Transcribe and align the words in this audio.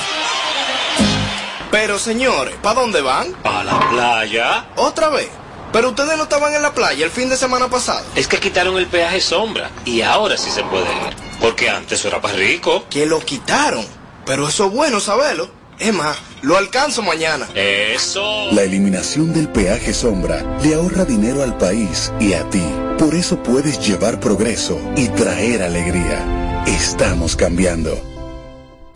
Pero 1.71 1.99
señores, 1.99 2.55
¿para 2.63 2.81
dónde 2.81 3.03
van? 3.03 3.37
¿A 3.45 3.63
la 3.63 3.79
playa? 3.91 4.69
¿Otra 4.77 5.11
vez? 5.11 5.29
Pero 5.73 5.91
ustedes 5.91 6.17
no 6.17 6.23
estaban 6.23 6.55
en 6.55 6.63
la 6.63 6.73
playa 6.73 7.05
el 7.05 7.11
fin 7.11 7.29
de 7.29 7.37
semana 7.37 7.69
pasado. 7.69 8.07
Es 8.15 8.27
que 8.27 8.41
quitaron 8.41 8.79
el 8.79 8.87
peaje 8.87 9.21
sombra 9.21 9.71
y 9.85 10.01
ahora 10.01 10.39
sí 10.39 10.51
se 10.51 10.65
puede 10.65 10.87
ir. 10.87 11.15
Porque 11.41 11.69
antes 11.69 12.03
era 12.07 12.23
para 12.23 12.33
rico. 12.35 12.87
Que 12.89 13.05
lo 13.05 13.21
quitaron. 13.21 13.85
Pero 14.25 14.49
eso 14.49 14.65
es 14.67 14.73
bueno 14.73 14.99
saberlo. 14.99 15.51
Es 15.79 15.93
más, 15.93 16.17
lo 16.43 16.57
alcanzo 16.57 17.03
mañana. 17.03 17.49
Eso. 17.55 18.51
La 18.53 18.63
eliminación 18.63 19.33
del 19.33 19.49
peaje 19.49 19.93
sombra 19.93 20.45
le 20.63 20.75
ahorra 20.75 21.05
dinero 21.05 21.43
al 21.43 21.57
país 21.57 22.13
y 22.21 22.33
a 22.33 22.49
ti. 22.51 22.65
Por 22.99 23.15
eso 23.15 23.43
puedes 23.43 23.87
llevar 23.87 24.21
progreso 24.21 24.81
y 24.97 25.09
traer 25.09 25.63
alegría. 25.63 26.65
Estamos 26.67 27.37
cambiando. 27.37 28.18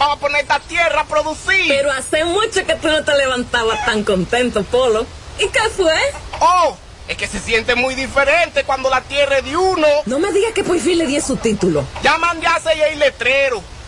Vamos 0.00 0.16
a 0.16 0.20
poner 0.20 0.40
esta 0.40 0.58
tierra 0.60 1.02
a 1.02 1.04
producir. 1.04 1.68
Pero 1.68 1.92
hace 1.92 2.24
mucho 2.24 2.64
que 2.64 2.74
tú 2.76 2.88
no 2.88 3.04
te 3.04 3.14
levantabas 3.18 3.84
tan 3.84 4.02
contento, 4.02 4.64
Polo. 4.64 5.04
¿Y 5.38 5.46
qué 5.48 5.60
fue? 5.76 5.94
Oh, 6.40 6.74
es 7.06 7.18
que 7.18 7.26
se 7.26 7.38
siente 7.38 7.74
muy 7.74 7.94
diferente 7.94 8.64
cuando 8.64 8.88
la 8.88 9.02
tierra 9.02 9.40
es 9.40 9.44
de 9.44 9.58
uno. 9.58 9.86
No 10.06 10.18
me 10.18 10.32
digas 10.32 10.52
que 10.54 10.64
por 10.64 10.78
fin 10.80 10.96
le 10.96 11.06
di 11.06 11.20
su 11.20 11.36
título. 11.36 11.84
Ya 12.02 12.16
mandé 12.16 12.46
a 12.46 12.56
el 12.88 12.98
letrero. 12.98 13.62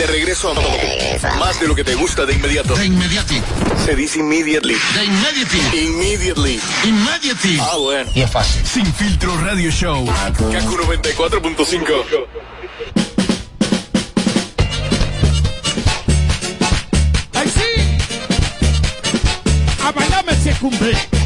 De 0.00 0.06
regreso 0.06 0.50
a 0.50 0.54
más 1.38 1.60
de 1.60 1.68
lo 1.68 1.74
que 1.74 1.84
te 1.84 1.94
gusta 1.94 2.24
de 2.24 2.32
inmediato. 2.32 2.74
De 2.74 2.86
inmediati. 2.86 3.42
Se 3.84 3.94
dice 3.94 4.20
immediately. 4.20 4.74
De 4.94 5.04
immediati. 5.04 5.58
Immediately. 5.76 6.58
Immediately. 6.84 7.58
Ah, 7.60 7.76
bueno. 7.76 8.10
Y 8.14 8.22
es 8.22 8.30
fácil. 8.30 8.64
Sin 8.64 8.86
filtro 8.94 9.36
radio 9.42 9.70
show. 9.70 10.06
Kaku 10.06 10.78
94.5. 10.78 12.26
¡Ay, 17.34 17.52
sí! 17.54 17.70
A 19.84 19.92
bailarme 19.92 20.34
se 20.42 20.52
cumple. 20.52 21.19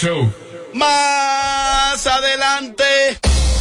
Show. 0.00 0.32
Más 0.72 2.06
adelante, 2.06 2.84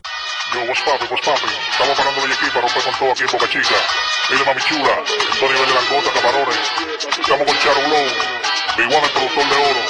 Yo, 0.53 0.59
what's 0.67 0.81
poppin', 0.81 1.07
what's 1.11 1.25
poppin'? 1.25 1.49
Estamos 1.71 1.95
parando 1.97 2.27
de 2.27 2.33
aquí 2.33 2.45
para 2.53 2.61
romper 2.67 2.83
con 2.83 2.93
todo 2.99 3.11
aquí 3.11 3.21
en 3.23 3.29
Boca 3.31 3.47
Chica. 3.49 3.75
Mire, 4.31 4.43
mami 4.45 4.61
chula, 4.67 5.03
Tony 5.39 5.53
de 5.53 5.73
Langota, 5.73 6.11
camarones. 6.19 6.57
Estamos 7.21 7.45
con 7.47 7.57
Charo 7.59 7.81
Blow, 7.87 8.07
One, 8.79 9.05
el 9.05 9.11
productor 9.13 9.45
de 9.49 9.55
oro. 9.55 9.83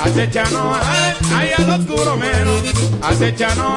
Bagadero. 0.00 0.20
Acechando 0.20 0.74
ahí 1.36 1.50
al 1.56 1.70
oscuro 1.80 2.16
menos. 2.16 2.62
Acechando 3.02 3.76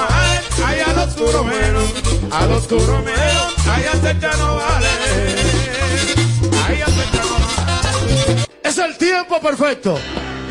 ahí 0.65 0.79
al 0.79 0.99
oscuro 0.99 1.43
menos. 1.43 1.83
Al 2.31 2.51
oscuro 2.51 3.01
menos. 3.01 3.67
Ahí 3.67 3.83
acechando 3.85 4.55
vale. 4.55 4.87
Ahí 6.65 6.81
acechando 6.81 7.37
Es 8.63 8.77
el 8.77 8.97
tiempo 8.97 9.39
perfecto, 9.39 9.99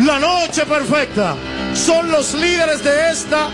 la 0.01 0.19
noche 0.19 0.65
perfecta. 0.67 1.37
Son 1.75 2.11
los 2.11 2.35
líderes 2.35 2.85
de 2.85 3.11
esta 3.11 3.49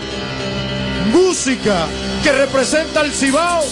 música 1.13 1.87
que 2.21 2.31
representa 2.33 3.01
el 3.01 3.11
Cibao, 3.11 3.63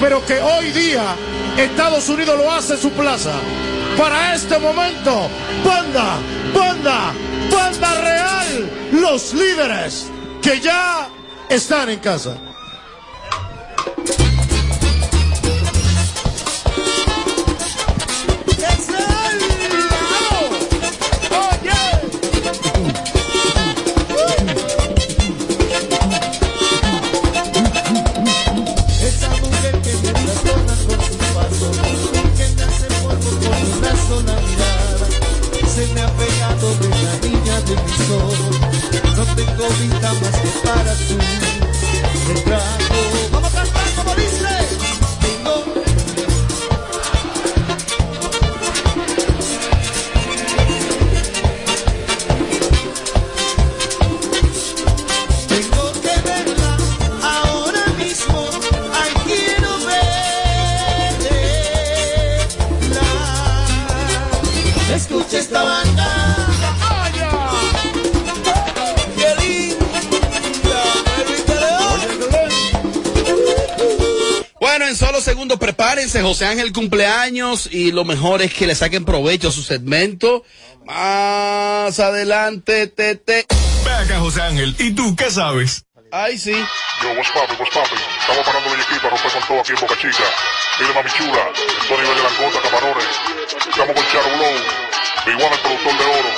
pero 0.00 0.24
que 0.26 0.38
hoy 0.40 0.70
día 0.70 1.16
Estados 1.56 2.08
Unidos 2.08 2.36
lo 2.38 2.52
hace 2.52 2.76
su 2.76 2.90
plaza. 2.90 3.32
Para 3.96 4.34
este 4.34 4.58
momento, 4.58 5.28
banda, 5.64 6.18
banda, 6.54 7.12
banda 7.50 8.00
real, 8.00 8.70
los 8.92 9.32
líderes 9.32 10.10
que 10.42 10.60
ya 10.60 11.08
están 11.48 11.90
en 11.90 11.98
casa. 12.00 12.49
De 37.70 37.82
mis 37.82 38.10
ojos. 38.10 38.38
No 39.16 39.24
tengo 39.36 39.68
vida 39.80 40.12
más 40.20 40.36
que 40.40 40.48
para 40.64 40.94
tú. 40.94 41.16
Te 42.26 42.40
trago, 42.42 43.28
vamos 43.32 43.54
a 43.54 43.62
cantar 43.62 43.88
como 43.96 44.14
dice. 44.16 44.49
Solo 75.20 75.32
segundos 75.32 75.58
prepárense, 75.58 76.22
José 76.22 76.46
Ángel 76.46 76.72
cumpleaños 76.72 77.68
y 77.70 77.92
lo 77.92 78.06
mejor 78.06 78.40
es 78.40 78.54
que 78.54 78.66
le 78.66 78.74
saquen 78.74 79.04
provecho 79.04 79.48
a 79.48 79.52
su 79.52 79.62
segmento. 79.62 80.44
Más 80.86 82.00
adelante, 82.00 82.86
tete. 82.86 83.44
Ve 83.84 83.90
acá, 83.90 84.18
José 84.18 84.40
Ángel. 84.40 84.74
¿Y 84.78 84.92
tú 84.92 85.14
qué 85.14 85.30
sabes? 85.30 85.84
Ay, 86.10 86.38
sí. 86.38 86.52
Yo, 86.52 87.10
what's 87.10 87.30
poppin', 87.32 87.58
what's 87.58 87.70
poppin'? 87.70 87.98
Estamos 88.18 88.46
parando 88.46 88.70
de 88.70 88.76
aquí 88.80 88.94
para 88.96 89.10
romper 89.10 89.30
con 89.32 89.42
todo 89.46 89.60
aquí 89.60 89.72
en 89.72 89.80
Boca 89.80 89.94
Chica. 90.00 90.24
Mire, 90.80 90.94
mami 90.94 91.10
chula, 91.10 91.52
Tony 91.86 92.00
de 92.00 92.22
Langota, 92.22 92.62
Camarones. 92.62 93.04
Estamos 93.68 93.94
con 93.94 94.04
Charo 94.08 94.36
Blow, 94.38 94.48
One, 95.36 95.54
el 95.54 95.60
productor 95.60 95.98
de 95.98 96.04
oro. 96.16 96.30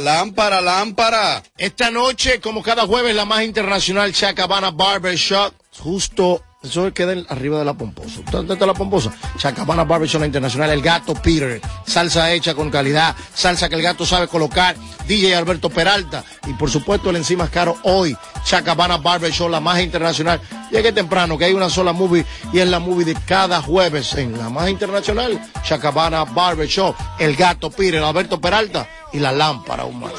Lámpara, 0.00 0.60
lámpara. 0.60 1.42
Esta 1.56 1.90
noche, 1.90 2.40
como 2.40 2.62
cada 2.62 2.86
jueves, 2.86 3.14
la 3.14 3.24
más 3.24 3.42
internacional 3.42 4.12
Chacabana 4.12 4.70
Barbershop, 4.70 5.52
justo, 5.78 6.42
eso 6.62 6.92
queda 6.92 7.14
arriba 7.30 7.58
de 7.58 7.64
la 7.64 7.72
pomposa. 7.72 8.20
¿Dónde 8.30 8.52
está 8.52 8.66
la 8.66 8.74
pomposa? 8.74 9.10
Chacabana 9.38 9.84
Barbershop 9.84 10.24
internacional, 10.24 10.70
el 10.70 10.82
gato 10.82 11.14
Peter, 11.14 11.58
salsa 11.86 12.32
hecha 12.32 12.54
con 12.54 12.70
calidad, 12.70 13.16
salsa 13.32 13.70
que 13.70 13.76
el 13.76 13.82
gato 13.82 14.04
sabe 14.04 14.28
colocar, 14.28 14.76
DJ 15.08 15.34
Alberto 15.36 15.70
Peralta, 15.70 16.22
y 16.46 16.52
por 16.52 16.70
supuesto 16.70 17.08
el 17.08 17.16
encima 17.16 17.44
es 17.44 17.50
caro 17.50 17.76
hoy, 17.84 18.14
Chacabana 18.44 18.98
Barbershop, 18.98 19.48
la 19.48 19.60
más 19.60 19.80
internacional. 19.80 20.38
Llegue 20.70 20.92
temprano, 20.92 21.38
que 21.38 21.46
hay 21.46 21.54
una 21.54 21.70
sola 21.70 21.94
movie, 21.94 22.26
y 22.52 22.58
es 22.58 22.68
la 22.68 22.78
movie 22.78 23.06
de 23.06 23.14
cada 23.26 23.62
jueves 23.62 24.12
en 24.14 24.36
la 24.36 24.50
más 24.50 24.68
internacional, 24.68 25.40
Chacabana 25.64 26.24
Barbershop, 26.24 26.94
el 27.18 27.36
gato 27.36 27.70
Peter, 27.70 28.02
Alberto 28.02 28.38
Peralta, 28.38 28.86
y 29.14 29.18
la 29.18 29.32
lámpara 29.32 29.86
humana. 29.86 30.12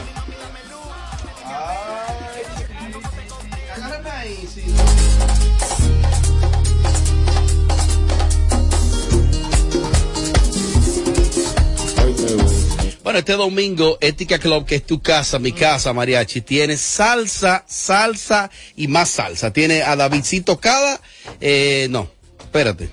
Bueno, 13.04 13.18
este 13.18 13.34
domingo, 13.34 13.98
Ética 14.00 14.38
Club, 14.38 14.66
que 14.66 14.76
es 14.76 14.86
tu 14.86 15.02
casa, 15.02 15.40
mi 15.40 15.52
casa, 15.52 15.92
mariachi, 15.92 16.42
tiene 16.42 16.78
salsa, 16.78 17.66
salsa 17.68 18.52
y 18.76 18.88
más 18.88 19.10
salsa. 19.10 19.52
Tiene 19.52 19.82
a 19.82 19.96
Davidcito 19.96 20.60
Cada, 20.60 21.02
eh, 21.40 21.88
no, 21.90 22.12
espérate. 22.40 22.92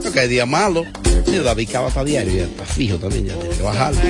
Creo 0.00 0.12
que 0.12 0.20
hay 0.20 0.28
día 0.28 0.46
malo. 0.46 0.84
David 1.44 1.68
Cava 1.70 1.88
está 1.88 2.02
diario, 2.02 2.34
ya 2.34 2.44
está 2.44 2.64
fijo 2.64 2.96
también, 2.96 3.26
ya 3.26 3.34
tiene 3.34 3.56
que 3.56 3.62
bajarlo. 3.62 4.00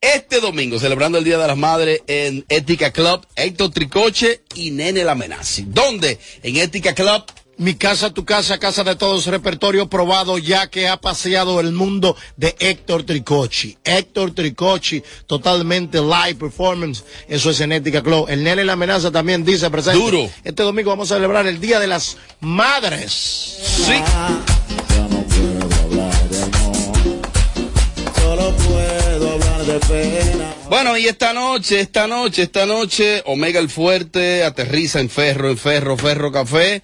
Este 0.00 0.40
domingo, 0.40 0.78
celebrando 0.78 1.18
el 1.18 1.24
Día 1.24 1.38
de 1.38 1.46
las 1.46 1.56
Madres 1.56 2.02
en 2.06 2.44
Ética 2.48 2.90
Club, 2.92 3.26
Héctor 3.36 3.70
Tricoche 3.70 4.42
y 4.54 4.70
Nene 4.70 5.04
Lamenazi. 5.04 5.64
¿Dónde? 5.68 6.18
En 6.42 6.56
Ética 6.56 6.94
Club. 6.94 7.24
Mi 7.56 7.74
casa, 7.74 8.10
tu 8.12 8.24
casa, 8.24 8.58
casa 8.58 8.82
de 8.82 8.96
todos, 8.96 9.26
repertorio 9.26 9.88
probado 9.88 10.38
ya 10.38 10.66
que 10.66 10.88
ha 10.88 11.00
paseado 11.00 11.60
el 11.60 11.72
mundo 11.72 12.16
de 12.36 12.56
Héctor 12.58 13.04
Tricochi. 13.04 13.78
Héctor 13.84 14.32
Tricochi, 14.32 15.02
totalmente 15.26 16.00
live 16.00 16.34
performance. 16.34 17.04
Eso 17.28 17.50
es 17.50 17.60
en 17.60 17.70
Ética 17.72 18.02
Club. 18.02 18.26
El 18.28 18.42
Nene 18.42 18.64
La 18.64 18.72
Amenaza 18.72 19.12
también 19.12 19.44
dice 19.44 19.70
presente. 19.70 19.98
Duro. 19.98 20.28
Este 20.42 20.64
domingo 20.64 20.90
vamos 20.90 21.12
a 21.12 21.14
celebrar 21.14 21.46
el 21.46 21.60
Día 21.60 21.78
de 21.78 21.86
las 21.86 22.16
Madres. 22.40 23.20
Sí. 23.62 24.02
Solo 28.20 28.56
puedo 28.56 29.32
hablar 29.32 29.62
de 29.64 29.78
pena. 29.78 30.54
Bueno, 30.68 30.98
y 30.98 31.06
esta 31.06 31.32
noche, 31.32 31.78
esta 31.78 32.08
noche, 32.08 32.42
esta 32.42 32.66
noche, 32.66 33.22
Omega 33.26 33.60
el 33.60 33.70
Fuerte 33.70 34.42
aterriza 34.42 34.98
en 34.98 35.08
Ferro, 35.08 35.50
en 35.50 35.56
Ferro, 35.56 35.96
Ferro 35.96 36.32
Café. 36.32 36.82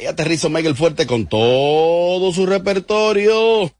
Ahí 0.00 0.06
aterriza 0.06 0.46
Omega 0.46 0.66
el 0.66 0.76
Fuerte 0.76 1.06
con 1.06 1.26
todo 1.26 2.32
su 2.32 2.46
repertorio. 2.46 3.70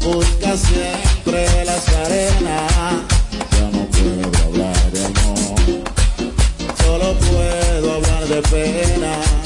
Busca 0.00 0.56
siempre 0.56 1.64
las 1.64 1.88
arenas. 1.88 3.02
Ya 3.50 3.70
no 3.72 3.86
puedo 3.86 4.44
hablar 4.44 4.92
de 4.92 5.04
amor. 5.06 5.58
Solo 6.84 7.14
puedo 7.18 7.94
hablar 7.94 8.28
de 8.28 8.42
pena. 8.42 9.43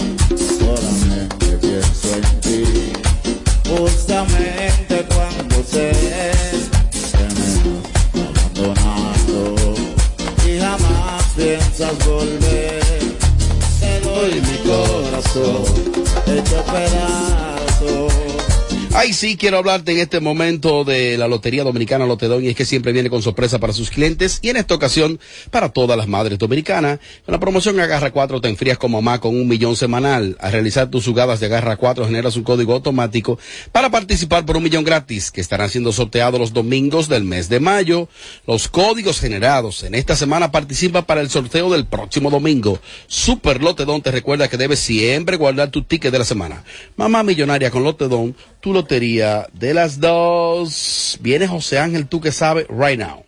Sí, 19.18 19.36
quiero 19.36 19.58
hablarte 19.58 19.90
en 19.90 19.98
este 19.98 20.20
momento 20.20 20.84
de 20.84 21.18
la 21.18 21.26
Lotería 21.26 21.64
Dominicana 21.64 22.06
Lotedón 22.06 22.44
y 22.44 22.48
es 22.48 22.54
que 22.54 22.64
siempre 22.64 22.92
viene 22.92 23.10
con 23.10 23.20
sorpresa 23.20 23.58
para 23.58 23.72
sus 23.72 23.90
clientes 23.90 24.38
y 24.42 24.48
en 24.48 24.56
esta 24.56 24.76
ocasión 24.76 25.18
para 25.50 25.70
todas 25.70 25.98
las 25.98 26.06
madres 26.06 26.38
dominicanas. 26.38 27.00
Con 27.24 27.32
la 27.32 27.40
promoción 27.40 27.80
Agarra 27.80 28.12
4 28.12 28.40
te 28.40 28.48
enfrías 28.48 28.78
como 28.78 29.02
mamá 29.02 29.18
con 29.18 29.34
un 29.34 29.48
millón 29.48 29.74
semanal. 29.74 30.36
Al 30.38 30.52
realizar 30.52 30.88
tus 30.88 31.04
jugadas 31.04 31.40
de 31.40 31.46
Agarra 31.46 31.76
4 31.76 32.06
generas 32.06 32.36
un 32.36 32.44
código 32.44 32.74
automático 32.74 33.40
para 33.72 33.90
participar 33.90 34.46
por 34.46 34.56
un 34.56 34.62
millón 34.62 34.84
gratis 34.84 35.32
que 35.32 35.40
estarán 35.40 35.68
siendo 35.68 35.90
sorteados 35.90 36.38
los 36.38 36.52
domingos 36.52 37.08
del 37.08 37.24
mes 37.24 37.48
de 37.48 37.58
mayo. 37.58 38.08
Los 38.46 38.68
códigos 38.68 39.18
generados 39.18 39.82
en 39.82 39.96
esta 39.96 40.14
semana 40.14 40.52
participan 40.52 41.04
para 41.04 41.22
el 41.22 41.28
sorteo 41.28 41.72
del 41.72 41.86
próximo 41.86 42.30
domingo. 42.30 42.78
Super 43.08 43.64
Lotedón 43.64 44.00
te 44.00 44.12
recuerda 44.12 44.46
que 44.46 44.56
debes 44.56 44.78
siempre 44.78 45.36
guardar 45.36 45.72
tu 45.72 45.82
ticket 45.82 46.12
de 46.12 46.20
la 46.20 46.24
semana. 46.24 46.62
Mamá 46.96 47.24
millonaria 47.24 47.72
con 47.72 47.82
Lotedón, 47.82 48.36
tu 48.60 48.72
lotería 48.72 49.07
de 49.16 49.74
las 49.74 50.00
dos. 50.00 51.18
Viene 51.20 51.48
José 51.48 51.78
Ángel, 51.78 52.06
tú 52.06 52.20
que 52.20 52.32
sabes, 52.32 52.66
right 52.68 52.98
now. 52.98 53.24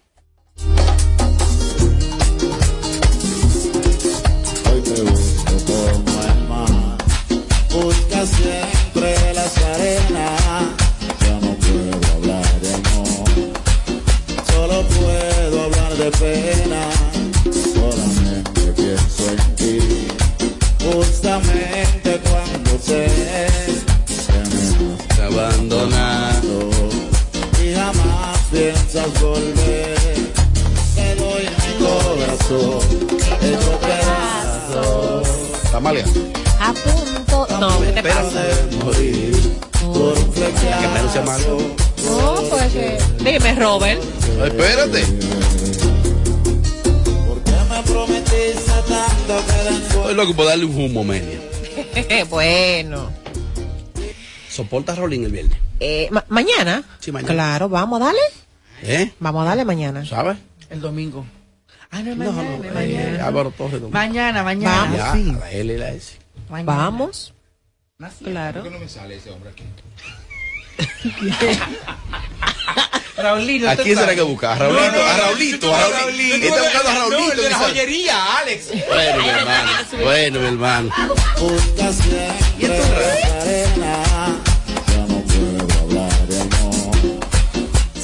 Hecho 32.56 33.78
pedazos. 33.80 35.28
Tamalia. 35.70 36.04
A 36.60 36.72
punto. 36.72 37.46
No, 37.60 37.80
¿qué 37.80 37.92
te 37.92 38.02
pasa? 38.02 38.42
morir 38.84 39.36
por 39.80 40.18
un 40.18 40.32
Que 40.32 40.88
menos 40.94 41.12
sea 41.12 41.22
malo. 41.22 41.58
No, 42.04 42.42
pues 42.50 42.72
que. 42.72 42.98
Dime, 43.18 43.54
Robert. 43.54 44.00
Espérate. 44.44 45.04
¿Por 47.26 47.42
qué 47.44 47.52
me 47.70 47.82
prometiste 47.84 48.72
tanto 48.88 49.46
que 49.46 49.86
Estoy 49.86 50.14
loco 50.14 50.34
por 50.34 50.46
darle 50.46 50.64
un 50.64 50.76
humo 50.84 51.04
media. 51.04 51.38
bueno. 52.30 53.10
¿Soporta 54.48 54.94
Rolín 54.96 55.24
el 55.24 55.32
viernes? 55.32 55.56
Eh, 55.78 56.08
ma- 56.10 56.24
mañana. 56.28 56.82
Sí, 56.98 57.12
mañana. 57.12 57.32
Claro, 57.32 57.68
vamos 57.68 58.00
a 58.00 58.06
darle. 58.06 58.20
¿Eh? 58.82 59.12
Vamos 59.20 59.42
a 59.42 59.44
darle 59.50 59.64
mañana. 59.64 60.04
¿Sabes? 60.04 60.36
El 60.68 60.80
domingo. 60.80 61.24
Ah, 61.92 62.02
no, 62.02 62.14
No, 62.14 62.32
mañana. 62.32 62.56
no, 62.58 62.74
mañana. 62.74 63.18
eh, 63.18 63.20
Álvaro 63.20 63.50
Torres. 63.50 63.72
domingo. 63.80 63.90
Mañana, 63.90 64.42
mañana. 64.44 64.96
Ya, 64.96 65.12
sí. 65.12 65.24
la 65.38 65.50
L 65.50 65.74
y 65.74 65.76
la 65.76 65.90
S. 65.90 66.18
Mañana. 66.48 66.72
Vamos. 66.76 67.34
Claro. 68.24 68.64
no 68.70 68.78
me 68.78 68.88
sale 68.88 69.16
ese 69.16 69.30
hombre 69.30 69.50
aquí? 69.50 69.64
Raulito. 73.16 73.68
¿A 73.68 73.76
quién 73.76 73.98
será 73.98 74.14
que 74.14 74.22
busca? 74.22 74.52
¿A 74.52 74.56
Raulito? 74.56 75.04
¿A 75.04 75.16
Raulito? 75.18 75.74
¿A 75.74 75.88
Raulito? 75.88 76.46
Está 76.46 76.62
buscando 76.62 76.88
a 76.88 76.94
Raulito. 76.94 77.20
No, 77.20 77.32
el 77.32 77.36
de 77.42 77.50
la 77.50 77.58
joyería, 77.58 78.36
Alex. 78.38 78.68
Bueno, 78.88 79.22
mi 79.22 79.28
hermano. 79.28 79.70
Bueno, 80.02 80.40
mi 80.40 80.46
hermano. 80.46 80.90
Ya 81.76 81.88
amor. 81.88 83.20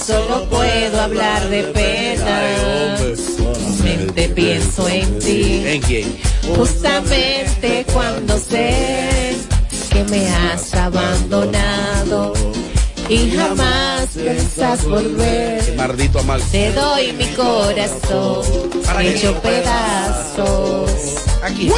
Solo 0.07 0.49
puedo 0.51 1.01
hablar 1.01 1.49
de 1.49 1.63
pena. 1.65 2.97
Solamente 4.17 4.29
pienso 4.35 4.89
en 4.89 5.19
ti. 5.19 5.63
¿En 5.67 5.83
quién? 5.83 6.17
Justamente 6.57 7.85
cuando 7.93 8.39
sé 8.39 9.37
que 9.91 10.05
me 10.05 10.27
has 10.29 10.73
abandonado 10.75 12.33
y 13.11 13.31
jamás 13.33 14.09
pensás 14.15 14.85
volver. 14.87 15.75
Mardito 15.77 16.21
Amal. 16.21 16.41
Te 16.51 16.73
doy 16.73 17.13
mi 17.13 17.27
corazón 17.35 18.43
hecho 19.03 19.39
pedazos. 19.43 20.91
Aquí. 21.43 21.71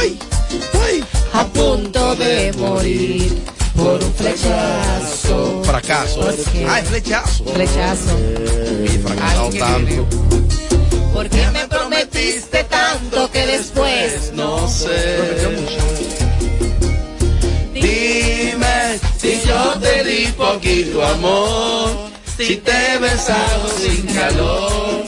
A 1.33 1.45
punto 1.45 2.15
de 2.15 2.53
morir 2.53 3.37
por 3.75 4.01
un 4.01 4.13
flechazo. 4.13 5.61
Fracaso. 5.65 6.29
Ah, 6.69 6.79
es 6.79 6.87
flechazo. 6.87 7.43
Flechazo. 7.43 8.17
Y 8.85 8.87
fracasado 8.97 9.49
tanto. 9.49 10.68
¿Por 11.13 11.29
qué 11.29 11.45
me 11.51 11.67
prometiste 11.67 12.63
tanto 12.65 13.29
que 13.31 13.45
después 13.45 14.31
No 14.33 14.67
sé. 14.67 15.17
Dime 17.73 18.99
si 19.17 19.41
yo 19.45 19.73
te 19.79 20.03
di 20.03 20.27
poquito 20.33 21.05
amor, 21.05 22.09
si 22.37 22.57
te 22.57 22.71
he 22.71 22.97
besado 22.97 23.69
sin 23.77 24.05
calor, 24.07 25.03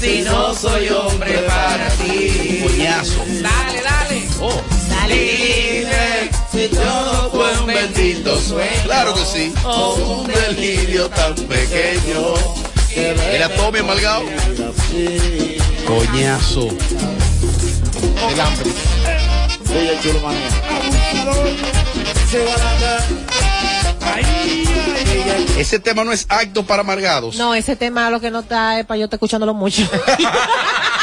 si 0.00 0.22
no 0.22 0.54
soy 0.54 0.88
hombre 0.88 1.32
para 1.46 1.88
ti. 1.90 2.60
Coñazo. 2.62 3.24
Dale, 3.42 3.82
dale. 3.82 4.28
Oh. 4.40 4.78
Dime 5.08 6.28
si 6.52 6.68
todo 6.68 7.30
fue 7.30 7.58
un 7.58 7.66
bendito 7.66 8.38
sueño. 8.40 8.82
Claro 8.84 9.14
que 9.14 9.24
sí. 9.24 9.54
O 9.64 9.94
un 9.94 10.26
delirio 10.26 11.08
tan 11.08 11.34
pequeño. 11.34 12.67
Era 12.98 13.48
Tommy 13.54 13.78
amalgado. 13.78 14.24
Coñazo. 15.86 16.68
El 18.30 18.40
hambre. 18.40 18.70
El 19.72 20.00
chulo 20.02 20.20
manía. 20.20 20.48
Ese 25.56 25.78
tema 25.78 26.04
no 26.04 26.12
es 26.12 26.26
acto 26.28 26.64
para 26.64 26.80
amargados. 26.80 27.36
No, 27.36 27.54
ese 27.54 27.76
tema 27.76 28.10
lo 28.10 28.20
que 28.20 28.30
no 28.30 28.40
está 28.40 28.80
es 28.80 28.86
para 28.86 28.98
yo 28.98 29.04
estar 29.04 29.16
escuchándolo 29.16 29.54
mucho. 29.54 29.82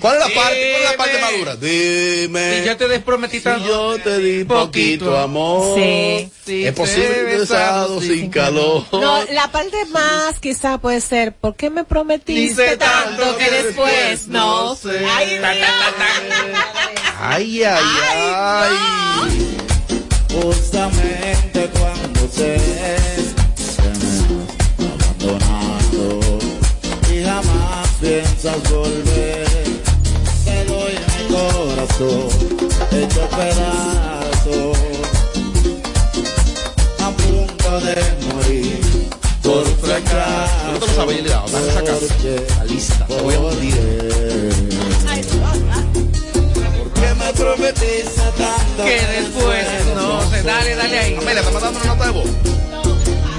¿Cuál 0.00 0.16
es 0.16 0.20
la 0.20 0.34
parte? 0.34 0.34
¿Cuál 0.34 0.56
es 0.56 0.90
la 0.90 0.96
parte 0.96 1.20
más 1.20 1.38
dura? 1.38 1.56
Dime. 1.56 2.58
Y 2.58 2.64
yo 2.66 2.76
te 2.76 2.88
desprometí 2.88 3.40
tanto. 3.40 3.66
Yo 3.66 3.98
te 3.98 4.18
di 4.18 4.44
poquito 4.44 5.16
amor. 5.16 5.78
Sí. 5.78 6.64
Es 6.64 6.72
posible 6.74 7.24
besado 7.24 8.00
sin 8.00 8.30
calor. 8.30 8.84
No, 8.92 9.24
la 9.32 9.50
parte 9.50 9.84
más 9.86 10.38
quizá 10.38 10.78
puede 10.78 11.00
ser, 11.00 11.34
¿por 11.34 11.56
qué 11.56 11.70
me 11.70 11.84
prometiste 11.84 12.62
Dice 12.62 12.76
tanto 12.76 12.96
tanto 13.22 13.36
que 13.36 13.50
después 13.50 14.28
no 14.28 14.46
no 14.46 14.74
sé? 14.74 15.04
Ay, 15.16 15.38
Ta, 15.40 15.52
Dios. 15.52 15.68
Ay, 17.20 17.62
ay, 17.62 17.84
ay. 18.34 19.56
Justamente 20.32 21.70
cuando 21.78 22.28
sé 22.30 22.56
que 23.66 24.82
me 24.82 24.92
abandonando 24.94 26.38
y 27.12 27.24
jamás 27.24 27.88
piensas 28.00 28.70
volver, 28.70 29.45
corazón 31.98 32.28
hecho 32.92 33.28
pedazos, 33.30 34.78
a 37.00 37.10
punto 37.10 37.80
de 37.80 37.96
morir 38.34 38.80
por 39.42 39.66
fracaso. 39.78 40.78
¿Tú 40.80 40.86
no 40.86 40.94
sabes, 40.94 41.16
Yelida? 41.16 41.44
Dame 41.52 41.68
esa 41.68 41.84
casa. 41.84 42.14
La 42.58 42.64
lista. 42.64 43.06
Voy 43.22 43.34
a 43.34 43.38
Que 46.94 47.14
me 47.14 47.32
prometiste 47.32 48.22
tanto 48.38 48.84
Que 48.84 49.00
después 49.20 49.66
no 49.94 50.30
sé. 50.30 50.42
Dale, 50.42 50.74
dale 50.74 50.98
ahí. 50.98 51.14
Amelia, 51.16 51.42
¿te 51.42 51.50
mandando 51.50 51.80
una 51.80 51.94
nota 51.94 52.06
de 52.06 52.10
voz? 52.12 52.30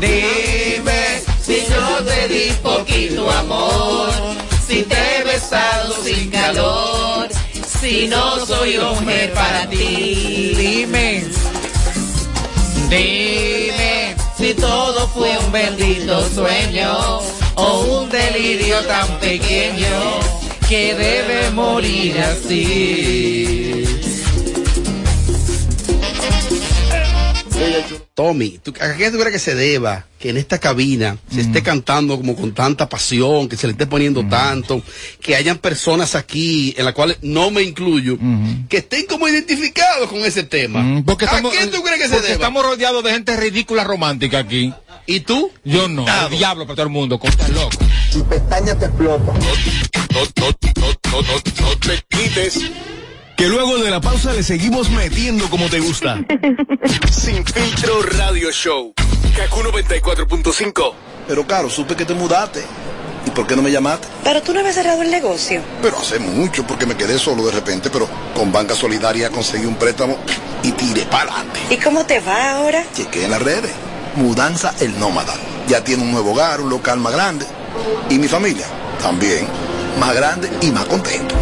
Dime 0.01 1.27
si 1.47 1.65
yo 1.65 2.03
te 2.03 2.27
di 2.27 2.51
poquito 2.61 3.31
amor, 3.31 4.09
si 4.67 4.83
te 4.83 4.95
he 4.95 5.23
besado 5.23 5.95
sin 6.03 6.29
calor, 6.29 7.29
si 7.87 8.07
no 8.07 8.45
soy 8.45 8.77
mujer 8.77 9.31
para 9.33 9.65
ti. 9.69 10.53
Dime, 10.57 11.23
dime 12.89 14.15
si 14.37 14.53
todo 14.53 15.07
fue 15.07 15.37
un 15.37 15.51
bendito 15.53 16.27
sueño 16.29 17.19
o 17.55 17.79
un 17.99 18.09
delirio 18.09 18.81
tan 18.85 19.07
pequeño 19.19 20.19
que 20.67 20.93
debe 20.95 21.49
morir 21.51 22.19
así. 22.19 23.85
Tommy, 28.17 28.57
¿tú, 28.63 28.73
¿a 28.81 28.95
qué 28.95 29.11
tú 29.11 29.19
crees 29.19 29.31
que 29.33 29.37
se 29.37 29.53
deba 29.53 30.07
que 30.17 30.31
en 30.31 30.37
esta 30.37 30.57
cabina 30.57 31.17
se 31.31 31.41
esté 31.41 31.61
cantando 31.61 32.17
como 32.17 32.35
con 32.35 32.51
tanta 32.51 32.89
pasión, 32.89 33.47
que 33.47 33.55
se 33.55 33.67
le 33.67 33.73
esté 33.73 33.85
poniendo 33.85 34.27
tanto, 34.27 34.81
que 35.21 35.35
hayan 35.35 35.59
personas 35.59 36.15
aquí, 36.15 36.73
en 36.79 36.85
las 36.85 36.95
cuales 36.95 37.17
no 37.21 37.51
me 37.51 37.61
incluyo, 37.61 38.17
que 38.69 38.77
estén 38.77 39.05
como 39.05 39.27
identificados 39.27 40.09
con 40.09 40.25
ese 40.25 40.41
tema? 40.41 40.79
Mm, 40.81 41.03
Porque 41.05 41.25
¿A 41.25 41.27
estamos, 41.27 41.53
qué 41.53 41.67
tú 41.67 41.83
crees 41.83 41.99
que 41.99 42.07
se 42.07 42.13
porque 42.15 42.27
deba? 42.29 42.33
estamos 42.33 42.65
rodeados 42.65 43.03
de 43.03 43.11
gente 43.11 43.37
ridícula 43.37 43.83
romántica 43.83 44.39
aquí. 44.39 44.73
¿Y 45.05 45.19
tú? 45.19 45.51
Yo 45.63 45.87
no. 45.87 46.03
El 46.25 46.39
diablo 46.39 46.65
para 46.65 46.75
todo 46.75 46.87
el 46.87 46.91
mundo. 46.91 47.19
Con 47.19 47.31
tan 47.33 47.53
loco. 47.53 47.77
Tu 48.11 48.25
pestaña 48.27 48.73
te 48.79 48.85
explota. 48.85 49.31
No, 49.31 49.39
no, 50.15 50.25
no, 50.41 50.87
no, 51.11 51.21
no, 51.21 51.21
no 51.61 51.77
te 51.77 52.03
quites. 52.09 52.61
Que 53.37 53.47
luego 53.47 53.77
de 53.77 53.91
la 53.91 54.01
pausa 54.01 54.33
le 54.33 54.41
seguimos 54.41 54.89
metiendo 54.89 55.47
como 55.47 55.69
te 55.69 55.79
gusta. 55.79 56.17
Sin 57.11 57.45
filtro 57.45 58.01
radio 58.01 58.51
show. 58.51 58.95
Kaku 59.35 59.59
94.5. 59.61 60.93
Pero 61.27 61.45
claro, 61.45 61.69
supe 61.69 61.95
que 61.95 62.03
te 62.03 62.15
mudaste. 62.15 62.63
¿Y 63.27 63.29
por 63.29 63.45
qué 63.45 63.55
no 63.55 63.61
me 63.61 63.71
llamaste? 63.71 64.07
Pero 64.23 64.41
tú 64.41 64.55
no 64.55 64.61
habías 64.61 64.73
cerrado 64.73 65.03
el 65.03 65.11
negocio. 65.11 65.61
Pero 65.83 65.99
hace 65.99 66.17
mucho 66.17 66.65
porque 66.65 66.87
me 66.87 66.97
quedé 66.97 67.19
solo 67.19 67.45
de 67.45 67.51
repente, 67.51 67.91
pero 67.91 68.09
con 68.33 68.51
Banca 68.51 68.73
Solidaria 68.73 69.29
conseguí 69.29 69.67
un 69.67 69.75
préstamo 69.75 70.17
y 70.63 70.71
tiré 70.71 71.03
para 71.03 71.31
adelante. 71.31 71.59
¿Y 71.69 71.77
cómo 71.77 72.07
te 72.07 72.19
va 72.19 72.53
ahora? 72.53 72.83
Chequé 72.95 73.25
en 73.25 73.31
las 73.31 73.41
redes. 73.43 73.71
Mudanza 74.15 74.73
el 74.79 74.99
nómada. 74.99 75.35
Ya 75.67 75.83
tiene 75.83 76.01
un 76.01 76.11
nuevo 76.11 76.31
hogar, 76.31 76.59
un 76.59 76.71
local 76.71 76.99
más 76.99 77.13
grande. 77.13 77.45
Y 78.09 78.17
mi 78.17 78.27
familia 78.27 78.65
también. 78.99 79.47
Más 79.99 80.15
grande 80.15 80.49
y 80.61 80.71
más 80.71 80.85
contento. 80.85 81.35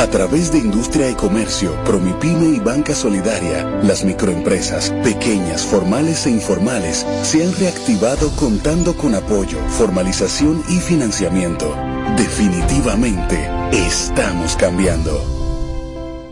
A 0.00 0.06
través 0.06 0.50
de 0.50 0.56
Industria 0.56 1.10
y 1.10 1.14
Comercio, 1.14 1.76
Promipyme 1.84 2.56
y 2.56 2.58
Banca 2.58 2.94
Solidaria, 2.94 3.66
las 3.82 4.02
microempresas, 4.02 4.88
pequeñas, 5.04 5.66
formales 5.66 6.24
e 6.24 6.30
informales, 6.30 7.06
se 7.22 7.44
han 7.44 7.54
reactivado 7.56 8.34
contando 8.34 8.96
con 8.96 9.14
apoyo, 9.14 9.58
formalización 9.68 10.64
y 10.70 10.78
financiamiento. 10.78 11.76
Definitivamente, 12.16 13.46
estamos 13.72 14.56
cambiando. 14.56 15.22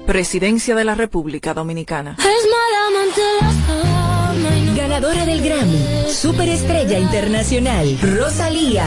Presidencia 0.06 0.74
de 0.74 0.84
la 0.84 0.94
República 0.94 1.52
Dominicana. 1.52 2.16
Ganadora 4.74 5.26
del 5.26 5.42
Grammy, 5.42 6.10
Superestrella 6.10 6.98
Internacional, 6.98 7.98
Rosalía. 8.00 8.86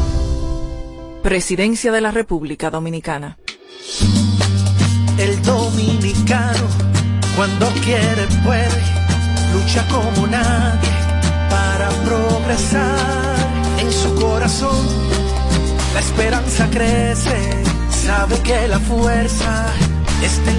Presidencia 1.23 1.91
de 1.91 2.01
la 2.01 2.09
República 2.09 2.71
Dominicana. 2.71 3.37
El 5.19 5.39
dominicano, 5.43 6.67
cuando 7.35 7.67
quiere, 7.85 8.25
puede, 8.43 8.81
lucha 9.53 9.85
como 9.87 10.25
nadie 10.25 10.89
para 11.49 11.89
progresar. 12.05 13.37
En 13.79 13.91
su 13.91 14.15
corazón, 14.15 14.87
la 15.93 15.99
esperanza 15.99 16.67
crece, 16.71 17.63
sabe 17.91 18.39
que 18.39 18.67
la 18.67 18.79
fuerza 18.79 19.67
está 20.23 20.50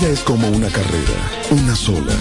vida 0.00 0.12
es 0.12 0.20
como 0.20 0.48
una 0.48 0.68
carrera, 0.68 1.12
una 1.50 1.74
sola, 1.76 2.14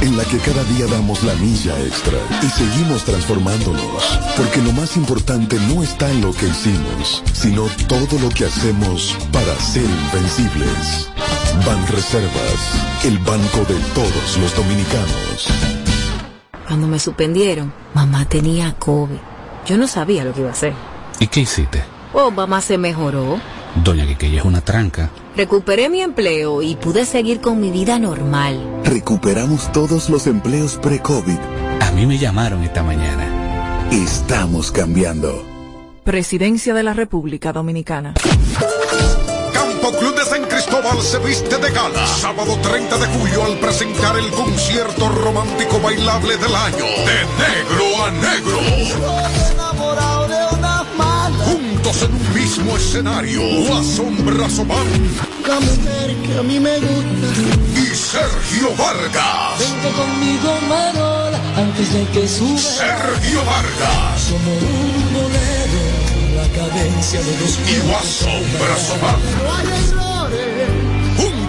en 0.00 0.16
la 0.16 0.24
que 0.24 0.38
cada 0.38 0.62
día 0.64 0.86
damos 0.86 1.22
la 1.24 1.34
milla 1.34 1.78
extra 1.80 2.18
y 2.42 2.46
seguimos 2.46 3.04
transformándonos, 3.04 4.20
porque 4.36 4.62
lo 4.62 4.72
más 4.72 4.96
importante 4.96 5.56
no 5.68 5.82
está 5.82 6.10
en 6.10 6.20
lo 6.20 6.32
que 6.32 6.46
hicimos, 6.46 7.22
sino 7.32 7.66
todo 7.88 8.18
lo 8.20 8.28
que 8.28 8.44
hacemos 8.46 9.16
para 9.32 9.54
ser 9.58 9.84
invencibles. 9.84 11.10
Banreservas, 11.66 13.04
el 13.04 13.18
banco 13.18 13.58
de 13.68 13.78
todos 13.94 14.38
los 14.38 14.54
dominicanos. 14.56 15.48
Cuando 16.66 16.86
me 16.86 16.98
suspendieron, 16.98 17.72
mamá 17.94 18.26
tenía 18.26 18.74
COVID. 18.78 19.18
Yo 19.66 19.76
no 19.76 19.86
sabía 19.86 20.24
lo 20.24 20.32
que 20.32 20.40
iba 20.40 20.50
a 20.50 20.52
hacer. 20.52 20.74
¿Y 21.20 21.26
qué 21.26 21.40
hiciste? 21.40 21.82
Oh, 22.12 22.30
mamá 22.30 22.60
se 22.60 22.78
mejoró. 22.78 23.40
Doña 23.82 24.06
Quiqueya 24.06 24.38
es 24.38 24.44
una 24.44 24.60
tranca. 24.60 25.10
Recuperé 25.36 25.88
mi 25.88 26.00
empleo 26.00 26.62
y 26.62 26.76
pude 26.76 27.04
seguir 27.04 27.40
con 27.40 27.60
mi 27.60 27.70
vida 27.70 27.98
normal. 27.98 28.82
Recuperamos 28.84 29.72
todos 29.72 30.08
los 30.10 30.26
empleos 30.26 30.78
pre-COVID. 30.80 31.38
A 31.80 31.90
mí 31.90 32.06
me 32.06 32.18
llamaron 32.18 32.62
esta 32.62 32.82
mañana. 32.82 33.88
Estamos 33.90 34.70
cambiando. 34.70 35.44
Presidencia 36.04 36.74
de 36.74 36.82
la 36.82 36.94
República 36.94 37.52
Dominicana. 37.52 38.14
Campo 39.52 39.98
Club 39.98 40.14
de 40.16 40.24
San 40.24 40.44
Cristóbal 40.44 41.00
se 41.02 41.18
viste 41.18 41.56
de 41.58 41.70
gala. 41.70 42.06
Sábado 42.06 42.56
30 42.62 42.98
de 42.98 43.06
julio 43.06 43.44
al 43.44 43.58
presentar 43.58 44.16
el 44.18 44.30
concierto 44.30 45.08
romántico 45.08 45.80
bailable 45.80 46.36
del 46.36 46.54
año. 46.54 46.84
De 46.84 47.24
negro 47.38 48.04
a 48.04 48.10
negro. 48.10 49.63
Juntos 51.84 52.02
en 52.02 52.14
un 52.14 52.34
mismo 52.34 52.76
escenario. 52.78 53.42
Guasón 53.68 54.24
Brazomán 54.24 54.86
La 55.46 55.60
mujer 55.60 56.16
que 56.24 56.38
a 56.38 56.42
mí 56.42 56.58
me 56.58 56.78
gusta. 56.78 57.26
y 57.78 57.94
Sergio 57.94 58.74
Vargas. 58.78 59.58
Vente 59.58 59.90
conmigo, 59.90 60.58
Marola, 60.66 61.38
antes 61.56 61.92
de 61.92 62.06
que 62.06 62.26
suba. 62.26 62.58
Sergio 62.58 63.44
Vargas 63.44 64.30
Como 64.30 64.52
un 64.54 65.12
bolero, 65.12 65.82
la 66.36 66.48
cadencia 66.56 67.20
de 67.20 67.38
los 67.40 67.58
y. 67.58 68.24
No 69.44 69.52
hay 69.52 69.66
errores. 69.66 70.03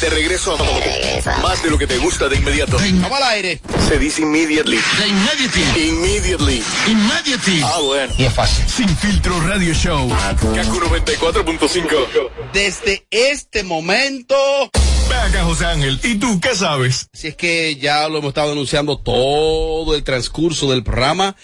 De 0.00 0.10
regreso 0.10 0.54
a 0.54 1.40
más 1.40 1.62
de 1.62 1.70
lo 1.70 1.78
que 1.78 1.86
te 1.86 1.96
gusta 1.96 2.28
de 2.28 2.36
inmediato. 2.36 2.76
Vamos 3.00 3.18
al 3.18 3.22
aire. 3.32 3.60
Se 3.88 3.98
dice 3.98 4.20
immediately. 4.20 4.78
The 4.98 5.08
Immediately. 5.08 5.88
Immediately. 5.88 6.62
Immediately. 6.86 7.62
Ah, 7.64 7.78
bueno. 7.82 8.12
Y 8.18 8.24
es 8.24 8.32
fácil. 8.34 8.64
Sin 8.68 8.88
filtro 8.98 9.40
radio 9.40 9.72
show. 9.72 10.06
Kaku 10.08 10.80
94.5. 10.80 12.30
Desde 12.52 13.06
este 13.10 13.62
momento. 13.62 14.36
Venga, 15.08 15.44
José 15.44 15.64
Ángel. 15.64 15.98
¿Y 16.02 16.16
tú 16.16 16.40
qué 16.40 16.54
sabes? 16.54 17.08
Si 17.14 17.28
es 17.28 17.36
que 17.36 17.76
ya 17.76 18.06
lo 18.08 18.18
hemos 18.18 18.28
estado 18.28 18.52
anunciando 18.52 18.98
todo 18.98 19.94
el 19.94 20.04
transcurso 20.04 20.70
del 20.70 20.82
programa. 20.82 21.36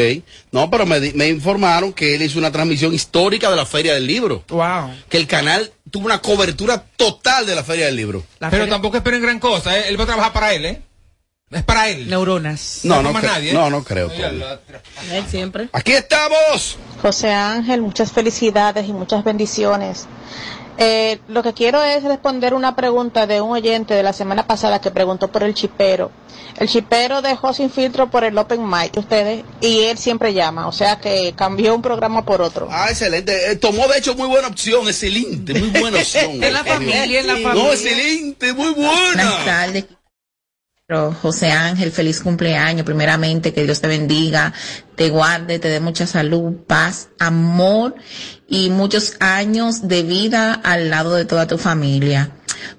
No, 0.50 0.70
pero 0.70 0.86
me, 0.86 0.98
di- 1.00 1.12
me 1.12 1.28
informaron 1.28 1.92
que 1.92 2.14
él 2.14 2.22
hizo 2.22 2.38
una 2.38 2.50
transmisión 2.50 2.94
histórica 2.94 3.50
de 3.50 3.56
la 3.56 3.66
Feria 3.66 3.94
del 3.94 4.06
Libro. 4.06 4.42
Wow. 4.48 4.92
Que 5.08 5.18
el 5.18 5.26
canal 5.26 5.70
tuvo 5.90 6.06
una 6.06 6.20
cobertura 6.20 6.82
total 6.96 7.44
de 7.46 7.54
la 7.54 7.62
Feria 7.64 7.86
del 7.86 7.96
Libro. 7.96 8.24
Pero 8.50 8.66
tampoco 8.68 8.96
esperen 8.96 9.20
gran 9.20 9.38
cosa, 9.38 9.78
¿eh? 9.78 9.84
Él 9.88 9.98
va 9.98 10.04
a 10.04 10.06
trabajar 10.06 10.32
para 10.32 10.54
él, 10.54 10.64
¿eh? 10.64 10.82
Es 11.50 11.62
para 11.62 11.88
él. 11.88 12.08
Neuronas. 12.10 12.80
No, 12.82 13.02
No 13.02 13.10
no, 13.12 13.22
nadie, 13.22 13.50
¿eh? 13.50 13.54
no, 13.54 13.70
no 13.70 13.82
creo. 13.82 14.10
Él 14.10 15.24
siempre. 15.30 15.68
Aquí 15.72 15.92
estamos. 15.92 16.76
José 17.00 17.30
Ángel, 17.32 17.80
muchas 17.80 18.12
felicidades 18.12 18.86
y 18.88 18.92
muchas 18.92 19.24
bendiciones. 19.24 20.06
Eh, 20.80 21.18
lo 21.28 21.42
que 21.42 21.52
quiero 21.54 21.82
es 21.82 22.04
responder 22.04 22.54
una 22.54 22.76
pregunta 22.76 23.26
de 23.26 23.40
un 23.40 23.50
oyente 23.50 23.94
de 23.94 24.02
la 24.04 24.12
semana 24.12 24.46
pasada 24.46 24.80
que 24.80 24.92
preguntó 24.92 25.26
por 25.28 25.42
el 25.42 25.52
chipero. 25.54 26.10
El 26.56 26.68
chipero 26.68 27.20
dejó 27.20 27.52
sin 27.52 27.68
filtro 27.70 28.10
por 28.10 28.22
el 28.24 28.38
Open 28.38 28.64
Mic 28.68 28.92
de 28.92 29.00
ustedes 29.00 29.44
y 29.60 29.80
él 29.80 29.98
siempre 29.98 30.34
llama, 30.34 30.68
o 30.68 30.72
sea 30.72 30.98
que 31.00 31.32
cambió 31.36 31.74
un 31.74 31.82
programa 31.82 32.24
por 32.24 32.42
otro. 32.42 32.68
Ah, 32.70 32.86
excelente. 32.90 33.50
Eh, 33.50 33.56
tomó 33.56 33.86
de 33.88 33.98
hecho 33.98 34.14
muy 34.14 34.28
buena 34.28 34.48
opción, 34.48 34.86
excelente, 34.86 35.54
muy 35.54 35.68
buena 35.80 35.98
opción. 36.00 36.42
En 36.42 36.52
la 36.52 36.64
familia, 36.64 37.20
en 37.20 37.26
la 37.26 37.34
No, 37.38 37.42
familia. 37.48 37.72
excelente, 37.72 38.52
muy 38.52 38.70
Buenas 38.72 39.14
buena. 39.14 39.44
tardes. 39.44 39.84
José 40.90 41.50
Ángel, 41.50 41.92
feliz 41.92 42.22
cumpleaños. 42.22 42.86
Primeramente, 42.86 43.52
que 43.52 43.64
Dios 43.64 43.78
te 43.82 43.88
bendiga, 43.88 44.54
te 44.96 45.10
guarde, 45.10 45.58
te 45.58 45.68
dé 45.68 45.80
mucha 45.80 46.06
salud, 46.06 46.54
paz, 46.66 47.10
amor 47.18 47.94
y 48.48 48.70
muchos 48.70 49.12
años 49.20 49.86
de 49.86 50.02
vida 50.02 50.54
al 50.54 50.88
lado 50.88 51.14
de 51.14 51.26
toda 51.26 51.46
tu 51.46 51.58
familia. 51.58 52.30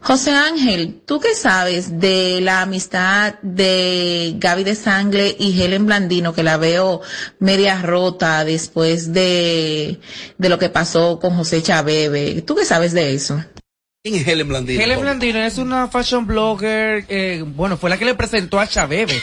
José 0.02 0.32
Ángel, 0.32 1.04
¿tú 1.06 1.20
qué 1.20 1.36
sabes 1.36 2.00
de 2.00 2.42
la 2.42 2.64
amistad 2.64 3.36
de 3.44 4.34
Gaby 4.40 4.64
de 4.64 4.74
Sangle 4.74 5.36
y 5.38 5.62
Helen 5.62 5.86
Blandino, 5.86 6.34
que 6.34 6.42
la 6.42 6.58
veo 6.58 7.02
media 7.38 7.80
rota 7.84 8.44
después 8.44 9.14
de, 9.14 10.00
de 10.36 10.50
lo 10.50 10.58
que 10.58 10.70
pasó 10.70 11.20
con 11.20 11.36
José 11.36 11.62
Chabebe? 11.62 12.42
¿Tú 12.42 12.56
qué 12.56 12.66
sabes 12.66 12.92
de 12.94 13.14
eso? 13.14 13.40
¿Quién 14.02 14.16
es 14.16 14.26
Helen 14.26 14.48
Blandino? 14.48 14.82
Helen 14.82 15.02
Blandino 15.02 15.40
es 15.40 15.58
una 15.58 15.90
fashion 15.90 16.26
blogger, 16.26 17.04
eh, 17.10 17.44
bueno, 17.46 17.76
fue 17.76 17.90
la 17.90 17.98
que 17.98 18.06
le 18.06 18.16
presentó 18.16 18.58
a 18.58 18.66
Chabebe, 18.66 19.22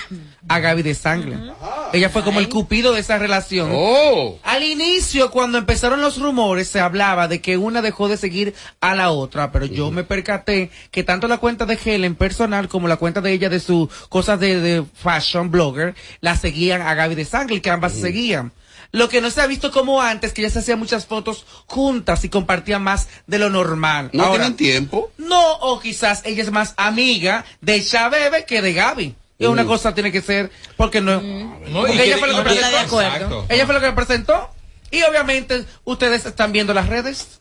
a 0.49 0.59
Gaby 0.59 0.83
de 0.83 0.95
Sangle. 0.95 1.51
Ella 1.95 2.11
fue 2.11 2.23
como 2.23 2.41
el 2.41 2.51
cupido 2.51 2.93
de 2.93 3.01
esa 3.01 3.17
relación. 3.17 3.71
Oh. 3.73 4.39
Al 4.43 4.65
inicio, 4.65 5.31
cuando 5.31 5.57
empezaron 5.57 6.03
los 6.03 6.21
rumores, 6.21 6.69
se 6.69 6.81
hablaba 6.81 7.27
de 7.27 7.41
que 7.41 7.57
una 7.57 7.81
dejó 7.81 8.11
de 8.11 8.19
seguir 8.19 8.55
a 8.83 8.95
la 8.95 9.13
otra, 9.13 9.51
pero 9.51 9.65
yo 9.65 9.91
me 9.91 10.05
percaté 10.05 10.71
que 10.91 11.03
tanto 11.03 11.27
la 11.27 11.39
cuenta 11.39 11.65
de 11.65 11.79
Helen 11.83 12.15
personal 12.15 12.69
como 12.69 12.87
la 12.87 12.99
cuenta 12.99 13.23
de 13.23 13.33
ella 13.33 13.49
de 13.49 13.61
su 13.61 13.89
cosas 14.11 14.39
de, 14.41 14.61
de 14.61 14.85
fashion 14.93 15.51
blogger, 15.51 15.95
la 16.21 16.37
seguían 16.37 16.83
a 16.83 16.93
Gaby 16.93 17.15
de 17.15 17.25
Sangle, 17.25 17.63
que 17.63 17.71
ambas 17.71 17.95
se 17.95 18.03
seguían. 18.03 18.53
Lo 18.97 19.09
que 19.11 19.21
no 19.21 19.31
se 19.31 19.41
ha 19.43 19.47
visto 19.47 19.71
como 19.71 20.01
antes, 20.01 20.33
que 20.33 20.41
ya 20.43 20.49
se 20.51 20.61
hacían 20.61 20.79
muchas 20.79 21.05
fotos 21.07 21.45
juntas 21.67 22.25
y 22.25 22.31
compartían 22.31 22.83
más 22.83 23.09
de 23.27 23.39
lo 23.39 23.51
normal. 23.51 24.09
No 24.15 24.25
Ahora, 24.25 24.45
tienen 24.45 24.57
tiempo. 24.57 25.13
no, 25.19 25.53
o 25.57 25.81
quizás 25.81 26.23
ella 26.25 26.43
es 26.43 26.51
más 26.51 26.73
amiga 26.79 27.45
de 27.61 27.85
Chabebe 27.85 28.47
que 28.47 28.63
de 28.63 28.73
Gaby. 28.73 29.15
Y 29.39 29.45
una 29.45 29.65
Mm. 29.65 29.67
cosa 29.67 29.95
tiene 29.95 30.11
que 30.11 30.23
ser, 30.23 30.51
porque 30.79 31.03
no. 31.03 31.21
No, 31.21 31.81
porque 31.83 32.05
ella 32.05 32.17
fue 32.17 32.29
lo 32.29 32.37
que 32.39 32.43
presentó. 32.51 33.47
Ella 33.51 33.67
fue 33.67 33.75
lo 33.75 33.81
que 33.83 33.93
presentó. 33.93 34.51
Y 34.91 35.03
obviamente, 35.03 35.67
ustedes 35.85 36.25
están 36.25 36.53
viendo 36.53 36.73
las 36.73 36.89
redes. 36.89 37.41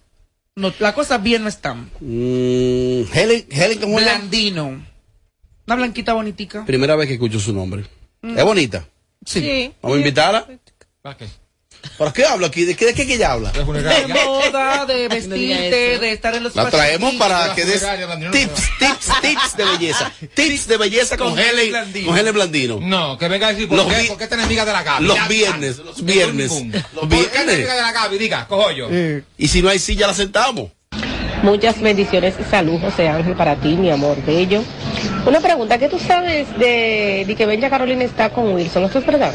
No, 0.56 0.74
la 0.80 0.94
cosa 0.94 1.20
bien 1.20 1.44
no 1.44 1.48
están. 1.50 1.90
Mm, 2.02 3.04
Helen, 3.14 3.46
Helen, 3.50 3.80
¿cómo 3.80 3.96
Blandino. 3.96 4.86
Una 5.68 5.76
blanquita 5.78 6.14
bonitica. 6.14 6.66
Primera 6.66 6.98
vez 6.98 7.08
que 7.08 7.14
escucho 7.14 7.40
su 7.40 7.54
nombre. 7.54 7.86
Mm. 8.22 8.38
¿Es 8.38 8.44
bonita? 8.44 8.86
Sí. 9.26 9.74
¿Vamos 9.82 9.96
a 9.96 10.00
invitarla? 10.00 10.48
¿Para 11.02 11.16
qué? 11.18 11.28
¿Para 11.98 12.12
qué 12.14 12.26
hablo 12.26 12.46
aquí? 12.46 12.66
¿De 12.66 12.76
qué, 12.76 12.86
de 12.88 12.94
qué 12.94 13.06
que 13.08 13.14
ella 13.16 13.32
habla? 13.34 13.52
De 13.52 13.64
moda, 13.64 14.86
de 14.86 15.08
vestirte, 15.08 15.94
eso. 15.94 16.02
de 16.02 16.12
estar 16.12 16.36
en 16.36 16.44
los 16.44 16.56
La 16.56 16.70
traemos 16.70 17.14
para 17.16 17.54
que 17.56 17.66
des 17.66 17.82
tips, 18.32 18.70
tips, 18.80 19.22
tips 19.22 19.58
de 19.58 19.66
belleza. 19.66 20.12
Tips 20.34 20.68
de 20.68 20.78
belleza 20.78 21.18
con, 21.18 21.30
Con 21.32 21.40
Helen 21.40 21.70
Blandino. 21.70 22.08
con 22.08 22.18
Helen 22.18 22.34
Blandino. 22.34 22.80
No, 22.82 23.18
que 23.18 23.28
venga 23.28 23.48
a 23.48 23.52
decir, 23.54 23.68
¿por 23.70 23.78
Los 23.78 23.88
qué? 23.94 24.02
vi- 24.02 24.08
¿Por 24.08 24.18
qué 24.18 24.24
esta 24.26 24.36
enemiga 24.36 24.66
de 24.66 24.74
la 24.74 24.84
Gaby? 24.84 25.06
Los 25.06 25.28
viernes, 25.28 25.78
los 25.78 26.04
viernes. 26.04 26.52
Los 26.52 26.84
¿Por 26.94 27.10
qué 27.10 27.16
viernes. 27.16 27.42
enemiga 27.44 27.76
de 27.76 27.82
la 27.82 27.92
Gaby? 27.92 28.18
Diga, 28.18 28.48
cojo 28.48 28.72
yo. 28.72 28.90
Y 29.38 29.48
si 29.48 29.62
no 29.62 29.70
hay 29.70 29.80
silla, 29.80 30.08
la 30.08 30.14
sentamos. 30.14 30.72
Muchas 31.44 31.80
bendiciones 31.80 32.34
y 32.40 32.44
salud, 32.50 32.80
José 32.82 33.08
Ángel, 33.08 33.36
para 33.36 33.56
ti, 33.56 33.70
mi 33.76 33.92
amor 33.92 34.18
bello. 34.26 34.64
Una 35.26 35.40
pregunta, 35.40 35.78
¿qué 35.78 35.90
tú 35.90 36.00
sabes 36.00 36.48
de, 36.58 37.24
de 37.28 37.36
que 37.36 37.46
Bella 37.46 37.70
Carolina 37.70 38.04
está 38.04 38.30
con 38.32 38.54
Wilson? 38.54 38.84
¿Esto 38.86 39.00
es 39.00 39.06
verdad? 39.06 39.34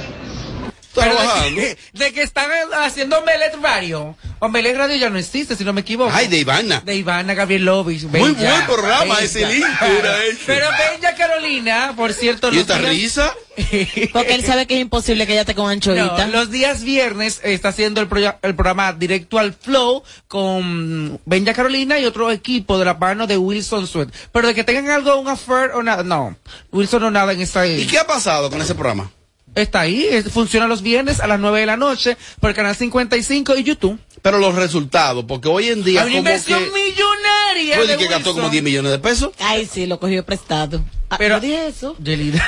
De 0.94 1.54
que, 1.54 1.78
de 1.92 2.12
que 2.12 2.22
están 2.22 2.50
haciendo 2.82 3.18
Omelet 3.18 3.54
Radio. 3.62 4.16
Omelet 4.40 4.76
Radio 4.76 4.96
ya 4.96 5.10
no 5.10 5.18
existe, 5.18 5.54
si 5.54 5.64
no 5.64 5.72
me 5.72 5.82
equivoco. 5.82 6.10
Ay, 6.12 6.26
de 6.26 6.38
Ivana. 6.38 6.80
De 6.80 6.96
Ivana 6.96 7.34
Gabriel 7.34 7.64
Lovich. 7.64 8.04
Muy 8.04 8.32
buen 8.32 8.66
programa 8.66 9.20
ese 9.20 9.46
link 9.46 9.66
era 9.82 10.24
ese. 10.24 10.40
Pero 10.46 10.66
Bella 10.70 11.14
Carolina, 11.14 11.92
por 11.94 12.12
cierto. 12.12 12.52
¿Y 12.52 12.58
esta 12.58 12.78
días- 12.78 12.90
risa? 12.90 13.34
Porque 14.12 14.34
él 14.34 14.44
sabe 14.44 14.66
que 14.66 14.74
es 14.74 14.80
imposible 14.80 15.26
que 15.26 15.32
ella 15.32 15.42
esté 15.42 15.54
con 15.54 15.70
anchoita. 15.70 16.26
No, 16.26 16.32
los 16.32 16.50
días 16.50 16.82
viernes 16.82 17.40
está 17.44 17.68
haciendo 17.68 18.00
el, 18.00 18.08
programa 18.08 18.92
Directo 18.92 19.38
al 19.38 19.52
Flow 19.52 20.02
con 20.28 21.20
Benja 21.26 21.52
Carolina 21.52 21.98
y 21.98 22.06
otro 22.06 22.30
equipo 22.30 22.78
de 22.78 22.86
la 22.86 22.94
mano 22.94 23.26
de 23.26 23.36
Wilson 23.36 23.86
Sweat. 23.86 24.08
Pero 24.32 24.48
de 24.48 24.54
que 24.54 24.64
tengan 24.64 24.90
algo, 24.90 25.16
un 25.16 25.28
affair 25.28 25.72
o 25.74 25.82
nada, 25.82 26.02
no. 26.02 26.36
Wilson 26.72 27.02
no 27.02 27.10
nada 27.10 27.32
en 27.32 27.42
esta. 27.42 27.66
¿Y 27.66 27.86
qué 27.86 27.98
ha 27.98 28.06
pasado 28.06 28.50
con 28.50 28.60
ese 28.62 28.74
programa? 28.74 29.10
Está 29.54 29.80
ahí, 29.80 30.22
funciona 30.32 30.66
los 30.66 30.82
viernes 30.82 31.20
a 31.20 31.26
las 31.26 31.40
9 31.40 31.60
de 31.60 31.66
la 31.66 31.76
noche 31.76 32.16
por 32.40 32.50
el 32.50 32.56
canal 32.56 32.76
55 32.76 33.56
y 33.56 33.64
YouTube. 33.64 33.98
Pero 34.22 34.38
los 34.38 34.54
resultados, 34.54 35.24
porque 35.26 35.48
hoy 35.48 35.68
en 35.68 35.82
día 35.82 36.02
Hay 36.02 36.08
una 36.08 36.16
como 36.16 36.18
inversión 36.18 36.64
que... 36.64 36.70
millonaria. 36.70 37.76
Puede 37.76 37.92
de 37.92 37.96
que 37.96 38.06
gastó 38.06 38.34
como 38.34 38.50
10 38.50 38.62
millones 38.62 38.92
de 38.92 38.98
pesos. 38.98 39.30
Ay, 39.38 39.68
sí, 39.70 39.86
lo 39.86 39.98
cogió 39.98 40.24
prestado. 40.24 40.84
Ah, 41.08 41.16
Pero- 41.18 41.36
no 41.36 41.40
dije 41.40 41.66
eso. 41.66 41.96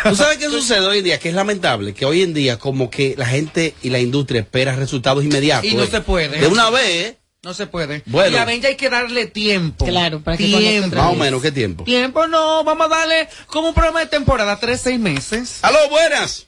¿Tú 0.04 0.16
sabes 0.16 0.38
qué 0.38 0.44
sucede 0.50 0.86
hoy 0.86 0.98
en 0.98 1.04
día? 1.04 1.18
Que 1.18 1.30
es 1.30 1.34
lamentable 1.34 1.94
que 1.94 2.04
hoy 2.04 2.22
en 2.22 2.34
día 2.34 2.58
como 2.58 2.90
que 2.90 3.14
la 3.16 3.26
gente 3.26 3.74
y 3.82 3.90
la 3.90 3.98
industria 3.98 4.42
espera 4.42 4.76
resultados 4.76 5.24
inmediatos. 5.24 5.70
Y 5.70 5.74
no 5.74 5.82
¿eh? 5.84 5.88
se 5.90 6.00
puede. 6.02 6.38
De 6.40 6.46
una 6.46 6.70
vez. 6.70 7.16
No 7.42 7.54
se 7.54 7.66
puede. 7.66 8.04
Bueno. 8.06 8.36
Y 8.36 8.38
a 8.38 8.44
Benja 8.44 8.68
hay 8.68 8.76
que 8.76 8.88
darle 8.88 9.26
tiempo. 9.26 9.84
Claro, 9.84 10.20
para 10.20 10.36
que 10.36 10.44
tiempo. 10.44 10.94
Más 10.94 11.12
o 11.12 11.16
menos, 11.16 11.42
¿qué 11.42 11.50
tiempo? 11.50 11.82
Tiempo 11.82 12.28
no, 12.28 12.62
vamos 12.62 12.86
a 12.86 12.88
darle 12.90 13.28
como 13.46 13.68
un 13.68 13.74
programa 13.74 13.98
de 13.98 14.06
temporada, 14.06 14.60
tres, 14.60 14.80
seis 14.80 15.00
meses. 15.00 15.58
¡Aló, 15.62 15.88
buenas! 15.90 16.46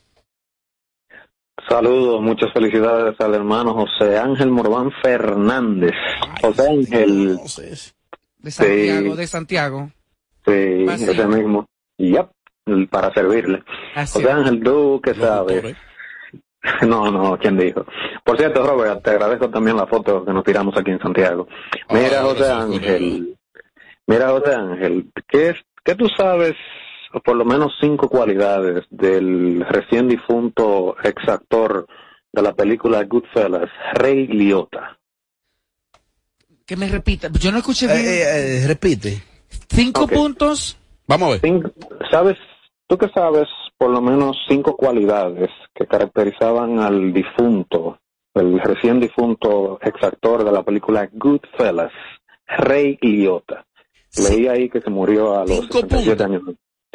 Saludos, 1.67 2.21
muchas 2.21 2.51
felicidades 2.53 3.19
al 3.19 3.33
hermano 3.33 3.73
José 3.73 4.17
Ángel 4.17 4.51
Morván 4.51 4.91
Fernández. 5.01 5.91
José 6.41 6.69
Ángel, 6.69 7.37
De 8.39 8.51
Santiago, 8.51 9.11
Sí. 9.11 9.17
de 9.17 9.27
Santiago. 9.27 9.89
sí, 10.45 10.83
Vacío. 10.85 11.11
ese 11.11 11.27
mismo. 11.27 11.65
Yep, 11.97 12.29
para 12.89 13.11
servirle. 13.13 13.63
Así 13.95 14.21
José. 14.21 14.31
Ángel, 14.31 14.63
tú 14.63 15.01
que 15.03 15.13
sabes. 15.15 15.75
No, 16.81 17.11
no, 17.11 17.37
¿quién 17.37 17.57
dijo? 17.59 17.85
Por 18.23 18.37
cierto, 18.39 18.65
Robert, 18.65 19.03
te 19.03 19.11
agradezco 19.11 19.51
también 19.51 19.77
la 19.77 19.85
foto 19.85 20.25
que 20.25 20.33
nos 20.33 20.43
tiramos 20.43 20.75
aquí 20.75 20.89
en 20.89 20.99
Santiago. 20.99 21.47
Mira, 21.91 22.21
Ah, 22.21 22.23
José 22.23 22.51
Ángel, 22.51 23.37
mira, 24.07 24.29
José 24.29 24.55
Ángel, 24.55 25.11
¿qué, 25.27 25.49
es, 25.49 25.57
¿qué 25.83 25.93
tú 25.93 26.07
sabes, 26.17 26.53
por 27.23 27.35
lo 27.35 27.45
menos 27.45 27.73
cinco 27.79 28.09
cualidades 28.09 28.83
del 28.89 29.65
recién 29.67 30.07
difunto 30.07 30.95
exactor 31.03 31.87
de 32.31 32.41
la 32.41 32.53
película 32.53 33.03
Goodfellas, 33.03 33.69
Ray 33.93 34.27
Liotta? 34.27 34.97
Que 36.65 36.75
me 36.75 36.87
repita, 36.89 37.29
yo 37.39 37.51
no 37.51 37.59
escuché 37.59 37.85
bien. 37.87 37.99
Eh, 37.99 38.63
eh, 38.63 38.67
repite. 38.67 39.21
Cinco 39.69 40.07
puntos. 40.07 40.77
Vamos 41.07 41.27
a 41.27 41.31
ver. 41.33 41.41
Cinco- 41.41 41.71
¿Sabes? 42.09 42.37
¿Tú 42.87 42.97
que 42.97 43.07
sabes 43.09 43.47
por 43.77 43.91
lo 43.91 44.01
menos 44.01 44.35
cinco 44.47 44.75
cualidades 44.75 45.49
que 45.73 45.85
caracterizaban 45.85 46.79
al 46.79 47.13
difunto, 47.13 47.99
el 48.33 48.59
recién 48.59 48.99
difunto 48.99 49.79
exactor 49.81 50.43
de 50.43 50.51
la 50.51 50.63
película 50.63 51.07
Goodfellas, 51.13 51.91
Ray 52.47 52.97
Liotta? 53.01 53.65
Leí 54.17 54.47
ahí 54.47 54.69
que 54.69 54.81
se 54.81 54.89
murió 54.89 55.35
a 55.37 55.41
los 55.41 55.59
Cinco 55.59 55.81
67 55.81 56.23
años. 56.23 56.41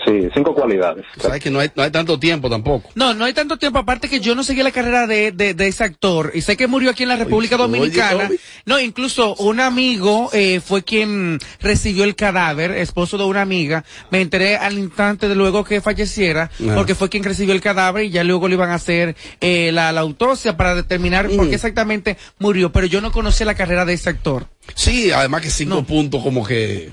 Sí, 0.06 0.28
cinco 0.34 0.54
cualidades. 0.54 1.04
Sabes 1.18 1.42
que 1.42 1.50
no 1.50 1.60
hay, 1.60 1.70
no 1.76 1.82
hay 1.82 1.90
tanto 1.90 2.18
tiempo 2.18 2.48
tampoco. 2.48 2.88
No, 2.94 3.12
no 3.12 3.24
hay 3.26 3.34
tanto 3.34 3.58
tiempo. 3.58 3.78
Aparte 3.78 4.08
que 4.08 4.20
yo 4.20 4.34
no 4.34 4.42
seguí 4.42 4.62
la 4.62 4.70
carrera 4.70 5.06
de, 5.06 5.30
de, 5.32 5.52
de 5.52 5.68
ese 5.68 5.84
actor. 5.84 6.32
Y 6.34 6.40
sé 6.40 6.56
que 6.56 6.66
murió 6.66 6.90
aquí 6.90 7.02
en 7.02 7.10
la 7.10 7.16
República 7.16 7.56
oye, 7.56 7.62
Dominicana. 7.64 8.26
oye. 8.28 8.38
No, 8.64 8.80
incluso 8.80 9.34
un 9.36 9.60
amigo 9.60 10.30
eh, 10.32 10.60
fue 10.64 10.82
quien 10.84 11.38
recibió 11.60 12.04
el 12.04 12.16
cadáver, 12.16 12.70
esposo 12.72 13.18
de 13.18 13.24
una 13.24 13.42
amiga. 13.42 13.84
Me 14.10 14.20
enteré 14.22 14.56
al 14.56 14.78
instante 14.78 15.28
de 15.28 15.34
luego 15.34 15.64
que 15.64 15.80
falleciera, 15.80 16.50
Ah. 16.60 16.72
porque 16.74 16.94
fue 16.94 17.08
quien 17.10 17.22
recibió 17.24 17.52
el 17.54 17.60
cadáver 17.60 18.04
y 18.06 18.10
ya 18.10 18.24
luego 18.24 18.48
le 18.48 18.54
iban 18.54 18.70
a 18.70 18.74
hacer 18.76 19.16
eh, 19.40 19.70
la, 19.72 19.92
la 19.92 20.00
autopsia 20.00 20.56
para 20.56 20.74
determinar 20.74 21.28
por 21.28 21.46
Mm. 21.46 21.48
qué 21.50 21.54
exactamente 21.56 22.16
murió. 22.38 22.72
Pero 22.72 22.86
yo 22.86 23.00
no 23.00 23.12
conocía 23.12 23.44
la 23.46 23.54
carrera 23.54 23.84
de 23.84 23.92
ese 23.94 24.08
actor. 24.10 24.46
Sí, 24.74 25.10
además 25.12 25.42
que 25.42 25.50
cinco 25.50 25.82
puntos 25.82 26.22
como 26.22 26.46
que... 26.46 26.90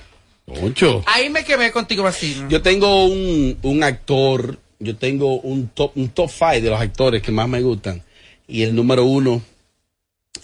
Ocho. 0.50 1.04
Ahí 1.06 1.30
me 1.30 1.44
quedé 1.44 1.72
contigo, 1.72 2.04
Basilio. 2.04 2.48
Yo 2.50 2.62
tengo 2.62 3.06
un, 3.06 3.58
un 3.62 3.84
actor, 3.84 4.58
yo 4.80 4.96
tengo 4.96 5.40
un 5.42 5.68
top, 5.68 5.92
un 5.96 6.10
top 6.10 6.30
five 6.30 6.62
de 6.62 6.70
los 6.70 6.80
actores 6.80 7.22
que 7.22 7.32
más 7.32 7.50
me 7.50 7.62
gustan. 7.62 8.02
Y 8.48 8.62
el 8.64 8.74
número 8.74 9.04
uno, 9.04 9.42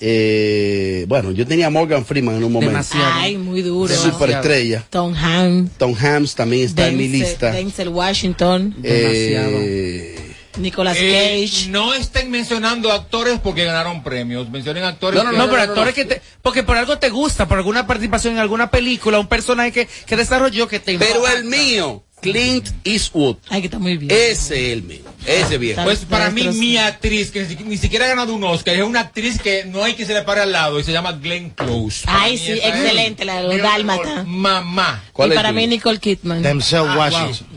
eh, 0.01 1.05
bueno, 1.07 1.31
yo 1.31 1.47
tenía 1.47 1.67
a 1.67 1.69
Morgan 1.69 2.05
Freeman 2.05 2.35
en 2.35 2.43
un 2.43 2.51
momento. 2.51 2.77
Ay, 3.01 3.37
muy 3.37 3.61
duro. 3.61 3.93
Superestrella. 3.95 4.85
Tom 4.89 5.13
Hanks. 5.15 5.77
Tom 5.77 5.95
Hanks 5.97 6.35
también 6.35 6.65
está 6.65 6.89
en 6.89 6.97
mi 6.97 7.07
Denzel- 7.07 7.11
lista. 7.11 7.51
Denzel 7.51 7.87
Washington. 7.89 8.75
Eh, 8.83 10.12
Nicolas 10.57 10.97
Eh, 10.99 11.45
Cage. 11.47 11.69
no 11.69 11.93
estén 11.93 12.29
mencionando 12.29 12.91
actores 12.91 13.39
porque 13.39 13.65
ganaron 13.65 14.03
premios. 14.03 14.49
Mencionen 14.49 14.83
actores. 14.83 15.23
No, 15.23 15.31
no, 15.31 15.37
no, 15.37 15.49
pero 15.49 15.61
actores 15.61 15.93
que 15.95 16.05
te, 16.05 16.21
porque 16.41 16.63
por 16.63 16.77
algo 16.77 16.97
te 16.99 17.09
gusta, 17.09 17.47
por 17.47 17.57
alguna 17.57 17.87
participación 17.87 18.33
en 18.33 18.39
alguna 18.39 18.69
película, 18.69 19.19
un 19.19 19.27
personaje 19.27 19.71
que, 19.71 19.87
que 20.05 20.15
desarrolló 20.15 20.67
que 20.67 20.79
te 20.79 20.97
Pero 20.97 21.17
impacta. 21.19 21.37
el 21.39 21.45
mío, 21.45 22.03
Clint 22.23 22.69
Eastwood. 22.83 23.37
Ay, 23.49 23.61
que 23.61 23.67
está 23.67 23.79
muy 23.79 23.97
bien. 23.97 24.11
Ese 24.11 24.71
es 24.71 24.73
el 24.73 24.83
mío. 24.83 25.01
Ese 25.25 25.57
viejo. 25.57 25.83
Pues 25.83 26.05
para 26.05 26.29
mí, 26.31 26.47
mi 26.49 26.77
actriz, 26.77 27.31
que 27.31 27.45
ni, 27.65 27.77
siquiera 27.77 28.05
ha 28.05 28.09
ganado 28.09 28.33
un 28.33 28.43
Oscar, 28.43 28.75
es 28.75 28.83
una 28.83 29.01
actriz 29.01 29.39
que 29.41 29.65
no 29.65 29.83
hay 29.83 29.93
que 29.93 30.05
se 30.05 30.13
le 30.13 30.23
pare 30.23 30.41
al 30.41 30.51
lado 30.51 30.79
y 30.79 30.83
se 30.83 30.91
llama 30.91 31.13
Glenn 31.13 31.51
Close. 31.51 32.05
Para 32.05 32.23
Ay, 32.23 32.37
sí, 32.37 32.51
excelente, 32.51 33.25
la 33.25 33.41
de 33.41 33.47
los 33.47 33.61
dálmata. 33.61 34.23
Mamá. 34.25 35.03
Y 35.17 35.29
para 35.29 35.51
mí, 35.51 35.67
Nicole 35.67 35.99
Kidman. 35.99 36.41
Denzel 36.41 36.81
Washington. 36.81 37.47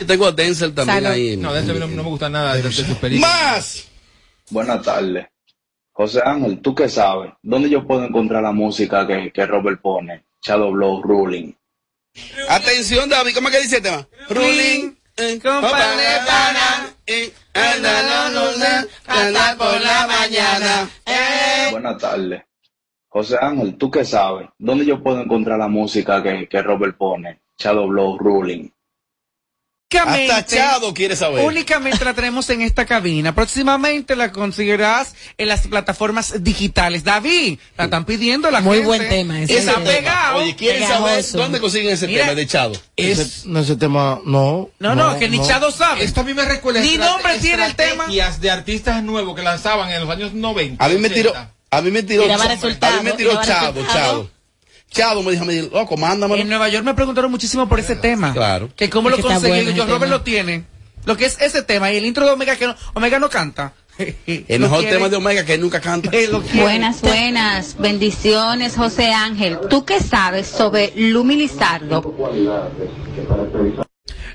Yo 0.00 0.06
tengo 0.06 0.26
a 0.26 0.32
Denzel 0.32 0.74
también 0.74 1.02
Salud. 1.02 1.14
ahí. 1.14 1.36
No, 1.36 1.52
Denzel 1.52 1.78
no, 1.78 1.86
no 1.86 2.02
me 2.02 2.08
gusta 2.08 2.28
nada 2.28 2.54
de, 2.54 2.62
de 2.62 2.72
sus 2.72 2.86
películas. 2.98 3.30
¡Más! 3.30 3.84
Buenas 4.50 4.82
tardes. 4.82 5.26
José 5.92 6.20
Ángel, 6.24 6.60
¿tú 6.60 6.74
qué 6.76 6.88
sabes? 6.88 7.32
¿Dónde 7.42 7.68
yo 7.68 7.84
puedo 7.84 8.04
encontrar 8.04 8.42
la 8.42 8.52
música 8.52 9.04
que, 9.04 9.32
que 9.32 9.46
Robert 9.46 9.80
pone? 9.80 10.24
Shadow 10.40 10.70
Blow, 10.70 11.02
Ruling. 11.02 11.52
Atención, 12.48 13.08
David, 13.08 13.34
¿cómo 13.34 13.48
es 13.48 13.56
que 13.56 13.62
dice 13.62 13.76
el 13.76 13.82
tema? 13.82 14.08
Ruling. 14.28 14.94
eh, 15.16 15.40
Compadre 15.42 16.04
pana, 16.26 16.90
eh, 17.06 17.32
anda 17.54 19.56
por 19.56 19.80
la 19.80 20.06
mañana. 20.06 20.88
Buenas 21.70 21.98
tardes. 21.98 22.42
José 23.08 23.36
Ángel, 23.40 23.76
¿tú 23.76 23.90
qué 23.90 24.04
sabes? 24.04 24.48
¿Dónde 24.58 24.84
yo 24.84 25.02
puedo 25.02 25.20
encontrar 25.20 25.58
la 25.58 25.68
música 25.68 26.22
que, 26.22 26.48
que 26.48 26.62
Robert 26.62 26.96
pone? 26.96 27.40
Shadow 27.58 27.88
Blow, 27.88 28.18
Ruling. 28.18 28.68
Únicamente- 29.90 30.32
Hasta 30.32 30.56
Chado 30.56 30.92
quiere 30.92 31.16
saber. 31.16 31.46
Únicamente 31.46 32.04
la 32.04 32.12
tenemos 32.12 32.50
en 32.50 32.60
esta 32.60 32.84
cabina. 32.84 33.34
Próximamente 33.34 34.16
la 34.16 34.32
conseguirás 34.32 35.14
en 35.38 35.48
las 35.48 35.66
plataformas 35.66 36.42
digitales. 36.44 37.04
David, 37.04 37.58
la 37.78 37.84
están 37.84 38.04
pidiendo 38.04 38.50
la 38.50 38.60
Muy 38.60 38.78
gente. 38.78 38.86
buen 38.86 39.08
tema 39.08 39.40
ese. 39.40 39.58
Está 39.58 39.80
pegado. 39.82 40.38
Oye, 40.40 40.54
¿quieren 40.56 40.86
saber 40.86 41.24
dónde 41.32 41.58
consiguen 41.60 41.94
ese 41.94 42.06
Mira, 42.06 42.24
tema 42.24 42.34
de 42.34 42.46
Chado? 42.46 42.72
Ese- 42.96 43.48
no, 43.48 43.60
ese 43.60 43.76
tema, 43.76 44.20
no. 44.26 44.68
No, 44.78 44.94
no, 44.94 45.18
que 45.18 45.28
ni 45.30 45.40
Chado 45.40 45.70
sabe. 45.70 46.04
Esto 46.04 46.20
a 46.20 46.24
mí 46.24 46.34
me 46.34 46.44
recuerda 46.44 46.80
Ni 46.80 46.98
nombre 46.98 47.38
tiene 47.38 47.64
el 47.64 47.74
tema. 47.74 48.06
de 48.08 48.50
artistas 48.50 49.02
nuevos 49.02 49.34
que 49.34 49.42
lanzaban 49.42 49.90
en 49.90 50.02
los 50.02 50.10
años 50.10 50.34
90. 50.34 50.84
A 50.84 50.88
mí 50.90 50.98
me 50.98 51.08
tiró, 51.08 51.30
80. 51.30 51.50
a 51.70 51.80
mí 51.80 51.90
me 51.90 52.02
tiró, 52.02 52.24
a 52.24 52.26
mí 52.36 53.02
me 53.04 53.12
tiró 53.12 53.40
Chado, 53.42 53.72
resultado. 53.72 54.30
Chado. 54.90 55.10
Chado 55.10 55.22
me 55.22 55.32
dijo, 55.32 55.44
me 55.44 55.52
dijo, 55.54 55.68
loco, 55.72 55.96
mándamelo. 55.96 56.40
En 56.40 56.48
Nueva 56.48 56.68
York 56.68 56.84
me 56.84 56.94
preguntaron 56.94 57.30
muchísimo 57.30 57.68
por 57.68 57.78
ese 57.80 57.96
tema. 57.96 58.32
Claro. 58.32 58.70
Que 58.76 58.88
cómo 58.90 59.10
Es 59.10 59.16
lo 59.18 59.22
conseguí. 59.22 59.48
bueno 59.48 59.70
Yo, 59.70 59.84
Robert 59.84 60.02
tema. 60.02 60.16
lo 60.16 60.22
tiene. 60.22 60.64
Lo 61.04 61.16
que 61.16 61.26
es 61.26 61.40
ese 61.40 61.62
tema 61.62 61.90
y 61.92 61.96
el 61.96 62.04
intro 62.04 62.24
de 62.26 62.32
Omega 62.32 62.56
que 62.56 62.66
no, 62.66 62.74
Omega 62.94 63.18
no 63.18 63.28
canta. 63.30 63.72
El 64.26 64.60
mejor 64.60 64.84
tema 64.84 65.08
de 65.08 65.16
Omega 65.16 65.44
que 65.44 65.58
nunca 65.58 65.80
canta. 65.80 66.10
Buenas, 66.54 67.00
buenas. 67.02 67.76
Bendiciones, 67.78 68.76
José 68.76 69.12
Ángel. 69.12 69.58
¿Tú 69.68 69.84
qué 69.84 70.00
sabes 70.00 70.46
sobre 70.46 70.92
Lumi 70.94 71.36
Lizardo? 71.36 72.02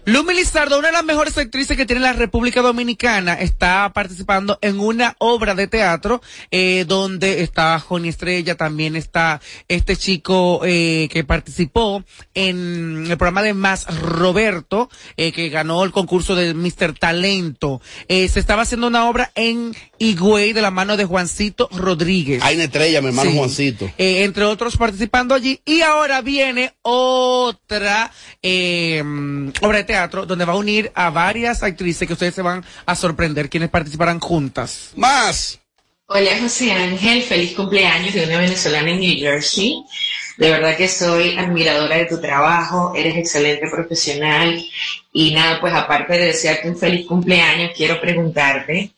Lumi 0.06 0.34
Lizardo, 0.34 0.80
una 0.80 0.90
de 0.90 0.94
las 0.96 1.06
mejores 1.06 1.38
actrices 1.38 1.78
que 1.78 1.86
tiene 1.86 2.02
la 2.02 2.12
República 2.12 2.62
Dominicana, 2.62 3.36
está 3.36 3.90
participando 3.94 4.60
en 4.62 4.82
una 4.82 5.16
obra 5.20 5.56
de 5.56 5.68
teatro 5.68 6.22
eh, 6.52 6.84
donde 6.86 7.42
está 7.42 7.80
Joni 7.80 8.10
Estrella, 8.10 8.56
también 8.56 8.98
está 8.98 9.40
este 9.70 9.96
chico 9.96 10.60
eh, 10.66 11.08
que 11.10 11.24
participó 11.24 12.04
en 12.34 13.06
el 13.10 13.18
programa 13.18 13.44
de 13.44 13.54
Más 13.54 13.86
Roberto, 14.02 14.90
eh, 15.16 15.32
que 15.32 15.48
ganó 15.48 15.86
el 15.86 15.92
concurso 15.92 16.36
de 16.36 16.54
Mr. 16.54 17.00
Talento. 17.00 17.82
Eh, 18.10 18.28
se 18.28 18.42
estaba 18.42 18.64
haciendo 18.64 18.88
una 18.88 19.08
obra 19.08 19.32
en 19.36 19.74
Higüey 20.00 20.52
de 20.52 20.62
la 20.62 20.72
mano 20.72 20.98
de 20.98 21.06
Juancito 21.06 21.70
Rodríguez. 21.72 22.44
Hay 22.44 22.56
una 22.56 22.66
estrella, 22.66 23.00
mi 23.00 23.08
hermano 23.08 23.32
Sí. 23.32 23.38
Juancito. 23.38 23.86
Eh, 23.98 24.26
entre 24.26 24.44
otros 24.44 24.76
participando 24.76 25.34
allí. 25.34 25.62
Y 25.64 25.80
ahora 25.80 26.20
viene 26.20 26.74
otra 26.82 28.12
eh, 28.42 29.02
obra 29.62 29.78
de 29.78 29.84
teatro 29.86 29.93
donde 30.26 30.46
va 30.46 30.54
a 30.54 30.58
unir 30.58 30.92
a 30.96 31.10
varias 31.10 31.64
actrices 31.64 32.08
que 32.08 32.14
ustedes 32.14 32.36
se 32.36 32.42
van 32.42 32.64
a 32.86 32.96
sorprender 32.96 33.50
quienes 33.50 33.70
participarán 33.70 34.20
juntas. 34.20 34.92
Más. 34.96 35.60
Hola 36.08 36.38
José 36.40 36.72
Ángel, 36.72 37.24
feliz 37.24 37.56
cumpleaños 37.56 38.14
de 38.14 38.26
una 38.26 38.38
venezolana 38.38 38.92
en 38.92 39.00
New 39.00 39.18
Jersey. 39.18 39.84
De 40.38 40.52
verdad 40.52 40.76
que 40.76 40.88
soy 40.88 41.38
admiradora 41.38 41.98
de 41.98 42.06
tu 42.06 42.20
trabajo, 42.20 42.94
eres 42.96 43.16
excelente 43.16 43.70
profesional 43.70 44.64
y 45.12 45.34
nada, 45.34 45.62
pues 45.62 45.74
aparte 45.74 46.14
de 46.14 46.26
desearte 46.26 46.70
un 46.70 46.78
feliz 46.78 47.06
cumpleaños, 47.08 47.72
quiero 47.76 48.02
preguntarte, 48.02 48.92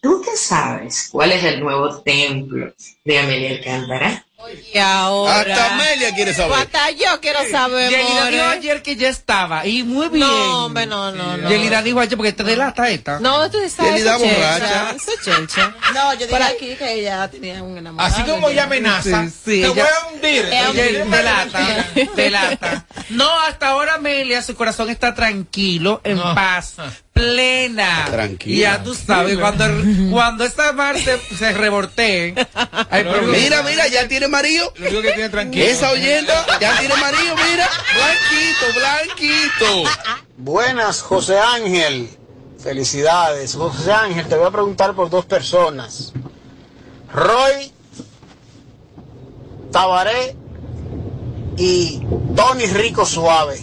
¿tú 0.00 0.22
qué 0.24 0.36
sabes 0.36 1.08
cuál 1.12 1.32
es 1.32 1.44
el 1.44 1.60
nuevo 1.60 2.00
templo 2.00 2.72
de 3.04 3.18
Amelia 3.18 3.50
Alcántara? 3.50 4.26
Y 4.74 4.78
ahora. 4.78 5.40
Hasta 5.40 5.74
Amelia 5.74 6.14
quiere 6.14 6.34
saber. 6.34 6.58
Hasta 6.58 6.90
yo 6.92 7.20
quiero 7.20 7.38
saber, 7.50 7.90
Yelida 7.90 8.26
dijo 8.30 8.44
ayer 8.44 8.82
que 8.82 8.96
ya 8.96 9.08
estaba 9.08 9.66
y 9.66 9.82
muy 9.82 10.08
bien. 10.08 10.20
No, 10.20 10.66
hombre, 10.66 10.86
no, 10.86 11.12
no, 11.12 11.36
no. 11.36 11.48
Yelida 11.48 11.82
dijo 11.82 12.00
ayer 12.00 12.16
porque 12.16 12.32
te 12.32 12.44
delata 12.44 12.88
esta. 12.90 13.20
No, 13.20 13.50
tú 13.50 13.58
sabes. 13.74 13.94
Yelida 13.94 14.16
borracha. 14.16 14.58
chelcha, 14.58 14.90
Eso 14.96 15.10
es 15.12 15.20
chelcha. 15.24 15.74
No, 15.94 16.12
yo 16.14 16.18
dije 16.20 16.30
Para- 16.30 16.46
aquí 16.48 16.74
que 16.76 16.92
ella 16.94 17.28
tenía 17.28 17.62
un 17.62 17.76
enamorado. 17.78 18.12
Así 18.14 18.22
como 18.22 18.48
ella 18.48 18.64
amenaza, 18.64 19.24
Sí, 19.24 19.30
sí, 19.30 19.60
te 19.62 19.66
ella- 19.66 19.68
voy 19.70 19.80
a 19.82 20.12
hundir. 20.14 20.44
Ella- 20.46 21.04
delata, 21.04 21.86
delata. 22.16 22.86
No, 23.10 23.28
hasta 23.40 23.68
ahora 23.68 23.94
Amelia, 23.94 24.40
su 24.42 24.54
corazón 24.54 24.88
está 24.88 25.14
tranquilo, 25.14 26.00
en 26.04 26.18
paz, 26.18 26.74
plena. 27.20 28.06
Tranquila. 28.10 28.56
Y 28.56 28.60
ya 28.60 28.82
tú 28.82 28.94
sabes, 28.94 29.38
cuando, 29.38 29.64
cuando 30.10 30.44
esta 30.44 30.72
mar 30.72 30.96
se, 30.98 31.18
se 31.36 31.52
problema. 31.52 33.32
Mira, 33.32 33.62
mira, 33.62 33.88
ya 33.88 34.08
tiene 34.08 34.28
marido. 34.28 34.72
Lo 34.76 34.86
único 34.86 35.02
que 35.02 35.12
tiene 35.12 35.28
tranquilo. 35.28 35.64
Esa 35.64 35.90
oyenda 35.90 36.46
ya 36.60 36.78
tiene 36.78 36.94
marido, 36.96 37.34
mira. 37.50 37.68
Blanquito, 37.94 38.80
blanquito. 38.80 39.90
Buenas, 40.36 41.02
José 41.02 41.38
Ángel. 41.38 42.08
Felicidades. 42.58 43.54
José 43.54 43.92
Ángel, 43.92 44.26
te 44.26 44.36
voy 44.36 44.46
a 44.46 44.50
preguntar 44.50 44.94
por 44.94 45.08
dos 45.10 45.24
personas. 45.24 46.12
Roy 47.12 47.72
Tabaré 49.72 50.36
y 51.56 52.00
Tony 52.36 52.66
Rico 52.66 53.04
Suave. 53.04 53.60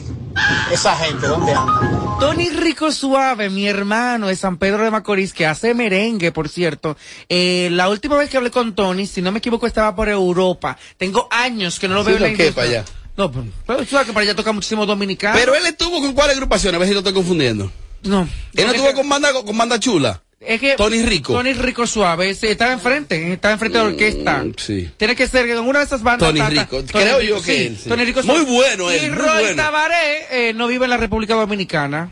Esa 0.71 0.95
gente, 0.95 1.27
¿dónde 1.27 1.53
anda? 1.53 2.17
Tony 2.19 2.49
Rico 2.49 2.91
Suave, 2.91 3.49
mi 3.49 3.67
hermano 3.67 4.27
de 4.27 4.35
San 4.35 4.57
Pedro 4.57 4.83
de 4.83 4.91
Macorís, 4.91 5.33
que 5.33 5.45
hace 5.45 5.73
merengue, 5.73 6.31
por 6.31 6.49
cierto. 6.49 6.97
Eh, 7.29 7.69
la 7.71 7.89
última 7.89 8.15
vez 8.17 8.29
que 8.29 8.37
hablé 8.37 8.49
con 8.51 8.73
Tony, 8.75 9.05
si 9.05 9.21
no 9.21 9.31
me 9.31 9.39
equivoco, 9.39 9.67
estaba 9.67 9.95
por 9.95 10.09
Europa. 10.09 10.77
Tengo 10.97 11.27
años 11.31 11.79
que 11.79 11.87
no 11.87 11.95
lo 11.95 12.01
Sí, 12.03 12.07
veo 12.07 12.15
en 12.17 12.21
la 12.23 12.29
¿lo 12.29 12.35
qué, 12.37 12.43
industria. 12.47 12.65
para 12.65 12.79
allá? 12.81 12.91
No, 13.17 13.31
pero, 13.65 13.79
tú 13.79 13.85
sabes 13.91 14.07
que 14.07 14.13
para 14.13 14.23
allá 14.23 14.35
toca 14.35 14.51
muchísimo 14.51 14.85
dominicano. 14.85 15.37
Pero 15.37 15.55
él 15.55 15.65
estuvo 15.65 16.01
con 16.01 16.13
cuál 16.13 16.29
agrupación, 16.31 16.73
a 16.75 16.77
ver 16.77 16.87
si 16.87 16.93
lo 16.93 16.99
estoy 16.99 17.13
confundiendo. 17.13 17.71
No. 18.03 18.21
Él 18.21 18.27
no 18.27 18.61
Es 18.63 18.67
estuvo 18.75 18.87
que- 18.89 18.93
con 18.93 19.09
banda, 19.09 19.33
con 19.33 19.57
banda 19.57 19.79
chula. 19.79 20.21
Es 20.39 20.59
que 20.61 20.75
Tony 20.75 21.01
Rico. 21.01 21.33
Tony 21.33 21.53
Rico 21.53 21.87
Suave, 21.87 22.29
estaba 22.29 22.71
enfrente, 22.71 23.33
estaba 23.33 23.53
enfrente 23.53 23.77
de 23.79 23.83
la 23.83 23.89
orquesta. 23.89 24.43
Mm, 24.43 24.53
Sí. 24.55 24.89
Tiene 24.97 25.15
que 25.15 25.27
ser 25.27 25.49
en 25.49 25.57
una 25.59 25.79
de 25.79 25.85
esas 25.85 26.03
bandas. 26.03 26.29
Tony 26.29 26.41
Rico, 26.41 26.83
creo 26.85 27.21
yo 27.21 27.41
que 27.41 27.57
sí, 27.57 27.65
él, 27.67 27.77
sí. 27.81 27.89
Tony 27.89 28.05
Rico 28.05 28.21
Muy 28.23 28.41
bueno 28.45 28.91
él, 28.91 29.05
Y 29.05 29.09
muy 29.09 29.17
Roy 29.17 29.41
bueno. 29.43 29.55
Tabaré 29.63 30.49
eh, 30.49 30.53
no 30.53 30.67
vive 30.67 30.85
en 30.85 30.91
la 30.91 30.97
República 30.97 31.33
Dominicana. 31.33 32.11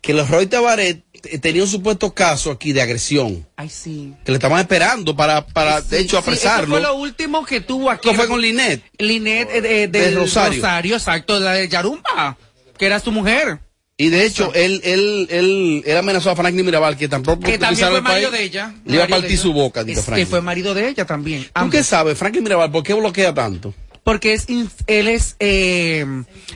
Que 0.00 0.14
los 0.14 0.30
Roy 0.30 0.46
Tabaret 0.46 1.02
eh, 1.24 1.38
tenía 1.38 1.62
un 1.62 1.68
supuesto 1.68 2.14
caso 2.14 2.52
aquí 2.52 2.72
de 2.72 2.80
agresión. 2.82 3.44
Ay, 3.56 3.68
sí. 3.70 4.14
Que 4.24 4.30
le 4.30 4.36
estaban 4.36 4.60
esperando 4.60 5.16
para, 5.16 5.44
para 5.44 5.80
de 5.80 5.98
hecho, 5.98 6.16
Sí, 6.18 6.22
apresarlo. 6.22 6.76
eso 6.76 6.86
fue 6.86 6.94
lo 6.94 6.94
último 6.94 7.44
que 7.44 7.60
tuvo 7.60 7.90
aquí. 7.90 8.08
Fue 8.14 8.28
con 8.28 8.40
Linet. 8.40 8.82
Linet 8.98 9.48
eh, 9.50 9.60
de, 9.60 9.88
De 9.88 10.00
del 10.00 10.14
Rosario. 10.14 10.62
Rosario. 10.62 10.94
exacto, 10.96 11.40
la 11.40 11.54
de 11.54 11.68
Yarumba, 11.68 12.36
que 12.78 12.86
era 12.86 13.00
su 13.00 13.10
mujer. 13.10 13.58
Y 13.96 14.08
de 14.08 14.26
hecho, 14.26 14.52
él, 14.54 14.80
él, 14.82 15.28
él, 15.30 15.82
él 15.86 15.96
amenazó 15.96 16.30
a 16.30 16.36
Franklin 16.36 16.66
Mirabal, 16.66 16.96
que 16.96 17.06
tampoco 17.08 17.42
Que 17.42 17.58
también 17.58 17.86
fue 17.88 17.96
el 17.98 18.02
marido 18.02 18.30
país. 18.30 18.40
de 18.40 18.44
ella. 18.46 18.74
Le 18.84 18.94
iba 18.96 19.04
a 19.04 19.06
de 19.06 19.12
partir 19.12 19.38
su 19.38 19.52
boca, 19.52 19.84
dijo 19.84 20.00
Es 20.00 20.04
que 20.04 20.06
Franklin. 20.06 20.26
fue 20.26 20.40
marido 20.40 20.74
de 20.74 20.88
ella 20.88 21.04
también. 21.04 21.48
¿Tú 21.54 21.70
qué 21.70 21.84
sabes, 21.84 22.18
Franklin 22.18 22.42
Mirabal, 22.42 22.72
por 22.72 22.82
qué 22.82 22.94
bloquea 22.94 23.32
tanto? 23.34 23.72
porque 24.02 24.34
es 24.34 24.44
él 24.86 25.08
es 25.08 25.34
eh, 25.40 26.04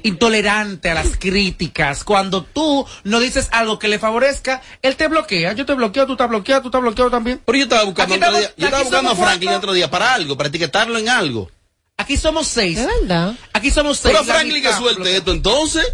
intolerante 0.02 0.90
a 0.90 0.94
las 0.94 1.16
críticas. 1.16 2.04
Cuando 2.04 2.42
tú 2.44 2.86
no 3.04 3.20
dices 3.20 3.48
algo 3.52 3.78
que 3.78 3.88
le 3.88 3.98
favorezca, 3.98 4.60
él 4.82 4.96
te 4.96 5.08
bloquea. 5.08 5.54
Yo 5.54 5.64
te 5.64 5.72
bloqueo, 5.72 6.04
tú 6.06 6.12
estás 6.12 6.28
bloqueado, 6.28 6.60
tú 6.60 6.68
estás 6.68 6.82
bloqueado 6.82 7.10
también. 7.10 7.40
Pero 7.46 7.56
yo 7.56 7.64
estaba 7.64 7.84
buscando, 7.84 8.16
otro 8.16 8.26
estamos- 8.26 8.40
día, 8.40 8.54
yo 8.56 8.64
estaba 8.66 8.82
buscando 8.82 9.10
a 9.12 9.16
Franklin 9.16 9.48
cuatro. 9.48 9.58
otro 9.58 9.72
día 9.72 9.90
para 9.90 10.12
algo, 10.12 10.36
para 10.36 10.50
etiquetarlo 10.50 10.98
en 10.98 11.08
algo. 11.08 11.50
Aquí 11.96 12.16
somos 12.18 12.48
seis. 12.48 12.78
¿Es 12.78 12.86
verdad? 13.00 13.34
Aquí 13.54 13.70
somos 13.70 13.98
seis. 13.98 14.14
Pero 14.14 14.24
Franklin 14.30 14.62
que 14.62 14.72
suelte 14.74 15.16
esto 15.16 15.32
entonces. 15.32 15.84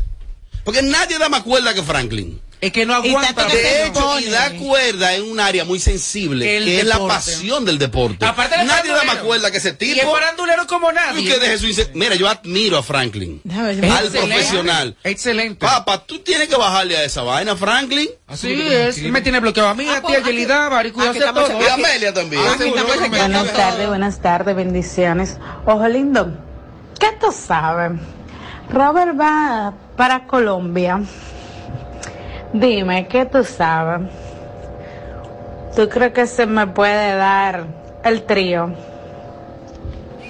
Porque 0.64 0.82
nadie 0.82 1.18
da 1.18 1.28
más 1.28 1.42
cuerda 1.42 1.74
que 1.74 1.82
Franklin. 1.82 2.40
Es 2.60 2.72
que 2.72 2.86
no 2.86 2.94
aguanta. 2.94 3.44
De 3.44 3.86
hecho, 3.86 4.18
y 4.20 4.24
da 4.30 4.50
cuerda 4.52 5.14
en 5.14 5.24
un 5.30 5.38
área 5.38 5.66
muy 5.66 5.78
sensible, 5.78 6.56
El 6.56 6.64
que 6.64 6.80
es 6.80 6.86
la 6.86 6.98
pasión 7.06 7.66
del 7.66 7.78
deporte. 7.78 8.24
Aparte 8.24 8.56
de 8.56 8.64
nadie 8.64 8.90
da 8.90 9.04
más 9.04 9.16
cuerda 9.16 9.50
que 9.50 9.58
ese 9.58 9.76
Y 9.80 9.90
es 9.90 9.98
tipo. 10.00 10.12
farandulero 10.14 10.66
como 10.66 10.90
nadie. 10.90 11.20
Y 11.20 11.26
que 11.26 11.38
deje 11.38 11.58
su 11.58 11.66
inse- 11.66 11.90
Mira, 11.92 12.14
yo 12.14 12.26
admiro 12.26 12.78
a 12.78 12.82
Franklin. 12.82 13.42
Al 13.54 13.70
Excelente. 13.74 14.18
profesional. 14.18 14.96
Excelente. 15.04 15.56
Papá, 15.66 16.06
tú 16.06 16.20
tienes 16.20 16.48
que 16.48 16.56
bajarle 16.56 16.96
a 16.96 17.04
esa 17.04 17.20
vaina, 17.22 17.54
Franklin. 17.54 18.08
Sí, 18.34 18.54
es, 18.62 19.02
me 19.02 19.20
tiene 19.20 19.40
bloqueado 19.40 19.68
a 19.68 19.74
mí, 19.74 19.86
a 19.86 20.00
ti, 20.00 20.14
a 20.14 20.22
Yelida, 20.22 20.66
a 20.68 21.34
todo. 21.34 21.60
Y 21.60 21.66
a 21.66 21.74
Amelia 21.74 22.14
también. 22.14 22.42
Ah, 22.46 22.56
Buenas 23.10 23.52
tardes, 23.52 23.88
buenas 23.88 24.22
tardes, 24.22 24.56
bendiciones. 24.56 25.36
Ojo 25.66 25.86
lindo, 25.86 26.32
¿qué 26.98 27.08
tú 27.20 27.26
sabes? 27.30 27.92
Robert 28.70 29.20
va 29.20 29.74
para 29.96 30.26
Colombia. 30.26 31.00
Dime, 32.52 33.08
¿qué 33.08 33.26
tú 33.26 33.44
sabes? 33.44 34.08
¿Tú 35.74 35.88
crees 35.88 36.12
que 36.12 36.26
se 36.26 36.46
me 36.46 36.66
puede 36.68 37.16
dar 37.16 37.66
el 38.04 38.24
trío? 38.24 38.72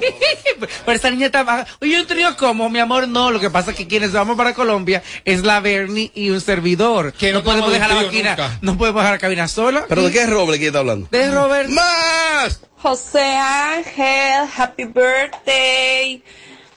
Pero 0.84 0.96
esta 0.96 1.10
niña 1.10 1.26
está... 1.26 1.66
Oye, 1.80 2.00
un 2.00 2.06
trío 2.06 2.36
como, 2.36 2.68
mi 2.70 2.78
amor, 2.78 3.08
no. 3.08 3.30
Lo 3.30 3.40
que 3.40 3.50
pasa 3.50 3.70
es 3.72 3.76
que 3.76 3.86
quienes 3.86 4.12
vamos 4.12 4.36
para 4.36 4.54
Colombia 4.54 5.02
es 5.24 5.42
la 5.44 5.60
Bernie 5.60 6.10
y 6.14 6.30
un 6.30 6.40
servidor. 6.40 7.12
Que 7.12 7.32
no 7.32 7.38
no 7.38 7.44
podemos 7.44 7.72
dejar 7.72 7.90
la 7.90 8.02
máquina, 8.02 8.30
nunca. 8.30 8.58
no 8.62 8.78
podemos 8.78 9.02
dejar 9.02 9.14
la 9.14 9.18
cabina 9.18 9.48
sola. 9.48 9.84
¿Pero 9.88 10.02
de 10.02 10.12
qué 10.12 10.22
es 10.22 10.30
Roble 10.30 10.58
que 10.58 10.68
está 10.68 10.78
hablando? 10.80 11.08
De 11.10 11.30
Robert. 11.30 11.68
¡Más! 11.70 12.60
José 12.78 13.36
Ángel, 13.36 14.48
happy 14.56 14.84
birthday. 14.84 16.22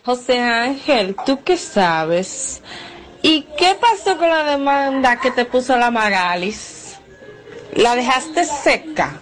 José 0.03 0.39
Ángel, 0.39 1.15
¿tú 1.25 1.43
qué 1.43 1.57
sabes? 1.57 2.61
¿Y 3.21 3.45
qué 3.57 3.75
pasó 3.79 4.17
con 4.17 4.29
la 4.29 4.43
demanda 4.43 5.19
que 5.19 5.31
te 5.31 5.45
puso 5.45 5.77
la 5.77 5.91
Magalis? 5.91 6.95
¿La 7.75 7.95
dejaste 7.95 8.45
seca? 8.45 9.19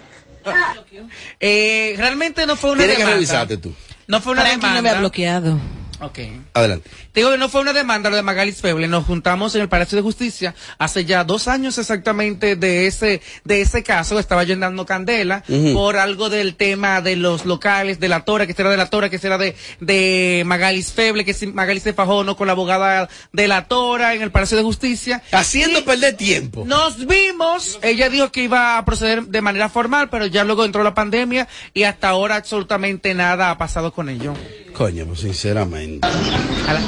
Eh, 1.40 1.94
realmente 1.96 2.46
no 2.46 2.56
fue 2.56 2.70
una 2.70 2.78
Tienes 2.78 2.96
que 2.96 3.00
demanda. 3.02 3.16
revisarte 3.16 3.56
tú. 3.56 3.74
No 4.06 4.20
fue 4.20 4.32
una 4.32 4.42
Franklin 4.42 4.60
no 4.62 4.68
me 4.74 4.78
ha 4.78 4.82
demanda. 4.82 5.00
bloqueado. 5.00 5.58
Ok. 6.00 6.18
Adelante. 6.54 6.90
Te 7.12 7.20
digo 7.20 7.30
que 7.30 7.38
no 7.38 7.48
fue 7.48 7.60
una 7.60 7.72
demanda 7.72 8.10
lo 8.10 8.16
de 8.16 8.22
Magalis 8.22 8.60
Feble, 8.60 8.88
nos 8.88 9.04
juntamos 9.04 9.54
en 9.54 9.62
el 9.62 9.68
Palacio 9.68 9.96
de 9.96 10.02
Justicia 10.02 10.54
hace 10.78 11.04
ya 11.04 11.24
dos 11.24 11.48
años 11.48 11.78
exactamente 11.78 12.56
de 12.56 12.86
ese, 12.86 13.22
de 13.44 13.60
ese 13.60 13.82
caso, 13.82 14.18
estaba 14.18 14.44
yo 14.44 14.56
dando 14.56 14.86
candela 14.86 15.42
por 15.74 15.96
algo 15.96 16.28
del 16.30 16.56
tema 16.56 17.00
de 17.00 17.16
los 17.16 17.44
locales, 17.46 18.00
de 18.00 18.08
la 18.08 18.24
Tora, 18.24 18.46
que 18.46 18.52
será 18.52 18.70
de 18.70 18.76
la 18.76 18.90
Tora, 18.90 19.08
que 19.08 19.18
será 19.18 19.38
de, 19.38 19.56
de 19.80 20.42
Magalis 20.46 20.92
Feble, 20.92 21.24
que 21.24 21.34
si 21.34 21.46
Magalis 21.46 21.82
se 21.82 21.92
fajó 21.92 22.24
no 22.24 22.36
con 22.36 22.46
la 22.46 22.52
abogada 22.52 23.08
de 23.32 23.48
la 23.48 23.68
Tora 23.68 24.14
en 24.14 24.22
el 24.22 24.30
Palacio 24.30 24.56
de 24.56 24.62
Justicia. 24.62 25.22
Haciendo 25.32 25.84
perder 25.84 26.16
tiempo. 26.16 26.64
Nos 26.66 27.06
vimos, 27.06 27.78
ella 27.82 28.08
dijo 28.08 28.30
que 28.32 28.42
iba 28.42 28.78
a 28.78 28.84
proceder 28.84 29.24
de 29.24 29.40
manera 29.40 29.68
formal, 29.68 30.08
pero 30.10 30.26
ya 30.26 30.44
luego 30.44 30.64
entró 30.64 30.82
la 30.82 30.94
pandemia 30.94 31.48
y 31.74 31.84
hasta 31.84 32.08
ahora 32.08 32.36
absolutamente 32.36 33.14
nada 33.14 33.50
ha 33.50 33.58
pasado 33.58 33.92
con 33.92 34.08
ello. 34.08 34.34
Coño, 34.76 35.06
pues 35.06 35.20
sinceramente. 35.20 36.06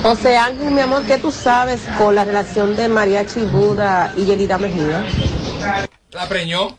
José 0.03 0.37
Ángel, 0.37 0.73
mi 0.73 0.83
amor, 0.83 1.05
¿qué 1.07 1.17
tú 1.17 1.33
sabes 1.33 1.81
con 1.97 2.15
la 2.15 2.25
relación 2.25 2.77
de 2.77 2.87
Mariachi 2.87 3.41
Buda 3.41 4.13
y 4.15 4.27
Yerida 4.27 4.59
Mejía? 4.59 5.07
La 6.11 6.29
preñó. 6.29 6.77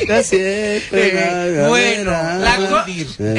Eh, 0.00 1.64
bueno, 1.68 2.10
la 2.10 2.84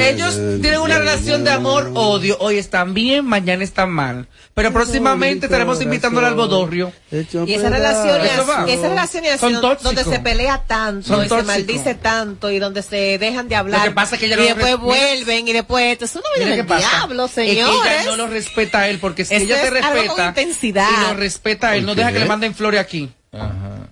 ellos 0.09 0.35
tienen 0.61 0.79
una 0.81 0.99
relación 0.99 1.43
de 1.43 1.51
amor-odio. 1.51 2.37
Hoy 2.39 2.57
están 2.57 2.93
bien, 2.93 3.25
mañana 3.25 3.63
están 3.63 3.89
mal. 3.91 4.27
Pero 4.53 4.73
próximamente 4.73 5.45
estaremos 5.45 5.81
invitándole 5.81 6.27
al 6.27 6.35
bodorrio. 6.35 6.91
Y 7.11 7.53
esa 7.53 7.69
relación 7.69 8.21
Eso 8.25 8.45
va. 8.45 8.65
es 8.67 8.77
esa 8.77 8.89
relación 8.89 9.25
es 9.25 9.39
Son 9.39 9.53
así, 9.53 9.61
tóxicos. 9.61 9.83
donde 9.95 10.03
se 10.03 10.19
pelea 10.19 10.63
tanto 10.67 11.07
Son 11.07 11.25
y 11.25 11.29
se 11.29 11.43
maldice 11.43 11.95
tanto 11.95 12.51
y 12.51 12.59
donde 12.59 12.81
se 12.81 13.17
dejan 13.17 13.47
de 13.47 13.55
hablar. 13.55 13.79
Lo 13.81 13.85
que 13.85 13.95
pasa 13.95 14.15
es 14.15 14.19
que 14.19 14.25
ella 14.27 14.35
y 14.35 14.39
no 14.39 14.45
después 14.45 14.77
vuelven 14.79 15.47
y 15.47 15.53
después 15.53 15.85
esto 15.93 16.05
es 16.05 16.19
Mira 16.37 16.55
del 16.55 16.65
diablo, 16.65 17.25
Es 17.25 17.31
que 17.31 17.45
señores. 17.45 17.91
ella 18.01 18.05
no 18.11 18.17
lo 18.17 18.27
respeta 18.27 18.79
a 18.79 18.89
él, 18.89 18.99
porque 18.99 19.25
si 19.25 19.35
Eso 19.35 19.45
ella 19.45 19.61
te 19.61 19.67
es 19.67 19.73
respeta 19.73 20.27
intensidad. 20.27 20.87
y 20.89 21.07
lo 21.07 21.13
respeta 21.13 21.69
a 21.69 21.75
él, 21.75 21.83
no 21.83 21.89
¿Por 21.89 21.97
deja 21.97 22.11
que 22.11 22.19
le 22.19 22.25
manden 22.25 22.53
flores 22.53 22.79
aquí. 22.81 23.09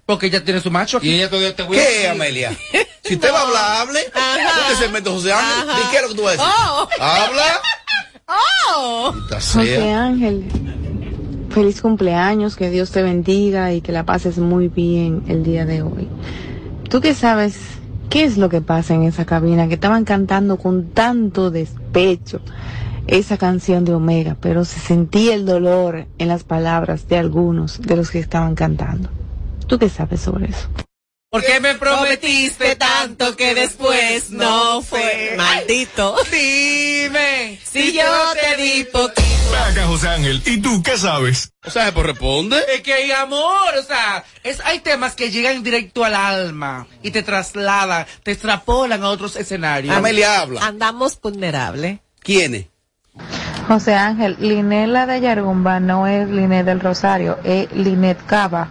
Porque 0.06 0.28
ella 0.28 0.44
tiene 0.44 0.60
su 0.62 0.72
macho 0.72 0.98
aquí. 0.98 1.10
Y 1.10 1.16
ella 1.16 1.30
todavía 1.30 1.56
te 1.56 1.64
voy 1.64 1.78
a 1.78 1.82
¿Qué, 1.82 1.88
decir- 1.90 2.10
Amelia? 2.10 2.58
Si 3.04 3.16
usted 3.16 3.32
va 3.32 3.40
a 3.40 3.42
hablar, 3.44 3.82
hable. 3.88 4.00
Ajá. 4.14 4.72
Este 4.72 4.84
segmento, 4.86 5.14
José 5.14 5.32
Ángel, 5.34 5.68
¿y 5.70 5.92
qué 5.92 5.96
es 5.98 6.02
lo 6.02 6.08
que 6.10 6.16
tú 6.16 6.24
vas 6.24 6.30
a 6.30 6.32
decir? 6.38 6.54
Oh. 6.70 6.88
Habla. 7.00 7.62
¡Oh! 8.28 9.14
José. 9.32 9.92
Ángel, 9.94 10.44
Feliz 11.50 11.82
cumpleaños, 11.82 12.56
que 12.56 12.70
Dios 12.70 12.92
te 12.92 13.02
bendiga 13.02 13.72
y 13.74 13.82
que 13.82 13.92
la 13.92 14.06
pases 14.06 14.38
muy 14.38 14.68
bien 14.68 15.24
el 15.28 15.44
día 15.44 15.66
de 15.66 15.82
hoy. 15.82 16.08
¿Tú 16.90 17.00
qué 17.02 17.14
sabes 17.16 17.58
qué 18.10 18.26
es 18.26 18.38
lo 18.38 18.50
que 18.50 18.62
pasa 18.62 18.94
en 18.94 19.04
esa 19.04 19.26
cabina? 19.26 19.68
Que 19.68 19.76
estaban 19.76 20.04
cantando 20.04 20.58
con 20.58 20.90
tanto 20.92 21.50
despecho 21.50 22.42
esa 23.08 23.38
canción 23.38 23.86
de 23.86 23.94
Omega, 23.94 24.36
pero 24.42 24.66
se 24.66 24.80
sentía 24.82 25.34
el 25.34 25.46
dolor 25.46 26.06
en 26.18 26.28
las 26.28 26.44
palabras 26.44 27.08
de 27.08 27.18
algunos 27.18 27.82
de 27.82 27.96
los 27.96 28.12
que 28.12 28.20
estaban 28.20 28.54
cantando. 28.56 29.10
¿Tú 29.68 29.78
qué 29.78 29.90
sabes 29.90 30.22
sobre 30.22 30.50
eso? 30.50 30.70
¿Por 31.30 31.44
qué 31.44 31.60
me 31.60 31.76
prometiste 31.76 32.78
tanto 32.78 33.36
que 33.36 33.54
después 33.54 34.32
no 34.32 34.82
fue? 34.82 35.34
Maldito. 35.36 36.16
Dime 36.32 37.60
si 37.64 37.92
yo 37.92 38.04
te 38.40 38.62
di 38.62 38.86
poquito. 38.86 39.22
Venga, 39.68 39.88
José 39.88 40.08
Ángel, 40.08 40.42
¿y 40.46 40.62
tú 40.62 40.82
qué 40.82 40.98
sabes? 40.98 41.52
O 41.66 41.70
sea, 41.70 41.94
pues 41.94 42.06
responde. 42.06 42.58
Es 42.74 42.82
que 42.82 42.94
hay 42.94 43.12
amor, 43.12 43.76
o 43.78 43.84
sea, 43.84 44.24
es, 44.44 44.62
hay 44.62 44.80
temas 44.80 45.16
que 45.16 45.30
llegan 45.30 45.64
directo 45.64 46.06
al 46.06 46.16
alma 46.16 46.88
y 47.04 47.12
te 47.12 47.24
trasladan, 47.24 48.06
te 48.24 48.32
extrapolan 48.32 49.04
a 49.04 49.10
otros 49.10 49.36
escenarios. 49.36 49.96
Amelia 49.96 50.40
habla. 50.40 50.66
Andamos 50.66 51.20
vulnerables. 51.20 52.00
¿Quiénes? 52.22 52.68
José 53.68 53.96
Ángel, 53.96 54.38
Linela 54.40 55.06
de 55.06 55.20
Yargumba 55.20 55.82
no 55.82 56.08
es 56.08 56.30
Linet 56.30 56.66
del 56.66 56.80
Rosario, 56.80 57.38
es 57.44 57.70
Linet 57.74 58.26
Cava. 58.26 58.70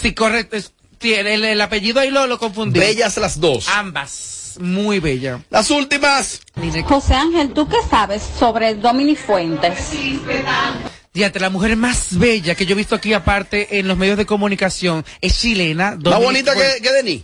Sí, 0.00 0.12
correcto. 0.14 0.56
es- 0.56 0.72
el, 1.00 1.26
el- 1.26 1.44
el 1.44 1.60
apellido 1.60 2.00
ahí 2.00 2.10
lo, 2.10 2.26
lo 2.26 2.38
confundí. 2.38 2.78
Bellas 2.80 3.16
las 3.18 3.38
dos. 3.40 3.68
Ambas. 3.68 4.54
Muy 4.58 4.98
bella. 5.00 5.42
Las 5.50 5.70
últimas. 5.70 6.40
José 6.86 7.14
Ángel, 7.14 7.52
¿tú 7.52 7.68
qué 7.68 7.76
sabes 7.90 8.22
sobre 8.38 8.74
Dominic 8.74 9.18
Fuentes? 9.18 9.90
Fíjate, 11.12 11.40
la 11.40 11.50
mujer 11.50 11.76
más 11.76 12.18
bella 12.18 12.54
que 12.54 12.66
yo 12.66 12.72
he 12.72 12.76
visto 12.76 12.94
aquí 12.94 13.12
aparte 13.12 13.78
en 13.78 13.88
los 13.88 13.96
medios 13.96 14.16
de 14.18 14.26
comunicación 14.26 15.04
es 15.20 15.38
chilena. 15.40 15.92
Más 15.92 15.98
Dominic 16.00 16.24
bonita 16.24 16.52
Fuentes. 16.52 16.74
que, 16.76 16.82
que 16.82 16.92
Denis. 16.92 17.22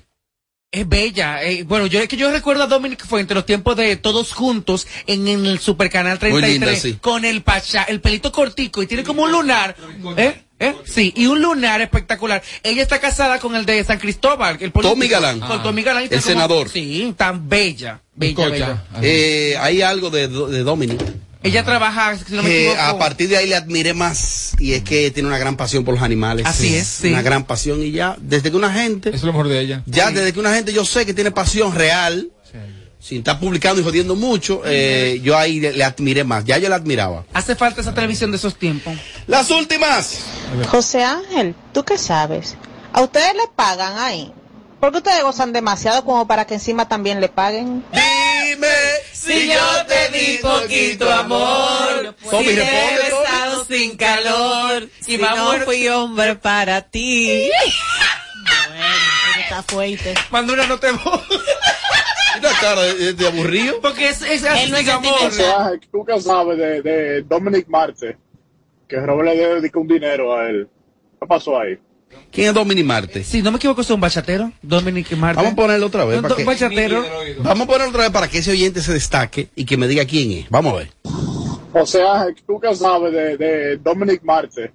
Es 0.72 0.88
bella. 0.88 1.42
eh, 1.44 1.64
bueno, 1.64 1.86
yo 1.86 2.00
es 2.00 2.08
que 2.08 2.16
yo 2.16 2.30
recuerdo 2.32 2.62
a 2.62 2.66
Dominic 2.66 3.06
Fuentes 3.06 3.34
los 3.34 3.44
tiempos 3.44 3.76
de 3.76 3.94
todos 3.96 4.32
juntos 4.32 4.86
en, 5.06 5.28
en 5.28 5.44
el 5.44 5.58
Supercanal 5.58 6.18
33 6.18 6.32
Muy 6.32 6.50
linda, 6.66 6.74
sí. 6.80 6.94
con 6.98 7.26
el 7.26 7.42
pachá, 7.42 7.82
el 7.82 8.00
pelito 8.00 8.32
cortico 8.32 8.82
y 8.82 8.86
tiene 8.86 9.04
como 9.04 9.22
un 9.24 9.32
lunar. 9.32 9.76
¿Eh? 10.16 10.34
¿Eh? 10.58 10.74
Sí, 10.86 11.12
y 11.14 11.26
un 11.26 11.42
lunar 11.42 11.82
espectacular. 11.82 12.42
Ella 12.62 12.80
está 12.82 13.00
casada 13.00 13.38
con 13.38 13.54
el 13.54 13.66
de 13.66 13.84
San 13.84 13.98
Cristóbal, 13.98 14.56
el 14.60 14.70
político. 14.72 14.94
Tommy 14.94 15.08
Galán. 15.08 15.40
Con 15.40 15.60
Ah. 15.60 15.62
Tommy 15.62 15.82
Galán. 15.82 16.04
El 16.04 16.08
como- 16.08 16.22
senador. 16.22 16.68
Sí, 16.70 17.12
tan 17.18 17.48
bella. 17.50 18.00
Bella, 18.14 18.48
bella. 18.48 18.84
Eh, 19.02 19.54
hay 19.60 19.82
algo 19.82 20.08
de, 20.08 20.28
de 20.28 20.62
Dominic. 20.62 21.02
Ella 21.42 21.64
trabaja, 21.64 22.16
si 22.16 22.34
no 22.34 22.42
me 22.42 22.48
que 22.48 22.68
equivoco. 22.68 22.80
a 22.82 22.98
partir 22.98 23.28
de 23.28 23.36
ahí 23.36 23.48
le 23.48 23.56
admiré 23.56 23.94
más 23.94 24.52
y 24.58 24.74
es 24.74 24.82
que 24.82 25.10
tiene 25.10 25.28
una 25.28 25.38
gran 25.38 25.56
pasión 25.56 25.84
por 25.84 25.94
los 25.94 26.02
animales. 26.02 26.46
Así 26.46 26.74
es, 26.74 26.86
sí. 26.86 27.08
Una 27.08 27.22
gran 27.22 27.44
pasión 27.44 27.82
y 27.82 27.90
ya, 27.90 28.16
desde 28.20 28.50
que 28.50 28.56
una 28.56 28.72
gente... 28.72 29.08
Eso 29.08 29.16
es 29.18 29.22
lo 29.24 29.32
mejor 29.32 29.48
de 29.48 29.60
ella. 29.60 29.82
Ya 29.86 30.10
desde 30.10 30.32
que 30.32 30.38
una 30.40 30.54
gente 30.54 30.72
yo 30.72 30.84
sé 30.84 31.04
que 31.04 31.14
tiene 31.14 31.30
pasión 31.32 31.74
real, 31.74 32.30
sin 33.00 33.18
estar 33.18 33.40
publicando 33.40 33.80
y 33.80 33.84
jodiendo 33.84 34.14
mucho, 34.14 34.62
eh, 34.64 35.20
yo 35.24 35.36
ahí 35.36 35.58
le, 35.58 35.72
le 35.72 35.82
admiré 35.82 36.22
más. 36.22 36.44
Ya 36.44 36.58
yo 36.58 36.68
la 36.68 36.76
admiraba. 36.76 37.24
Hace 37.32 37.56
falta 37.56 37.80
esa 37.80 37.92
televisión 37.92 38.30
de 38.30 38.36
esos 38.36 38.54
tiempos. 38.56 38.94
Las 39.26 39.50
últimas. 39.50 40.20
José 40.68 41.02
Ángel, 41.02 41.56
¿tú 41.74 41.82
qué 41.84 41.98
sabes? 41.98 42.54
¿A 42.92 43.00
ustedes 43.02 43.34
le 43.34 43.48
pagan 43.56 43.98
ahí? 43.98 44.32
Porque 44.82 44.96
ustedes 44.96 45.22
gozan 45.22 45.52
demasiado 45.52 46.04
como 46.04 46.26
para 46.26 46.44
que 46.44 46.54
encima 46.54 46.88
también 46.88 47.20
le 47.20 47.28
paguen. 47.28 47.84
Dime 47.92 48.66
Si 49.12 49.46
yo 49.46 49.86
te 49.86 50.08
di 50.08 50.38
poquito 50.38 51.08
amor, 51.08 52.16
Tommy, 52.28 52.48
si 52.48 52.54
te 52.56 52.62
he 52.62 52.96
besado 52.96 53.64
sin 53.64 53.96
calor, 53.96 54.88
si 55.00 55.18
no 55.18 55.52
fui 55.64 55.86
hombre 55.86 56.34
para 56.34 56.82
ti. 56.82 57.48
bueno, 58.70 59.40
está 59.40 59.62
fuerte. 59.62 60.14
Cuando 60.28 60.52
una 60.52 60.66
no 60.66 60.80
te 60.80 60.90
Una 60.90 62.50
cara 62.60 62.82
de, 62.82 63.12
de 63.12 63.26
aburrido. 63.28 63.80
Porque 63.80 64.08
es, 64.08 64.20
es 64.22 64.42
Él 64.42 64.72
no 64.72 64.78
es 64.78 64.88
amor. 64.88 65.30
¿Tú 65.92 66.04
qué 66.04 66.20
sabes 66.20 66.58
de, 66.58 66.82
de 66.82 67.22
Dominic 67.22 67.68
Marte? 67.68 68.18
Que 68.88 68.98
Robert 68.98 69.28
le 69.28 69.46
dedicó 69.46 69.78
un 69.78 69.86
dinero 69.86 70.36
a 70.36 70.48
él. 70.48 70.68
¿Qué 71.20 71.26
pasó 71.28 71.60
ahí? 71.60 71.78
¿Quién 72.30 72.48
es 72.48 72.54
Dominic 72.54 72.84
Marte? 72.86 73.24
Si 73.24 73.42
no 73.42 73.50
me 73.50 73.58
equivoco, 73.58 73.80
es 73.82 73.90
un 73.90 74.00
bachatero. 74.00 74.52
Dominic 74.62 75.10
Marte. 75.16 75.36
Vamos 75.36 75.52
a 75.52 75.56
ponerlo 75.56 75.86
otra 75.86 76.04
vez. 76.04 76.20
Para 76.22 76.34
que- 76.34 76.44
bachatero. 76.44 77.04
Vamos 77.40 77.64
a 77.64 77.66
ponerlo 77.66 77.88
otra 77.90 78.02
vez 78.02 78.10
para 78.10 78.28
que 78.28 78.38
ese 78.38 78.50
oyente 78.52 78.80
se 78.80 78.92
destaque 78.92 79.48
y 79.54 79.64
que 79.64 79.76
me 79.76 79.86
diga 79.88 80.04
quién 80.04 80.30
es. 80.32 80.50
Vamos 80.50 80.72
a 80.72 80.76
ver. 80.76 80.90
O 81.74 81.86
sea, 81.86 82.26
¿tú 82.46 82.60
qué 82.60 82.74
sabes 82.74 83.12
de, 83.12 83.36
de 83.36 83.76
Dominic 83.78 84.22
Marte? 84.22 84.72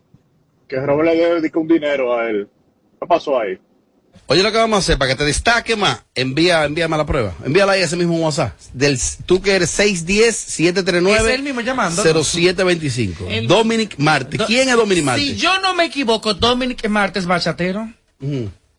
Que 0.68 0.78
Robert 0.78 1.10
le 1.16 1.36
dedicó 1.36 1.60
un 1.62 1.68
dinero 1.68 2.16
a 2.18 2.30
él. 2.30 2.48
¿Qué 3.00 3.08
pasó 3.08 3.40
ahí? 3.40 3.58
Oye, 4.30 4.44
lo 4.44 4.52
que 4.52 4.58
vamos 4.58 4.76
a 4.76 4.80
hacer, 4.80 4.98
para 4.98 5.12
que 5.12 5.16
te 5.16 5.24
destaque 5.24 5.78
más, 5.78 6.04
envía, 6.14 6.66
envíame 6.66 6.98
la 6.98 7.06
prueba. 7.06 7.34
Envíala 7.46 7.72
ahí 7.74 7.82
a 7.82 7.86
ese 7.86 7.96
mismo 7.96 8.18
WhatsApp. 8.18 8.54
Del, 8.74 9.00
tú 9.26 9.42
que 9.42 9.56
eres 9.56 9.80
610-739. 9.80 11.16
Es 11.16 11.26
él 11.34 11.44
mismo 11.44 11.62
llamando. 11.62 12.04
0725. 12.04 13.26
El- 13.30 13.48
Dominic 13.48 13.96
Marte. 13.98 14.38
¿Quién 14.46 14.68
es 14.70 14.76
Dominic 14.76 15.04
Marte? 15.06 15.22
Si 15.22 15.36
yo 15.38 15.60
no 15.62 15.74
me 15.74 15.86
equivoco, 15.86 16.34
Dominic 16.34 16.88
Marte 16.90 17.20
es 17.20 17.26
bachatero. 17.26 17.90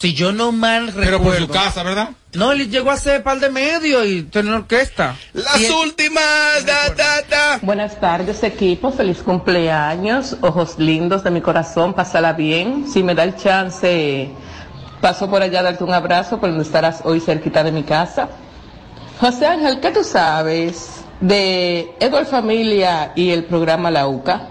Si 0.01 0.15
yo 0.15 0.33
no 0.33 0.53
mal 0.53 0.89
recuerdo. 0.89 1.03
Pero 1.11 1.23
por 1.23 1.37
su 1.39 1.49
casa, 1.49 1.83
¿verdad? 1.83 2.11
No, 2.35 2.53
él 2.53 2.71
llegó 2.71 2.91
a 2.91 2.97
ser 2.99 3.23
par 3.23 3.41
de 3.41 3.49
medio 3.51 4.05
y 4.05 4.23
tener 4.25 4.49
una 4.53 4.59
orquesta. 4.59 5.17
Las 5.33 5.59
últimas. 5.71 6.67
Da, 6.67 6.91
da, 6.91 7.23
da. 7.23 7.59
Buenas 7.63 7.99
tardes, 7.99 8.43
equipo. 8.45 8.93
Feliz 8.93 9.19
cumpleaños. 9.19 10.37
Ojos 10.43 10.79
lindos 10.79 11.25
de 11.25 11.31
mi 11.31 11.41
corazón. 11.41 11.95
Pásala 11.95 12.35
bien. 12.35 12.85
Si 12.93 13.03
me 13.03 13.15
da 13.15 13.25
el 13.25 13.35
chance, 13.37 14.31
paso 15.01 15.29
por 15.29 15.43
allá 15.43 15.61
a 15.61 15.63
darte 15.63 15.85
un 15.85 15.93
abrazo, 15.93 16.39
por 16.39 16.51
donde 16.51 16.65
estarás 16.65 17.03
hoy 17.05 17.21
cerquita 17.21 17.63
de 17.63 17.73
mi 17.73 17.83
casa. 17.83 18.29
José 19.21 19.47
Ángel, 19.47 19.81
¿qué 19.81 19.91
tú 19.91 20.05
sabes 20.05 21.03
de 21.21 21.93
Edward 22.01 22.27
Familia 22.27 23.13
y 23.17 23.31
el 23.31 23.45
programa 23.45 23.91
La 23.91 24.07
UCA? 24.07 24.51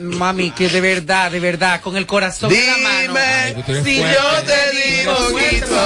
Mami, 0.00 0.50
que 0.50 0.68
de 0.68 0.80
verdad, 0.80 1.30
de 1.30 1.40
verdad, 1.40 1.80
con 1.80 1.96
el 1.96 2.06
corazón 2.06 2.52
en 2.52 2.66
la 2.66 2.78
mano. 2.78 3.14
Dime 3.54 3.84
si 3.84 3.98
yo 3.98 4.42
te 4.46 4.70
digo 4.76 5.14
poquito. 5.30 5.76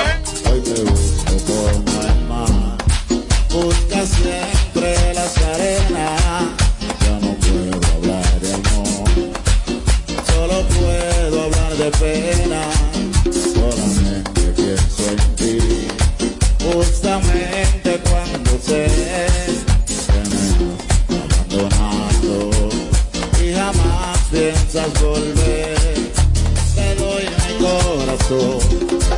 Corazón 28.28 28.58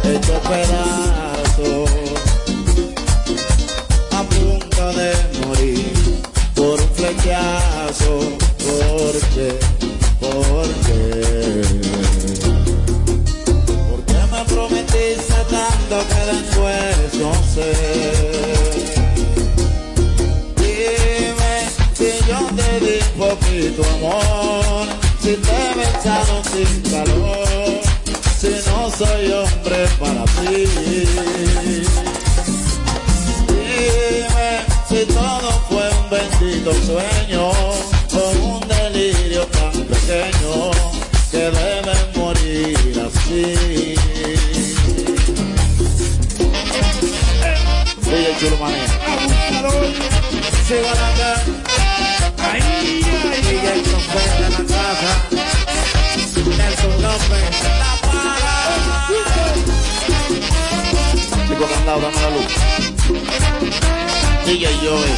hecho 0.04 0.40
pedazos 0.42 1.90
a 4.12 4.22
punto 4.22 4.92
de 4.92 5.12
morir 5.46 5.92
por 6.54 6.80
un 6.80 6.88
flechazo. 6.90 8.20
¿Por 8.58 9.14
qué? 9.34 9.58
¿Por 10.20 10.68
qué? 10.86 11.62
¿Por 13.88 14.00
qué 14.04 14.20
me 14.32 14.44
prometiste 14.44 15.40
tanto 15.50 15.96
que 16.08 16.20
después 16.32 17.14
no 17.14 17.32
sé? 17.54 17.70
Dime 20.56 21.54
si 21.94 22.10
yo 22.28 22.38
te 22.56 22.70
di 22.84 22.98
poquito 23.16 23.82
amor, 23.96 24.86
si 25.22 25.32
te 25.36 25.50
he 25.50 25.74
besado 25.74 26.42
sin 26.52 26.82
calor, 26.90 27.57
soy 28.90 29.30
hombre 29.32 29.86
para 29.98 30.24
ti. 30.24 30.64
Dime 33.48 34.50
si 34.88 35.04
todo 35.06 35.50
fue 35.68 35.88
un 35.90 36.10
bendito 36.10 36.72
sueño 36.86 37.50
o 37.50 38.30
un 38.42 38.68
delirio 38.68 39.46
tan 39.46 39.72
pequeño 39.72 40.70
que 41.30 41.38
debe 41.38 41.94
morir 42.16 43.02
así. 43.06 43.94
DJ 48.04 48.36
Chulo 48.40 48.56
Manía. 48.56 48.86
Sigo 50.66 50.90
la 50.94 51.57
Dame 61.88 62.02
la 62.02 62.28
luz. 62.28 62.44
DJ 64.44 64.66
Joey. 64.82 65.14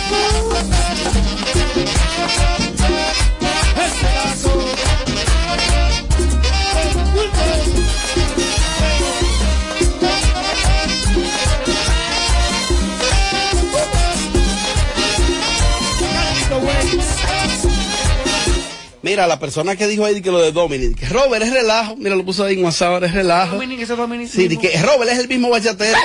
Mira, 19.03 19.27
la 19.27 19.41
persona 19.41 19.75
que 19.75 19.89
dijo 19.89 20.05
ahí 20.05 20.23
que 20.23 20.31
lo 20.31 20.39
de 20.39 20.53
Dominic, 20.53 21.01
que 21.01 21.07
Robert 21.07 21.43
es 21.43 21.53
relajo, 21.53 21.97
mira, 21.97 22.15
lo 22.15 22.25
puso 22.25 22.45
ahí 22.45 22.55
en 22.55 22.65
WhatsApp, 22.65 23.03
es 23.03 23.13
relajo. 23.13 23.55
Dominic, 23.55 23.81
ese 23.81 23.97
Dominic. 23.97 24.29
Sí, 24.29 24.57
que 24.57 24.81
Robert 24.83 25.11
es 25.11 25.19
el 25.19 25.27
mismo 25.27 25.51
bachatero. 25.51 25.99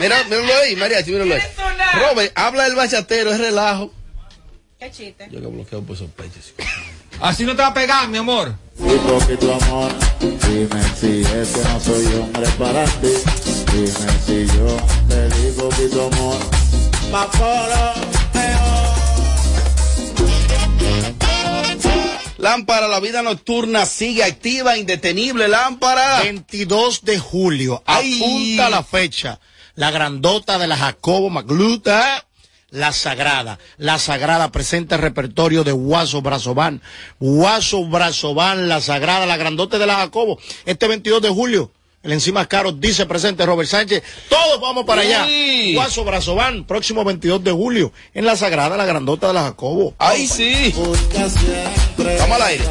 Mira, 0.00 0.24
míralo 0.24 0.54
ahí, 0.62 0.76
Mariachi, 0.76 1.10
míralo 1.10 1.34
ahí. 1.34 1.40
Robert, 1.94 2.32
habla 2.34 2.64
del 2.64 2.74
bachatero, 2.74 3.32
es 3.32 3.38
relajo. 3.38 3.92
Qué 4.78 4.90
chiste. 4.90 5.28
Yo 5.30 5.40
lo 5.40 5.50
bloqueo 5.50 5.82
por 5.82 5.96
sospecha. 5.96 6.40
Así 7.20 7.44
no 7.44 7.54
te 7.54 7.62
va 7.62 7.68
a 7.68 7.74
pegar, 7.74 8.08
mi 8.08 8.18
amor. 8.18 8.54
Que 9.26 9.36
tu 9.36 9.50
amor, 9.50 9.92
dime 10.20 10.82
si 10.98 11.22
es 11.22 11.48
que 11.48 11.60
no 11.62 11.80
soy 11.80 12.06
hombre 12.16 12.46
para 12.58 12.84
ti. 12.84 13.08
Dime 13.72 14.12
si 14.26 14.46
yo 14.56 14.76
te 15.08 15.28
digo 15.36 15.68
que 15.70 15.88
tu 15.88 16.00
amor, 16.02 16.38
Lámpara, 22.36 22.88
la 22.88 23.00
vida 23.00 23.22
nocturna 23.22 23.86
sigue 23.86 24.22
activa, 24.22 24.76
indetenible, 24.76 25.48
lámpara. 25.48 26.20
22 26.20 27.02
de 27.02 27.18
julio. 27.18 27.82
Apunta 27.86 28.68
la 28.68 28.82
fecha. 28.82 29.40
La 29.76 29.90
grandota 29.90 30.58
de 30.58 30.66
la 30.66 30.76
Jacobo 30.76 31.30
Magluta. 31.30 32.24
La 32.70 32.92
Sagrada. 32.92 33.58
La 33.76 33.98
Sagrada 33.98 34.50
presenta 34.50 34.96
el 34.96 35.02
repertorio 35.02 35.62
de 35.64 35.72
Guaso 35.72 36.22
Brazován. 36.22 36.82
Guaso 37.20 37.84
Brazován, 37.84 38.68
La 38.68 38.80
Sagrada, 38.80 39.26
la 39.26 39.36
grandota 39.36 39.78
de 39.78 39.86
la 39.86 39.96
Jacobo. 39.96 40.38
Este 40.64 40.88
22 40.88 41.22
de 41.22 41.28
julio. 41.28 41.70
El 42.02 42.12
encima 42.12 42.46
caro 42.46 42.70
dice 42.70 43.06
presente 43.06 43.46
Robert 43.46 43.68
Sánchez. 43.68 44.02
Todos 44.28 44.60
vamos 44.60 44.84
para 44.84 45.02
allá. 45.02 45.24
Sí. 45.24 45.72
Guaso 45.74 46.04
Brazován, 46.04 46.64
próximo 46.64 47.02
22 47.02 47.42
de 47.42 47.52
julio. 47.52 47.92
En 48.12 48.26
La 48.26 48.36
Sagrada, 48.36 48.76
la 48.76 48.84
grandota 48.84 49.28
de 49.28 49.34
la 49.34 49.42
Jacobo. 49.42 49.94
Ahí 49.98 50.26
sí. 50.26 50.74
Vamos 52.18 52.40
al 52.40 52.42
aire. 52.42 52.64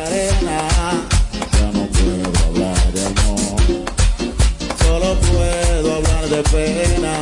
De 6.33 6.43
pena. 6.43 7.13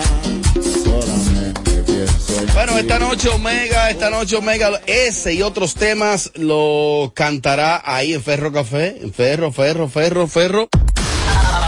Solamente 0.84 1.72
pienso 1.84 2.39
en 2.39 2.53
Bueno, 2.53 2.78
esta 2.78 2.99
noche 2.99 3.30
Omega, 3.30 3.89
esta 3.89 4.09
noche 4.09 4.38
Omega, 4.38 4.80
ese 4.88 5.34
y 5.34 5.41
otros 5.41 5.76
temas 5.76 6.32
lo 6.36 7.12
cantará 7.14 7.82
ahí 7.84 8.14
en 8.14 8.24
Ferro 8.24 8.53
Café, 8.53 8.97
en 9.01 9.14
Ferro, 9.14 9.51
Ferro, 9.51 9.89
Ferro, 9.89 10.28
Ferro. 10.28 10.70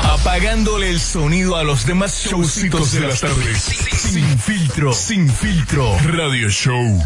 Apagándole 0.03 0.89
el 0.89 1.01
sonido 1.01 1.57
a 1.57 1.63
los 1.63 1.85
demás 1.85 2.25
showcitos 2.25 2.93
de 2.93 3.01
las 3.01 3.19
tardes. 3.19 3.61
Sin 3.61 4.39
filtro, 4.39 4.93
sin 4.93 5.29
filtro. 5.29 5.97
Radio 6.05 6.49
Show. 6.49 7.01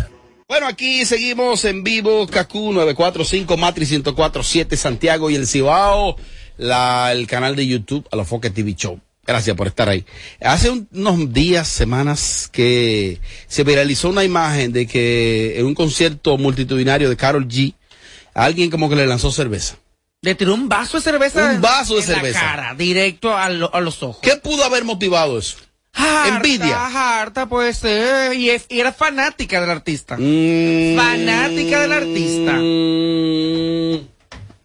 Bueno, 0.47 0.67
aquí 0.67 1.03
seguimos 1.05 1.65
en 1.65 1.83
vivo, 1.83 2.27
Kaku 2.27 2.73
945, 2.73 3.57
Matrix 3.57 3.89
1047, 3.91 4.77
Santiago 4.77 5.29
y 5.31 5.35
el 5.35 5.47
Cibao, 5.47 6.15
la, 6.57 7.11
el 7.11 7.25
canal 7.25 7.55
de 7.55 7.65
YouTube, 7.65 8.07
a 8.11 8.15
la 8.15 8.23
Foque 8.23 8.49
TV 8.51 8.75
Show. 8.75 9.01
Gracias 9.27 9.55
por 9.57 9.67
estar 9.67 9.89
ahí. 9.89 10.05
Hace 10.41 10.69
un- 10.69 10.87
unos 10.93 11.33
días, 11.33 11.67
semanas, 11.67 12.49
que 12.51 13.19
se 13.47 13.63
viralizó 13.65 14.07
una 14.09 14.23
imagen 14.23 14.71
de 14.71 14.87
que 14.87 15.59
en 15.59 15.65
un 15.65 15.75
concierto 15.75 16.37
multitudinario 16.37 17.09
de 17.09 17.17
Carol 17.17 17.45
G, 17.47 17.73
alguien 18.33 18.69
como 18.71 18.89
que 18.89 18.95
le 18.95 19.05
lanzó 19.05 19.29
cerveza. 19.31 19.75
Le 20.21 20.33
tiró 20.33 20.53
un 20.55 20.69
vaso 20.69 20.97
de 20.97 21.03
cerveza. 21.03 21.51
Un 21.55 21.61
vaso 21.61 21.95
de 21.95 22.01
en 22.03 22.07
la 22.09 22.15
cerveza. 22.15 22.39
cara, 22.39 22.73
directo 22.75 23.35
a, 23.37 23.49
lo- 23.49 23.73
a 23.75 23.81
los 23.81 24.01
ojos. 24.01 24.19
¿Qué 24.21 24.37
pudo 24.37 24.63
haber 24.63 24.83
motivado 24.85 25.37
eso? 25.37 25.57
Harta, 25.93 26.35
Envidia. 26.37 27.19
harta, 27.21 27.47
puede 27.49 27.73
ser. 27.73 28.33
Y, 28.33 28.49
es- 28.51 28.65
y 28.69 28.79
era 28.79 28.93
fanática 28.93 29.59
del 29.59 29.69
artista. 29.71 30.15
Mm. 30.17 30.95
Fanática 30.95 31.81
del 31.81 31.91
artista. 31.93 32.53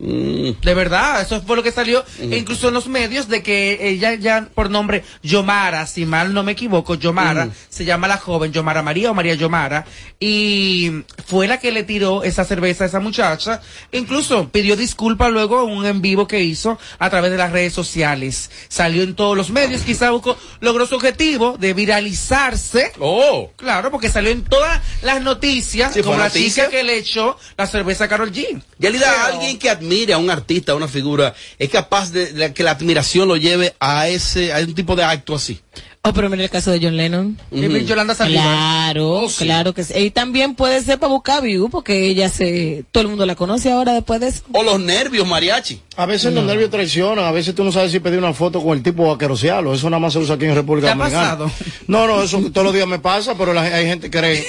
De 0.04 0.74
verdad, 0.74 1.20
eso 1.22 1.40
fue 1.42 1.54
lo 1.54 1.62
que 1.62 1.70
salió, 1.70 2.04
incluso 2.20 2.66
en 2.68 2.74
los 2.74 2.88
medios, 2.88 3.28
de 3.28 3.40
que 3.42 3.88
ella 3.88 4.14
ya 4.14 4.48
por 4.52 4.68
nombre 4.68 5.04
Yomara, 5.22 5.86
si 5.86 6.06
mal 6.06 6.34
no 6.34 6.42
me 6.42 6.52
equivoco, 6.52 6.96
Yomara, 6.96 7.46
Mm. 7.46 7.52
se 7.68 7.84
llama 7.84 8.08
la 8.08 8.16
joven 8.18 8.52
Yomara 8.52 8.82
María 8.82 9.12
o 9.12 9.14
María 9.14 9.34
Yomara, 9.34 9.86
y 10.18 10.90
fue 11.24 11.46
la 11.46 11.60
que 11.60 11.70
le 11.70 11.84
tiró 11.84 12.24
esa 12.24 12.44
cerveza 12.44 12.82
a 12.82 12.86
esa 12.88 12.98
muchacha, 12.98 13.60
incluso 13.92 14.48
pidió 14.48 14.76
disculpas 14.76 15.30
luego 15.30 15.62
en 15.68 15.70
un 15.76 15.86
en 15.86 16.02
vivo 16.02 16.26
que 16.26 16.40
hizo 16.42 16.78
a 16.98 17.08
través 17.08 17.30
de 17.30 17.36
las 17.38 17.52
redes 17.52 17.72
sociales, 17.72 18.50
salió 18.68 19.04
en 19.04 19.14
todos 19.14 19.36
los 19.36 19.50
medios, 19.50 19.82
quizá 19.82 20.10
buscó- 20.10 20.36
logró 20.60 20.84
su 20.86 20.96
objetivo 20.96 21.56
de 21.60 21.74
viralizarse, 21.74 22.92
Oh. 22.98 23.50
claro, 23.56 23.92
porque 23.92 24.08
salió 24.08 24.30
en 24.32 24.42
todas 24.42 24.80
las 25.02 25.22
noticias, 25.22 25.94
Sí, 25.94 26.02
como 26.02 26.16
la 26.18 26.24
noticia. 26.24 26.64
chica 26.66 26.76
que 26.76 26.82
le 26.82 26.96
echó 26.98 27.36
la 27.56 27.68
cerveza 27.68 28.04
a 28.04 28.08
Carol 28.08 28.32
G. 28.32 28.46
En 28.50 28.62
realidad, 28.80 29.14
alguien 29.26 29.58
que 29.60 29.70
admire 29.92 30.12
a 30.14 30.18
un 30.18 30.30
artista, 30.30 30.72
a 30.72 30.74
una 30.74 30.88
figura, 30.88 31.34
es 31.58 31.68
capaz 31.68 32.10
de, 32.12 32.32
de 32.32 32.52
que 32.54 32.62
la 32.62 32.72
admiración 32.72 33.28
lo 33.28 33.36
lleve 33.36 33.74
a 33.80 34.08
ese, 34.08 34.52
a 34.52 34.58
un 34.58 34.74
tipo 34.74 34.96
de 34.96 35.04
acto 35.04 35.34
así. 35.34 35.60
Oh, 36.04 36.12
pero 36.12 36.28
mira 36.28 36.42
el 36.42 36.50
caso 36.50 36.72
de 36.72 36.80
John 36.82 36.96
Lennon. 36.96 37.38
Ujú. 37.52 37.62
Yolanda 37.62 38.14
Saldívar. 38.16 38.42
Claro, 38.44 39.10
Oh, 39.12 39.28
sí. 39.28 39.44
claro 39.44 39.72
que 39.72 39.84
sí. 39.84 39.94
Y 39.96 40.10
también 40.10 40.56
puede 40.56 40.82
ser 40.82 40.98
para 40.98 41.12
buscar 41.12 41.42
view, 41.44 41.68
porque 41.70 42.06
ella 42.08 42.28
se, 42.28 42.84
todo 42.90 43.02
el 43.02 43.08
mundo 43.08 43.24
la 43.24 43.36
conoce 43.36 43.70
ahora 43.70 43.92
después 43.92 44.18
de 44.18 44.28
eso. 44.28 44.42
O 44.52 44.64
los 44.64 44.80
nervios, 44.80 45.26
mariachi. 45.28 45.80
A 45.96 46.06
veces 46.06 46.34
los 46.34 46.44
nervios 46.44 46.70
traicionan, 46.70 47.24
a 47.24 47.30
veces 47.30 47.54
tú 47.54 47.62
no 47.62 47.70
sabes 47.70 47.92
si 47.92 48.00
pedir 48.00 48.18
una 48.18 48.32
foto 48.34 48.60
con 48.60 48.76
el 48.76 48.82
tipo 48.82 49.06
vaquerocialo. 49.08 49.72
Eso 49.74 49.88
nada 49.90 50.00
más 50.00 50.12
se 50.14 50.18
usa 50.18 50.34
aquí 50.34 50.46
en 50.46 50.56
República 50.56 50.88
¿Te 50.88 50.92
ha 50.92 50.96
Dominicana. 50.96 51.22
pasado? 51.38 51.50
No, 51.86 52.06
no, 52.08 52.20
eso 52.22 52.40
todos 52.52 52.64
los 52.64 52.74
días 52.74 52.88
me 52.88 52.98
pasa, 52.98 53.36
pero 53.38 53.52
la- 53.52 53.62
hay 53.62 53.86
gente 53.86 54.10
que 54.10 54.18
cree 54.18 54.44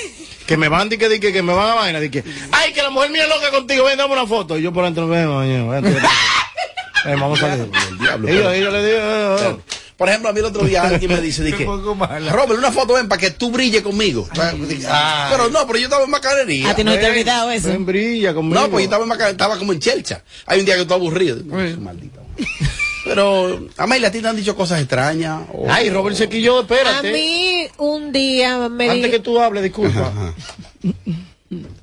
que 0.45 0.57
me 0.57 0.69
van 0.69 0.87
y 0.91 0.97
que, 0.97 1.19
que, 1.19 1.31
que 1.33 1.41
me 1.41 1.53
van 1.53 1.69
a 1.69 1.73
vaina, 1.75 1.99
de 1.99 2.11
que, 2.11 2.23
ay, 2.51 2.73
que 2.73 2.81
la 2.83 2.89
mujer 2.89 3.09
mía 3.11 3.23
es 3.23 3.29
loca 3.29 3.49
contigo, 3.51 3.85
ven, 3.85 3.97
dame 3.97 4.13
una 4.13 4.27
foto. 4.27 4.57
Y 4.57 4.61
yo 4.61 4.71
por 4.73 4.83
dentro, 4.85 5.07
ven, 5.07 5.27
ven, 5.39 5.69
ven, 5.69 5.83
ven, 5.83 5.93
ven, 7.05 7.19
vamos 7.19 7.41
a 7.41 7.49
salir. 7.49 7.69
diablo, 7.99 8.29
Y 8.29 8.33
yo, 8.35 8.39
pero- 8.43 8.55
y 8.55 8.59
yo 8.61 8.71
le 8.71 8.85
digo. 8.85 9.61
Por 9.95 10.09
ejemplo, 10.09 10.29
a 10.29 10.33
mí 10.33 10.39
el 10.39 10.45
otro 10.45 10.65
día 10.65 10.81
alguien 10.83 11.11
me 11.11 11.21
dice, 11.21 11.43
dije, 11.43 11.65
Robert, 12.31 12.57
una 12.57 12.71
foto 12.71 12.95
ven 12.95 13.07
para 13.07 13.21
que 13.21 13.29
tú 13.31 13.51
brilles 13.51 13.83
conmigo. 13.83 14.27
Ay. 14.37 14.83
Pero 15.31 15.49
no, 15.49 15.65
pero 15.67 15.77
yo 15.79 15.85
estaba 15.85 16.03
en 16.03 16.09
macanería. 16.09 16.71
A 16.71 16.75
ti 16.75 16.83
no 16.83 16.91
te 16.93 16.97
ha 16.97 17.01
Ven, 17.03 17.11
olvidado 17.11 17.51
eso. 17.51 17.67
ven, 17.69 17.85
brilla 17.85 18.33
conmigo. 18.33 18.59
No, 18.59 18.69
pues 18.69 18.81
yo 18.81 18.85
estaba 18.85 19.03
en 19.03 19.09
Macanería, 19.09 19.31
estaba 19.33 19.57
como 19.57 19.71
en 19.71 19.79
Chelcha. 19.79 20.23
Hay 20.47 20.59
un 20.59 20.65
día 20.65 20.75
que 20.75 20.81
estoy 20.81 20.97
aburrido. 20.97 21.37
Maldita. 21.79 22.19
Pero, 23.15 23.67
Amelia, 23.77 24.07
a 24.07 24.11
ti 24.11 24.21
te 24.21 24.27
han 24.27 24.35
dicho 24.35 24.55
cosas 24.55 24.79
extrañas. 24.79 25.41
o- 25.53 25.67
Ay, 25.69 25.89
Robert 25.89 26.15
se 26.15 26.27
quilló, 26.29 26.57
A 26.59 26.61
espérate. 26.61 27.11
mí 27.11 27.67
un 27.77 28.11
día 28.11 28.69
me 28.69 28.89
Antes 28.89 29.11
que 29.11 29.19
tú 29.19 29.39
hables, 29.39 29.63
disculpa. 29.63 30.33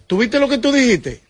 ¿Tuviste 0.06 0.38
lo 0.40 0.48
que 0.48 0.58
tú 0.58 0.72
dijiste? 0.72 1.22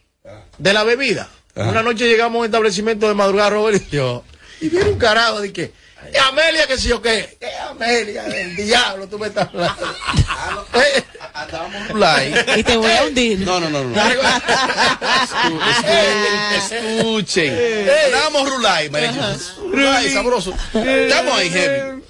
De 0.59 0.73
la 0.73 0.85
bebida. 0.85 1.29
Una 1.57 1.83
noche 1.83 2.07
llegamos 2.09 2.37
a 2.37 2.39
un 2.41 2.45
establecimiento 2.47 3.09
de 3.09 3.15
madrugada, 3.15 3.51
Robert 3.51 3.83
y 3.93 3.97
yo. 3.97 4.25
Y 4.61 4.69
viene 4.69 4.91
un 4.91 4.99
carajo 4.99 5.41
de 5.41 5.53
que. 5.53 5.73
"Eh, 6.13 6.19
Amelia, 6.19 6.67
que 6.67 6.79
sí 6.79 6.91
o 6.93 7.01
qué. 7.01 7.37
"Eh, 7.41 7.47
Amelia, 7.71 8.25
el 8.27 8.57
diablo, 8.57 9.07
tú 9.09 9.19
me 9.19 9.27
estás 9.29 9.49
hablando. 9.49 9.87
Eh, 10.75 11.05
y 12.59 12.63
te 12.63 12.77
voy 12.77 12.91
a 12.91 13.05
hundir. 13.05 13.41
No, 13.41 13.61
no, 13.61 13.69
no, 13.71 13.85
no. 13.85 13.97
Escuchen, 16.53 16.99
escuchen. 16.99 17.89
Andábamos 18.07 18.51
rulay. 18.51 18.89
Rulay, 19.71 20.11
sabroso. 20.13 20.55
Estamos 20.75 21.35
ahí, 21.39 21.51
heavy. 21.51 22.03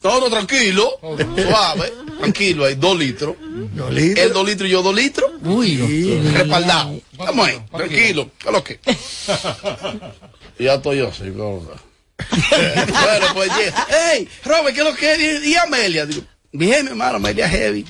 Todo 0.00 0.30
tranquilo, 0.30 0.98
suave, 1.00 1.92
tranquilo, 2.20 2.64
hay 2.66 2.74
dos 2.76 2.96
litros. 2.96 3.34
Dos 3.40 3.92
litros. 3.92 4.24
Él 4.26 4.32
dos 4.32 4.46
litros 4.46 4.68
y 4.68 4.72
yo 4.72 4.82
dos 4.82 4.94
litros. 4.94 5.30
Uy, 5.44 6.20
Respaldado. 6.32 7.00
Estamos 7.12 7.48
ahí, 7.48 7.60
tranquilo. 7.74 8.30
¿Qué 8.38 8.46
es 8.48 8.52
lo 8.52 8.62
que? 8.64 8.78
Ya 10.58 10.74
estoy 10.74 10.98
yo, 10.98 11.12
sí, 11.12 11.30
cosa. 11.36 11.72
Bueno, 12.18 13.26
pues 13.34 13.50
llega. 13.56 13.86
¡Ey, 14.12 14.28
Robert, 14.44 14.74
qué 14.74 14.80
es 14.80 14.86
lo 14.86 14.94
que 14.94 15.12
es? 15.12 15.46
Y 15.46 15.56
Amelia. 15.56 16.06
Digo, 16.06 16.22
bien, 16.52 16.84
mi 16.84 16.90
hermano, 16.90 17.16
Amelia 17.16 17.48
heavy. 17.48 17.84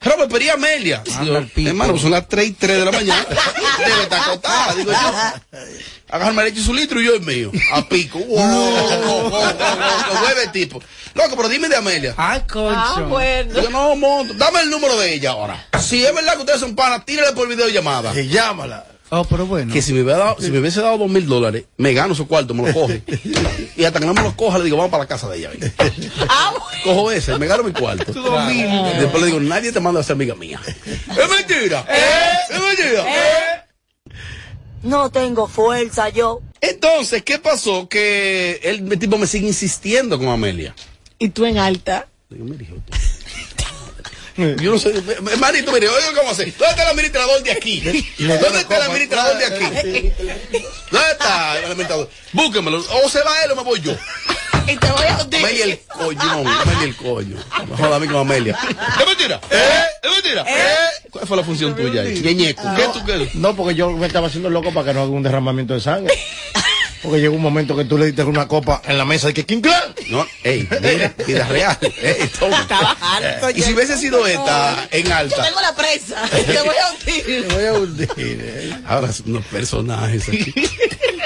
Robert, 0.00 0.30
pero 0.30 0.44
¿y 0.44 0.48
Amelia? 0.50 1.02
Digo, 1.20 1.68
hermano, 1.68 1.98
son 1.98 2.10
las 2.10 2.28
3 2.28 2.48
y 2.48 2.52
3 2.52 2.78
de 2.78 2.84
la 2.84 2.92
mañana. 2.92 3.26
Debe 3.78 4.02
estar 4.02 4.20
acotada, 4.20 4.74
digo 4.74 4.92
yo. 4.92 5.58
Agarra 6.08 6.44
el 6.44 6.56
su 6.56 6.72
litro 6.72 7.00
y 7.00 7.06
yo 7.06 7.14
el 7.14 7.22
mío. 7.22 7.50
A 7.72 7.88
pico. 7.88 8.18
Wow, 8.18 8.38
wow, 8.38 9.00
wow, 9.02 9.20
wow, 9.22 9.30
wow, 9.30 10.20
Vuelve 10.20 10.42
el 10.44 10.52
tipo. 10.52 10.80
Loco, 11.14 11.36
pero 11.36 11.48
dime 11.48 11.68
de 11.68 11.76
Amelia. 11.76 12.14
Ay, 12.16 12.40
concho. 12.40 12.78
Ah, 12.78 13.06
bueno. 13.08 13.54
Digo, 13.54 13.70
no, 13.70 13.96
monto. 13.96 14.34
Dame 14.34 14.60
el 14.60 14.70
número 14.70 14.96
de 14.98 15.14
ella 15.14 15.30
ahora. 15.30 15.66
Si 15.80 16.04
es 16.04 16.14
verdad 16.14 16.34
que 16.34 16.40
ustedes 16.40 16.60
son 16.60 16.76
panas, 16.76 17.04
tírale 17.04 17.32
por 17.32 17.48
videollamada. 17.48 18.12
que 18.12 18.28
llámala. 18.28 18.84
Oh, 19.10 19.24
pero 19.24 19.46
bueno. 19.46 19.72
Que 19.72 19.82
si 19.82 19.92
me, 19.92 20.02
hubiera 20.02 20.18
dado, 20.18 20.36
si 20.40 20.50
me 20.50 20.58
hubiese 20.58 20.80
dado 20.80 20.98
dos 20.98 21.08
mil 21.08 21.26
dólares, 21.26 21.64
me 21.76 21.92
gano 21.92 22.14
su 22.14 22.26
cuarto, 22.26 22.54
me 22.54 22.66
lo 22.66 22.74
coge. 22.74 23.02
y 23.76 23.84
hasta 23.84 24.00
que 24.00 24.06
no 24.06 24.14
me 24.14 24.22
lo 24.22 24.36
coja, 24.36 24.58
le 24.58 24.64
digo, 24.64 24.76
vamos 24.76 24.90
para 24.90 25.04
la 25.04 25.08
casa 25.08 25.28
de 25.28 25.38
ella. 25.38 25.50
ven. 25.50 25.72
Cojo 26.82 27.10
ese, 27.12 27.38
me 27.38 27.46
gano 27.46 27.62
mi 27.62 27.72
cuarto. 27.72 28.12
Y 28.50 28.62
después 28.98 29.20
le 29.22 29.26
digo, 29.26 29.40
nadie 29.40 29.70
te 29.72 29.80
manda 29.80 30.00
a 30.00 30.02
ser 30.02 30.14
amiga 30.14 30.34
mía. 30.34 30.60
¡Es 30.66 31.30
mentira! 31.30 31.86
¡Es 32.50 32.60
mentira! 32.60 33.66
No 34.82 35.10
tengo 35.10 35.48
fuerza 35.48 36.08
yo. 36.10 36.42
Entonces, 36.60 37.22
¿qué 37.22 37.38
pasó? 37.38 37.88
Que 37.88 38.60
el, 38.62 38.90
el 38.92 38.98
tipo 38.98 39.18
me 39.18 39.26
sigue 39.26 39.46
insistiendo 39.48 40.18
con 40.18 40.28
Amelia. 40.28 40.74
Y 41.18 41.28
tú 41.30 41.44
en 41.44 41.58
alta. 41.58 42.08
Digo, 42.28 42.44
mira, 42.44 42.62
hijo, 42.62 42.74
tú- 42.74 42.96
Yo 44.60 44.72
no 44.72 44.78
sé, 44.78 44.92
hermanito, 45.32 45.72
mire, 45.72 45.88
oiga 45.88 46.12
cómo 46.14 46.30
hace. 46.30 46.44
¿Dónde 46.46 46.70
está 46.70 46.82
el 46.82 46.88
administrador 46.90 47.42
de 47.42 47.52
aquí? 47.52 47.80
¿Dónde 48.18 48.60
está 48.60 48.76
el 48.76 48.82
administrador 48.82 49.38
de 49.38 49.44
aquí? 49.46 49.64
¿Dónde 50.90 51.10
está 51.12 51.58
el 51.58 51.64
administrador? 51.64 52.10
Búsquemelo. 52.32 52.84
O 53.04 53.08
se 53.08 53.22
va 53.22 53.44
él 53.44 53.52
o 53.52 53.56
me 53.56 53.62
voy 53.62 53.80
yo. 53.80 53.96
Y 54.66 54.76
te 54.76 54.90
voy 54.90 55.06
a. 55.06 55.16
Amelia 55.16 55.64
el 55.64 55.80
coño, 55.86 56.20
Amelia 56.22 56.84
el 56.84 56.96
coño. 56.96 57.36
Joda 57.78 57.96
a 57.96 57.98
mí 57.98 58.06
con 58.06 58.16
Amelia. 58.16 58.58
¿Es 59.00 59.06
mentira? 59.06 59.40
¿Eh? 59.50 59.84
¿Es 60.02 60.10
mentira? 60.10 60.44
¿Eh? 60.46 61.08
¿Cuál 61.10 61.26
fue 61.26 61.36
la 61.36 61.44
función 61.44 61.76
tuya 61.76 62.02
ahí? 62.02 62.20
Ñeñeco. 62.20 62.62
¿Qué 62.76 62.88
tú 62.92 63.04
qué? 63.04 63.30
No, 63.34 63.54
porque 63.54 63.74
yo 63.74 63.90
me 63.90 64.06
estaba 64.06 64.26
haciendo 64.26 64.50
loco 64.50 64.72
para 64.72 64.86
que 64.88 64.94
no 64.94 65.02
haga 65.02 65.10
un 65.10 65.22
derramamiento 65.22 65.74
de 65.74 65.80
sangre. 65.80 66.14
Porque 67.02 67.20
llegó 67.20 67.36
un 67.36 67.42
momento 67.42 67.76
que 67.76 67.84
tú 67.84 67.98
le 67.98 68.06
diste 68.06 68.22
una 68.24 68.48
copa 68.48 68.82
en 68.86 68.98
la 68.98 69.04
mesa 69.04 69.30
y 69.30 69.34
que 69.34 69.44
King 69.44 69.60
Clan. 69.60 69.94
No, 70.08 70.26
ey, 70.42 70.68
mira, 70.80 71.14
vida 71.26 71.46
real. 71.48 71.78
Ey, 71.80 72.30
toma. 72.38 72.60
Estaba 72.62 72.96
harto. 73.00 73.50
Y 73.50 73.62
si 73.62 73.72
hubiese 73.74 73.96
sido 73.98 74.26
esta 74.26 74.88
en 74.90 75.06
Yo 75.06 75.14
alta. 75.14 75.42
tengo 75.42 75.60
la 75.60 75.74
presa. 75.74 76.22
Te 76.30 76.58
voy 76.62 76.74
a 76.76 76.90
hundir. 76.92 77.48
Te 77.48 77.54
voy 77.54 77.64
a 77.64 77.72
hundir. 77.74 78.08
eh. 78.18 78.74
Ahora 78.86 79.12
son 79.12 79.30
unos 79.30 79.44
personajes 79.46 80.28
aquí. 80.28 80.52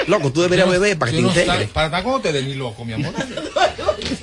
Loco, 0.07 0.31
tú 0.31 0.41
deberías 0.41 0.69
beber 0.69 0.97
para 0.97 1.11
que 1.11 1.17
te 1.17 1.23
Yo 1.23 1.29
integres. 1.29 1.69
para 1.69 1.85
estar 1.87 2.03
con 2.03 2.15
ustedes 2.15 2.43
ni 2.43 2.55
loco, 2.55 2.83
mi 2.85 2.93
amor. 2.93 3.13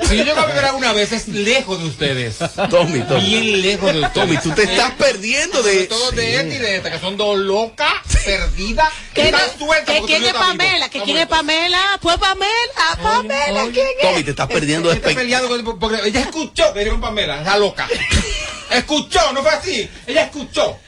Si 0.08 0.16
yo 0.16 0.24
llego 0.24 0.40
a 0.40 0.46
beber 0.46 0.64
alguna 0.64 0.92
vez 0.92 1.12
es 1.12 1.28
lejos 1.28 1.78
de 1.80 1.86
ustedes. 1.86 2.36
Tommy, 2.70 3.00
Tommy. 3.02 3.20
Bien 3.28 3.62
lejos 3.62 3.92
de 3.92 4.00
ustedes. 4.00 4.12
Tommy, 4.14 4.36
tú 4.38 4.50
te 4.50 4.62
estás 4.64 4.92
perdiendo 4.94 5.62
de. 5.62 5.72
Sobre 5.72 5.86
todo 5.86 6.10
de 6.12 6.34
esta 6.36 6.54
y 6.54 6.58
de 6.58 6.76
esta, 6.76 6.90
que 6.90 6.98
son 6.98 7.16
dos 7.16 7.38
locas, 7.38 7.92
¿Qué- 9.14 9.22
Estás 9.26 9.52
suelta 9.58 9.92
que 9.92 10.00
porque 10.00 10.16
quién 10.18 10.24
es. 10.28 10.32
Pamela? 10.34 10.88
¿Que 10.88 11.02
quién 11.02 11.16
es 11.18 11.26
Pamela? 11.26 11.98
Pues 12.02 12.16
Pamela, 12.18 12.98
Pamela, 13.02 13.62
¿quién 13.72 13.86
es? 14.00 14.02
Tommy, 14.08 14.24
te 14.24 14.30
estás 14.30 14.46
perdiendo 14.48 14.88
de 14.90 14.96
porque 15.64 16.00
ella 16.08 16.20
escuchó 16.20 16.72
que 16.72 16.80
dijeron 16.80 17.00
Pamela, 17.00 17.40
esa 17.42 17.56
loca. 17.58 17.88
Escuchó, 18.70 19.32
no 19.32 19.42
fue 19.42 19.50
así. 19.52 19.90
Ella 20.06 20.24
escuchó. 20.24 20.78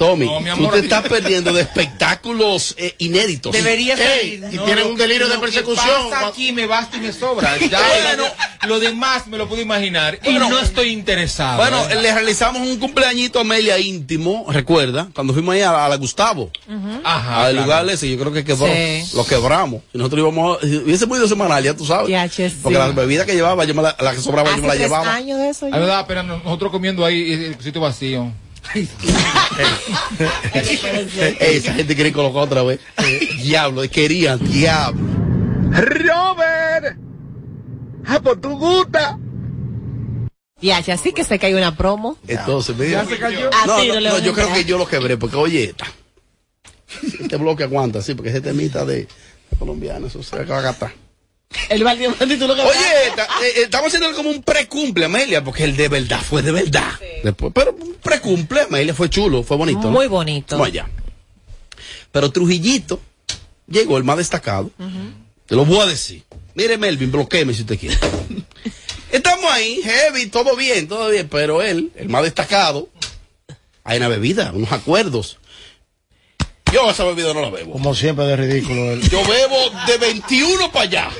Tommy, 0.00 0.24
No, 0.24 0.40
mi 0.40 0.50
tú 0.64 0.68
te 0.72 0.78
estás 0.78 1.02
perdiendo 1.06 1.52
de 1.52 1.60
espectáculos 1.60 2.74
eh, 2.78 2.94
inéditos. 2.98 3.52
Debería 3.52 3.94
Ey, 3.94 4.42
y 4.50 4.56
tienen 4.58 4.86
un 4.86 4.96
delirio 4.96 5.28
de 5.28 5.34
Lo 5.34 5.40
que 5.42 5.46
persecución. 5.48 6.08
pasa 6.10 6.28
aquí 6.28 6.52
me 6.52 6.66
basta 6.66 6.96
y 6.96 7.00
me 7.00 7.12
sobra. 7.12 7.56
Ya 7.70 8.16
lo, 8.16 8.24
lo 8.68 8.80
demás 8.80 9.26
me 9.26 9.36
lo 9.36 9.46
puedo 9.46 9.60
imaginar. 9.60 10.18
Y 10.22 10.30
Bueno, 10.30 10.48
no 10.48 10.58
estoy 10.60 10.88
interesado. 10.88 11.58
Bueno, 11.58 11.86
¿eh? 11.90 12.00
le 12.00 12.14
realizamos 12.14 12.62
un 12.66 12.78
cumpleañito 12.78 13.38
a 13.38 13.42
Amelia 13.42 13.78
íntimo, 13.78 14.46
recuerda, 14.48 15.08
cuando 15.14 15.34
fuimos 15.34 15.54
ahí 15.54 15.60
a 15.60 15.70
la, 15.72 15.84
a 15.84 15.88
la 15.90 15.96
Gustavo, 15.96 16.50
Ajá. 17.04 17.44
al 17.44 17.52
claro. 17.52 17.66
lugar 17.66 17.88
ese, 17.90 18.10
yo 18.10 18.18
creo 18.18 18.32
que 18.32 18.42
quebró, 18.42 18.66
Sí. 18.66 19.04
lo 19.14 19.26
quebramos. 19.26 19.82
Y 19.92 19.98
nosotros 19.98 20.20
íbamos, 20.20 20.62
a- 20.62 20.66
hubiese 20.66 21.04
muy 21.06 21.18
ido 21.18 21.28
semanal, 21.28 21.62
ya 21.62 21.76
tú 21.76 21.84
sabes. 21.84 22.08
Ya, 22.08 22.26
che, 22.28 22.48
sí. 22.48 22.56
Porque 22.62 22.78
las 22.78 22.94
bebidas 22.94 23.26
que 23.26 23.34
llevaba, 23.34 23.64
yo 23.66 23.74
me 23.74 23.82
la, 23.82 23.94
la 24.00 24.12
que 24.12 24.20
sobraba, 24.22 24.48
yo 24.48 24.52
Hace 24.54 24.62
me 24.62 24.68
la 24.68 24.74
tres 24.74 24.86
llevaba. 24.86 25.14
años 25.14 25.38
de 25.38 25.48
eso. 25.50 25.66
A 25.66 25.68
ya. 25.70 25.74
mí 25.76 25.80
me 25.82 25.86
daba 25.86 26.06
pena 26.06 26.22
nosotros 26.22 26.70
comiendo 26.72 27.04
ahí 27.04 27.32
el 27.32 27.60
sitio 27.62 27.80
vacío. 27.82 28.32
Esa 31.40 31.74
gente 31.74 31.94
quiere 31.94 32.12
colocar 32.12 32.42
otra 32.42 32.62
vez. 32.62 32.80
diablo, 33.42 33.82
querían, 33.90 34.38
diablo. 34.38 35.00
Robert, 35.70 36.96
ah, 38.06 38.20
pues 38.22 38.40
tú 38.40 38.56
gusta. 38.58 39.18
Ya, 40.60 40.80
ya, 40.80 40.96
sí 40.96 41.12
que 41.12 41.24
que 41.24 41.46
hay 41.46 41.54
una 41.54 41.76
promo. 41.76 42.16
Entonces, 42.26 42.76
mira. 42.76 43.04
Ya 43.04 43.08
se 43.08 43.18
cayó. 43.18 43.50
A 43.52 43.66
No, 43.66 43.84
no, 43.84 44.00
no 44.00 44.18
yo 44.18 44.34
creo 44.34 44.52
que 44.52 44.64
yo 44.64 44.76
lo 44.78 44.86
quebré, 44.86 45.16
porque 45.16 45.36
oye. 45.36 45.74
Este 47.02 47.36
bloque 47.36 47.62
aguanta, 47.64 48.02
sí, 48.02 48.14
porque 48.14 48.30
ese 48.30 48.40
temita 48.40 48.84
de 48.84 49.06
colombiano, 49.58 50.08
eso 50.08 50.22
se 50.22 50.44
va 50.44 50.58
a 50.58 50.60
gastar. 50.60 50.92
El 51.68 51.82
baldío 51.84 52.10
y 52.20 52.36
tú 52.36 52.46
lo 52.46 52.54
que 52.54 52.62
Oye, 52.62 52.78
esta- 53.08 53.24
eh, 53.24 53.46
eh, 53.56 53.62
estamos 53.64 53.88
haciendo 53.92 54.14
como 54.16 54.30
un 54.30 54.42
precumple, 54.42 55.04
Amelia, 55.06 55.42
porque 55.42 55.64
el 55.64 55.76
de 55.76 55.88
verdad 55.88 56.20
fue 56.20 56.42
de 56.42 56.52
verdad. 56.52 56.92
Después, 57.24 57.52
pero 57.54 57.72
un 57.78 57.94
precumple, 57.94 58.62
Amelia, 58.62 58.94
fue 58.94 59.10
chulo, 59.10 59.42
fue 59.42 59.56
bonito. 59.56 59.82
¿no? 59.82 59.90
Muy 59.90 60.06
bonito. 60.06 60.62
Allá. 60.62 60.88
Pero 62.12 62.30
Trujillito 62.30 63.00
llegó 63.68 63.98
el 63.98 64.04
más 64.04 64.16
destacado. 64.18 64.70
Te 65.46 65.56
lo 65.56 65.64
voy 65.64 65.80
a 65.80 65.86
decir. 65.86 66.22
Mire, 66.54 66.78
Melvin, 66.78 67.10
bloqueeme 67.10 67.52
si 67.52 67.62
usted 67.62 67.78
quiere. 67.78 67.98
Estamos 69.10 69.50
ahí, 69.50 69.80
heavy, 69.82 70.26
todo 70.26 70.54
bien, 70.54 70.86
todo 70.86 71.08
bien, 71.10 71.28
pero 71.28 71.62
él, 71.62 71.90
el 71.96 72.08
más 72.08 72.22
destacado, 72.22 72.88
hay 73.82 73.98
una 73.98 74.06
bebida, 74.08 74.52
unos 74.54 74.70
acuerdos. 74.70 75.38
Yo 76.72 76.88
esa 76.90 77.04
bebida 77.04 77.34
no 77.34 77.40
la 77.42 77.50
bebo. 77.50 77.72
Como 77.72 77.94
siempre 77.94 78.24
de 78.26 78.36
ridículo. 78.36 78.94
Yo 78.96 79.20
bebo 79.24 79.56
de 79.86 79.98
21 79.98 80.70
para 80.70 80.84
allá. 80.84 81.10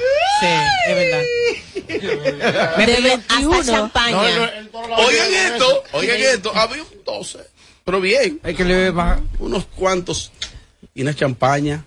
Sí, 0.41 0.47
es 0.87 0.97
verdad. 0.97 2.77
Me 2.79 2.87
De 2.87 2.95
pidió 2.97 3.15
hasta 3.15 3.35
21. 3.37 3.65
champaña. 3.65 4.63
No, 4.73 4.97
Oigan 4.97 5.33
esto, 5.35 5.83
oigan 5.93 6.17
esto. 6.21 6.53
Había 6.55 6.83
un 6.83 7.05
12, 7.05 7.39
pero 7.85 8.01
bien. 8.01 8.41
Hay 8.45 8.55
que 8.55 8.65
le 8.65 8.75
beba. 8.75 9.21
Unos 9.41 9.67
cuantos. 9.67 10.31
Y 10.95 11.03
una 11.03 11.15
champaña. 11.15 11.85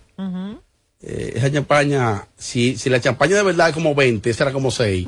Eh, 1.05 1.34
esa 1.36 1.51
champaña, 1.51 2.28
si, 2.38 2.78
si 2.78 2.89
la 2.89 3.01
champaña 3.01 3.36
de 3.36 3.43
verdad 3.43 3.70
es 3.70 3.74
como 3.74 3.93
20, 3.93 4.30
esa 4.30 4.43
era 4.45 4.53
como 4.53 4.72
6. 4.72 5.05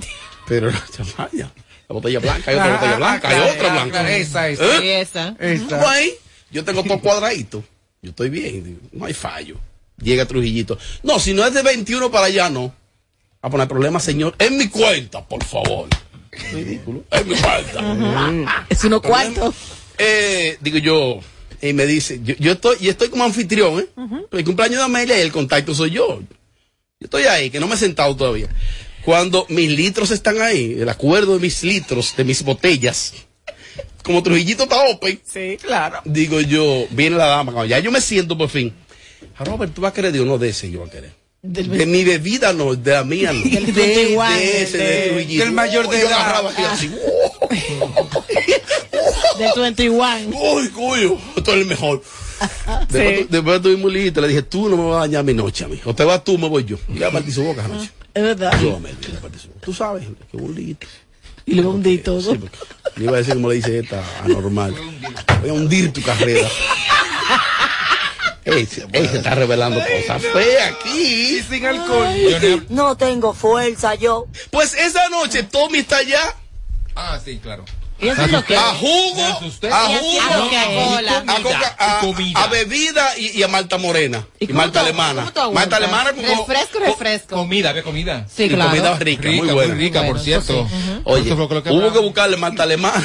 Pero 0.48 0.70
la 0.70 0.84
champaña, 0.94 1.52
la 1.88 1.94
botella 1.94 2.20
blanca, 2.20 2.52
hay 2.52 2.58
otra 2.58 2.68
Ah, 2.68 2.76
botella 2.76 2.94
ah, 2.94 2.98
blanca, 2.98 3.30
hay 3.30 3.50
otra 3.50 3.70
ah, 3.70 3.74
blanca. 3.74 4.12
esa, 4.18 4.50
esa. 4.50 4.64
¿Eh? 4.84 5.02
Esa. 5.02 5.36
Esa. 5.40 5.96
Yo 6.52 6.64
tengo 6.66 6.84
todo 6.88 7.00
cuadradito. 7.00 7.64
Yo 8.06 8.12
estoy 8.12 8.30
bien, 8.30 8.80
no 8.92 9.06
hay 9.06 9.14
fallo. 9.14 9.58
Llega 10.00 10.28
Trujillito. 10.28 10.78
No, 11.02 11.20
si 11.20 11.34
no 11.34 11.44
es 11.44 11.56
de 11.56 11.64
21 11.64 12.12
para 12.12 12.28
allá, 12.28 12.52
no. 12.52 12.72
A 13.42 13.50
poner 13.50 13.68
problema, 13.68 14.00
señor. 14.00 14.36
En 14.38 14.58
mi 14.58 14.68
cuenta, 14.68 15.28
por 15.28 15.44
favor. 15.44 15.90
Ridículo. 16.54 17.04
En 17.10 17.28
mi 17.28 17.36
cuenta. 17.36 18.66
Es 18.70 18.84
uno 18.84 19.02
cuarto. 19.02 19.52
Eh, 19.98 20.56
digo 20.62 20.78
yo, 20.78 21.20
y 21.60 21.74
me 21.74 21.88
dice, 21.88 22.20
yo, 22.24 22.36
yo 22.38 22.52
estoy, 22.52 22.78
y 22.80 22.90
estoy 22.90 23.10
como 23.10 23.24
anfitrión, 23.24 23.80
¿eh? 23.80 23.88
El 24.32 24.46
cumpleaños 24.46 24.78
de 24.78 24.84
Amelia 24.84 25.18
y 25.18 25.22
el 25.22 25.32
contacto 25.32 25.74
soy 25.74 25.90
yo. 25.90 26.20
Yo 27.00 27.06
estoy 27.06 27.24
ahí, 27.24 27.50
que 27.50 27.60
no 27.60 27.66
me 27.66 27.74
he 27.74 27.78
sentado 27.80 28.16
todavía. 28.16 28.50
Cuando 29.04 29.48
mis 29.50 29.72
litros 29.72 30.12
están 30.12 30.42
ahí, 30.42 30.76
el 30.80 30.90
acuerdo 30.90 31.34
de 31.34 31.40
mis 31.40 31.64
litros, 31.64 32.16
de 32.16 32.24
mis 32.24 32.44
botellas, 32.44 33.14
como 34.06 34.24
Trujillito 34.24 34.64
está 34.64 34.84
open, 34.86 35.20
Sí, 35.26 35.58
claro. 35.62 36.00
digo 36.06 36.40
yo, 36.42 36.86
viene 36.92 37.18
la 37.18 37.26
dama, 37.26 37.52
cuando 37.52 37.70
ya 37.70 37.80
yo 37.80 37.92
me 37.92 38.00
siento 38.02 38.38
por 38.38 38.50
fin. 38.50 38.72
"Ah, 39.38 39.44
Robert, 39.44 39.74
tú 39.74 39.82
vas 39.82 39.92
a 39.92 39.94
querer, 39.94 40.12
digo, 40.14 40.24
no, 40.26 40.38
de 40.38 40.50
ese 40.50 40.70
yo 40.72 40.80
voy 40.80 40.88
a 40.88 40.92
querer. 40.92 41.12
De 41.42 41.86
mi 41.86 42.04
bebida 42.04 42.54
no, 42.54 42.74
de 42.76 42.92
la 42.92 43.04
mía 43.04 43.32
no. 43.34 43.40
Del 43.44 43.66
de, 43.68 43.72
21, 43.72 44.30
de 44.32 44.62
ese, 44.64 44.78
de, 44.78 44.84
de- 44.84 45.08
Trujillito. 45.10 45.44
del 45.44 45.54
mayor 45.54 45.90
de 45.90 46.00
Yo 46.00 46.08
edad. 46.08 46.20
agarraba 46.22 46.52
así, 46.72 46.88
Del 49.38 49.52
21. 49.56 50.38
Uy, 50.40 50.70
cuyo, 50.70 51.18
esto 51.36 51.52
es 51.54 51.58
el 51.58 51.66
mejor. 51.66 52.02
Después, 52.90 53.30
después 53.30 53.62
tuvimos 53.62 53.92
liguito, 53.94 54.20
le 54.22 54.28
dije, 54.28 54.42
tú 54.42 54.68
no 54.70 54.76
me 54.76 54.84
vas 54.86 54.98
a 54.98 55.00
dañar 55.02 55.24
mi 55.24 55.34
noche 55.34 55.64
a 55.64 55.68
mí. 55.70 55.80
O 55.86 55.96
te 55.96 56.04
vas 56.04 56.22
tú, 56.24 56.38
me 56.38 56.50
voy 56.50 56.66
yo. 56.66 56.78
Y 56.94 57.00
le 57.00 57.10
partí 57.10 57.32
su 57.32 57.44
boca 57.44 57.64
anoche. 57.64 57.90
Es 58.14 58.24
verdad. 58.24 58.60
Yo 58.62 58.78
me 58.80 58.90
le 58.90 59.20
partí 59.22 59.40
su 59.40 59.48
boca. 59.48 59.60
Tú 59.62 59.74
sabes 59.74 60.06
que 60.32 60.38
un. 60.38 60.78
Y 61.46 61.54
le 61.54 61.62
hundí 61.62 61.98
todo. 62.00 62.20
Sí, 62.22 62.38
porque 62.40 62.58
le 62.98 63.04
iba 63.04 63.14
a 63.14 63.18
decir 63.18 63.34
como 63.36 63.50
le 63.50 63.56
dice 63.56 63.80
esta 63.80 64.02
anormal. 64.24 64.74
Voy 65.42 65.50
a 65.50 65.54
hundir 65.54 65.92
tu 65.94 66.02
carrera. 66.02 66.48
Ey, 68.46 68.66
se- 68.68 68.86
ey, 68.94 69.08
se 69.08 69.18
está 69.18 69.34
revelando 69.34 69.80
cosas 69.82 70.22
feas 70.22 70.72
aquí. 70.72 71.42
Sin 71.50 71.66
alcohol. 71.66 72.08
Yo 72.16 72.40
no- 72.58 72.64
No 72.70 72.96
tengo 72.98 73.34
fuerza 73.34 73.96
yo. 73.96 74.28
Pues 74.52 74.74
esa 74.76 75.10
noche 75.10 75.44
Tommy 75.44 75.80
está 75.80 75.98
allá 75.98 76.22
Ah, 76.96 77.20
sí, 77.24 77.40
claro. 77.42 77.66
¿Y 77.98 78.10
eso 78.10 78.24
es 78.24 78.32
lo 78.32 78.44
que? 78.44 78.58
a 78.58 78.62
jugo, 78.74 79.24
a 79.24 79.30
Y 79.30 79.98
jugo, 79.98 80.20
Coca-Cola. 80.44 81.24
a, 81.28 81.42
coca- 81.42 81.76
a- 81.80 81.98
Y 82.02 82.06
comida. 82.06 82.44
a 82.44 82.48
bebida 82.48 83.18
y, 83.18 83.40
y 83.40 83.44
a 83.44 83.48
Malta 83.48 83.78
Morena. 83.78 84.28
Y, 84.38 84.48
cómo 84.48 84.58
Malta 84.60 84.82
Alemana. 84.82 85.32
Malta 85.54 85.78
Alemana 85.78 86.12
con 86.12 86.24
Refresco, 86.26 86.80
refresco. 86.80 87.36
Comida, 87.36 87.72
ve 87.72 87.84
comida. 87.84 88.28
Sí, 88.30 88.44
y 88.44 88.50
claro. 88.50 88.72
comida 88.72 89.00
rica, 89.00 89.22
Rica, 89.24 89.44
muy 89.46 89.54
buena. 89.54 89.74
rica, 89.76 90.00
Bueno, 90.00 90.14
por 90.16 90.22
cierto. 90.24 90.68
sí. 90.70 91.02
Oye, 91.06 91.24
que 91.24 91.34
hubo 91.72 91.94
que 91.94 92.00
buscarle 92.00 92.36
Malta 92.36 92.64
Alemana. 92.64 93.02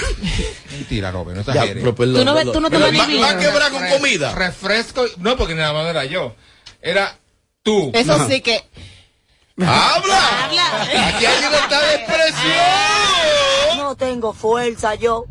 Mentira, 0.72 1.10
Robert, 1.12 1.36
no 1.38 1.44
pero 1.52 1.94
perdón, 1.94 2.14
Tú 2.16 2.24
no 2.24 2.52
tú 2.52 2.60
no 2.60 2.70
te 2.70 2.76
Pero 2.78 2.90
ves 2.90 3.00
va- 3.00 3.06
divino. 3.06 3.22
va 3.26 3.30
a 3.30 3.38
quebrar 3.38 3.70
con 3.70 3.88
comida. 3.90 4.34
Refresco. 4.34 5.04
No, 5.18 5.36
porque 5.36 5.54
nada 5.54 5.72
más 5.72 5.86
era 5.86 6.04
yo. 6.04 6.34
Era 6.82 7.16
tú. 7.62 7.92
Eso 7.94 8.26
sí 8.28 8.40
que. 8.40 8.64
¡Habla! 9.58 10.44
Habla. 10.46 10.82
Aquí 11.14 11.26
hay 11.26 11.42
libertad 11.42 11.80
de 11.82 11.94
expresión. 11.94 13.39
No 13.90 13.96
tengo 13.96 14.32
fuerza 14.32 14.94
yo. 14.94 15.26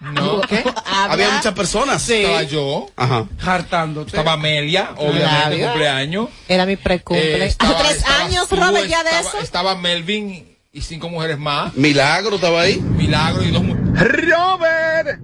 No. 0.00 0.40
¿Qué? 0.40 0.64
Había 0.86 1.32
muchas 1.32 1.52
personas. 1.52 2.08
Estaba 2.08 2.44
yo. 2.44 2.86
Ajá. 2.96 3.26
Hartándote. 3.38 4.08
Estaba 4.16 4.32
Amelia, 4.32 4.94
obviamente, 4.96 5.62
cumpleaños. 5.66 6.30
Era 6.48 6.64
mi 6.64 6.76
precumple. 6.76 7.44
Eh, 7.44 7.46
estaba- 7.48 7.78
Hace 7.78 7.88
tres 8.00 8.04
años, 8.08 8.48
tú, 8.48 8.56
Robert, 8.56 8.86
ya 8.88 9.02
de 9.04 9.10
estaba- 9.10 9.28
eso. 9.28 9.38
Estaba 9.40 9.74
Melvin 9.76 10.56
y 10.72 10.80
cinco 10.80 11.10
mujeres 11.10 11.38
más. 11.38 11.76
Milagro 11.76 12.36
estaba 12.36 12.62
ahí. 12.62 12.80
Milagro 12.80 13.42
y 13.42 13.50
dos 13.50 13.62
mujeres. 13.64 14.30
Robert, 14.30 15.20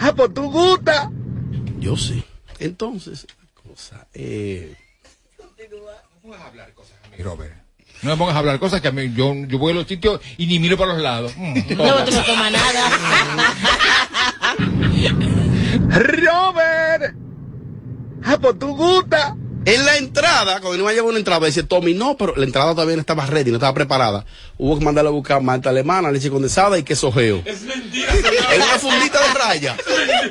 ah, 0.00 0.12
pues 0.16 0.34
tú 0.34 0.50
gusta. 0.50 1.08
Yo 1.78 1.96
sí. 1.96 2.24
Entonces, 2.58 3.28
cosa. 3.54 4.08
Eh, 4.12 4.74
Robert. 7.20 7.54
No 8.02 8.10
me 8.10 8.16
pongas 8.16 8.34
a 8.34 8.38
hablar 8.38 8.58
cosas 8.58 8.80
que 8.80 8.88
a 8.88 8.92
mí, 8.92 9.12
yo, 9.14 9.34
yo 9.46 9.58
voy 9.58 9.72
a 9.72 9.74
los 9.74 9.86
sitios 9.86 10.20
y 10.38 10.46
ni 10.46 10.58
miro 10.58 10.76
para 10.76 10.94
los 10.94 11.02
lados. 11.02 11.32
Mm. 11.36 11.54
No, 11.76 12.04
tú 12.04 12.12
no 12.12 12.22
tomas 12.24 12.52
nada. 12.52 12.90
Robert. 15.88 17.14
Ah, 18.24 18.38
pues 18.40 18.58
tú 18.58 18.76
gusta. 18.76 19.36
En 19.64 19.84
la 19.84 19.96
entrada, 19.98 20.60
cuando 20.60 20.78
no 20.78 20.84
me 20.86 20.94
llevó 20.94 21.10
una 21.10 21.18
entrada, 21.18 21.44
dice 21.46 21.62
Tommy, 21.64 21.92
no, 21.92 22.16
pero 22.16 22.34
la 22.36 22.44
entrada 22.44 22.72
todavía 22.72 22.96
no 22.96 23.00
estaba 23.00 23.26
ready, 23.26 23.50
no 23.50 23.56
estaba 23.58 23.74
preparada. 23.74 24.24
Hubo 24.56 24.78
que 24.78 24.84
mandarle 24.84 25.08
a 25.08 25.12
buscar 25.12 25.42
malta 25.42 25.68
alemana, 25.70 26.10
leche 26.10 26.30
condensada 26.30 26.78
y 26.78 26.82
queso 26.82 27.12
geo. 27.12 27.42
Es 27.44 27.60
mentira. 27.62 28.12
Es 28.14 28.56
una 28.56 28.78
fundita 28.78 29.20
de 29.20 29.34
raya. 29.34 29.76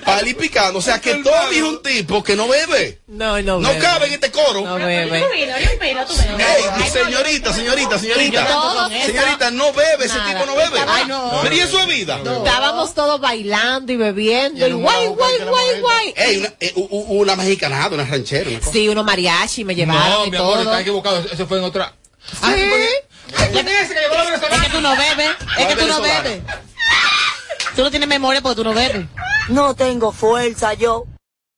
Para 0.03 0.27
ir 0.27 0.35
picando. 0.35 0.79
O 0.79 0.81
sea 0.81 0.99
que 0.99 1.15
Tommy 1.15 1.57
es 1.57 1.61
un 1.63 1.81
tipo 1.83 2.23
que 2.23 2.35
no 2.35 2.47
bebe. 2.47 3.01
No, 3.07 3.39
no 3.41 3.59
No 3.59 3.69
bebe. 3.69 3.79
cabe 3.81 4.07
en 4.07 4.13
este 4.13 4.31
coro. 4.31 4.61
No 4.65 4.75
bebe. 4.75 5.23
Ey, 5.23 6.89
señorita, 6.91 7.53
señorita, 7.53 7.99
señorita. 7.99 8.47
Señorita, 9.05 9.51
no 9.51 9.73
bebe, 9.73 10.05
ese 10.05 10.19
tipo 10.27 10.45
no 10.45 10.55
bebe. 10.55 10.79
Ay, 10.87 11.05
no. 11.07 11.39
Pero 11.43 11.55
¿y 11.55 11.59
eso 11.59 11.79
es 11.81 11.87
vida? 11.87 12.19
Estábamos 12.19 12.93
todos 12.93 13.19
bailando 13.21 13.91
y 13.91 13.97
bebiendo 13.97 14.67
y 14.67 14.71
guay, 14.71 15.07
guay, 15.07 15.33
guay, 15.47 15.81
guay. 15.81 16.13
Ey, 16.15 16.37
una, 16.37 16.53
eh, 16.59 16.73
una 16.75 17.35
mexicanada, 17.35 17.95
una 17.95 18.05
ranchera, 18.05 18.49
una. 18.49 18.61
Sí, 18.71 18.87
unos 18.89 19.05
mariachi 19.19 19.63
me 19.65 19.75
llevaron 19.75 20.09
No, 20.09 20.25
y 20.25 20.31
mi 20.31 20.37
amor, 20.37 20.53
todo. 20.53 20.63
está 20.63 20.81
equivocado. 20.81 21.25
Eso 21.31 21.47
fue 21.47 21.57
en 21.57 21.63
otra. 21.65 21.93
Sí. 22.41 22.87
Es 23.37 23.47
que 23.49 24.69
tú 24.71 24.81
no 24.81 24.95
bebes, 24.95 25.31
es 25.57 25.67
que 25.67 25.75
tú 25.75 25.87
no 25.87 26.01
bebes. 26.01 26.41
Tú 27.75 27.83
no 27.83 27.91
tienes 27.91 28.09
memoria 28.09 28.41
porque 28.41 28.55
tú 28.55 28.63
no 28.63 28.73
bebes. 28.73 29.05
No 29.49 29.75
tengo 29.75 30.11
fuerza 30.11 30.73
yo. 30.73 31.05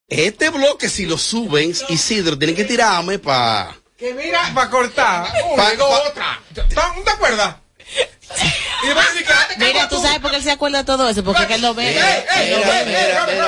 Este 0.07 0.49
bloque, 0.49 0.89
si 0.89 1.05
lo 1.05 1.17
suben, 1.17 1.73
Isidro, 1.89 2.37
tienen 2.37 2.55
que 2.55 2.65
tirarme 2.65 3.19
para. 3.19 3.75
Que 3.97 4.13
mira, 4.13 4.51
para 4.53 4.69
cortar. 4.69 5.31
Otra. 5.53 6.39
¿No 6.55 7.03
te 7.03 7.11
acuerdas? 7.11 7.55
Que, 7.95 8.93
ah, 8.93 9.47
Mira, 9.57 9.89
tú 9.89 10.01
sabes 10.01 10.19
por 10.19 10.31
qué 10.31 10.37
él 10.37 10.43
se 10.43 10.51
acuerda 10.51 10.79
de 10.79 10.85
todo 10.85 11.07
eso, 11.07 11.23
porque 11.23 11.43
es 11.43 11.47
que 11.47 11.55
él 11.55 11.61
no 11.61 11.73
bebe. 11.73 11.99
Él 11.99 12.51
no 12.51 13.45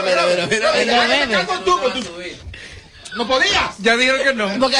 bebe. 1.07 1.35
No 3.15 3.27
podías. 3.27 3.77
Ya 3.79 3.95
dijeron 3.95 4.21
que 4.23 4.33
no. 4.33 4.59
Porque, 4.59 4.77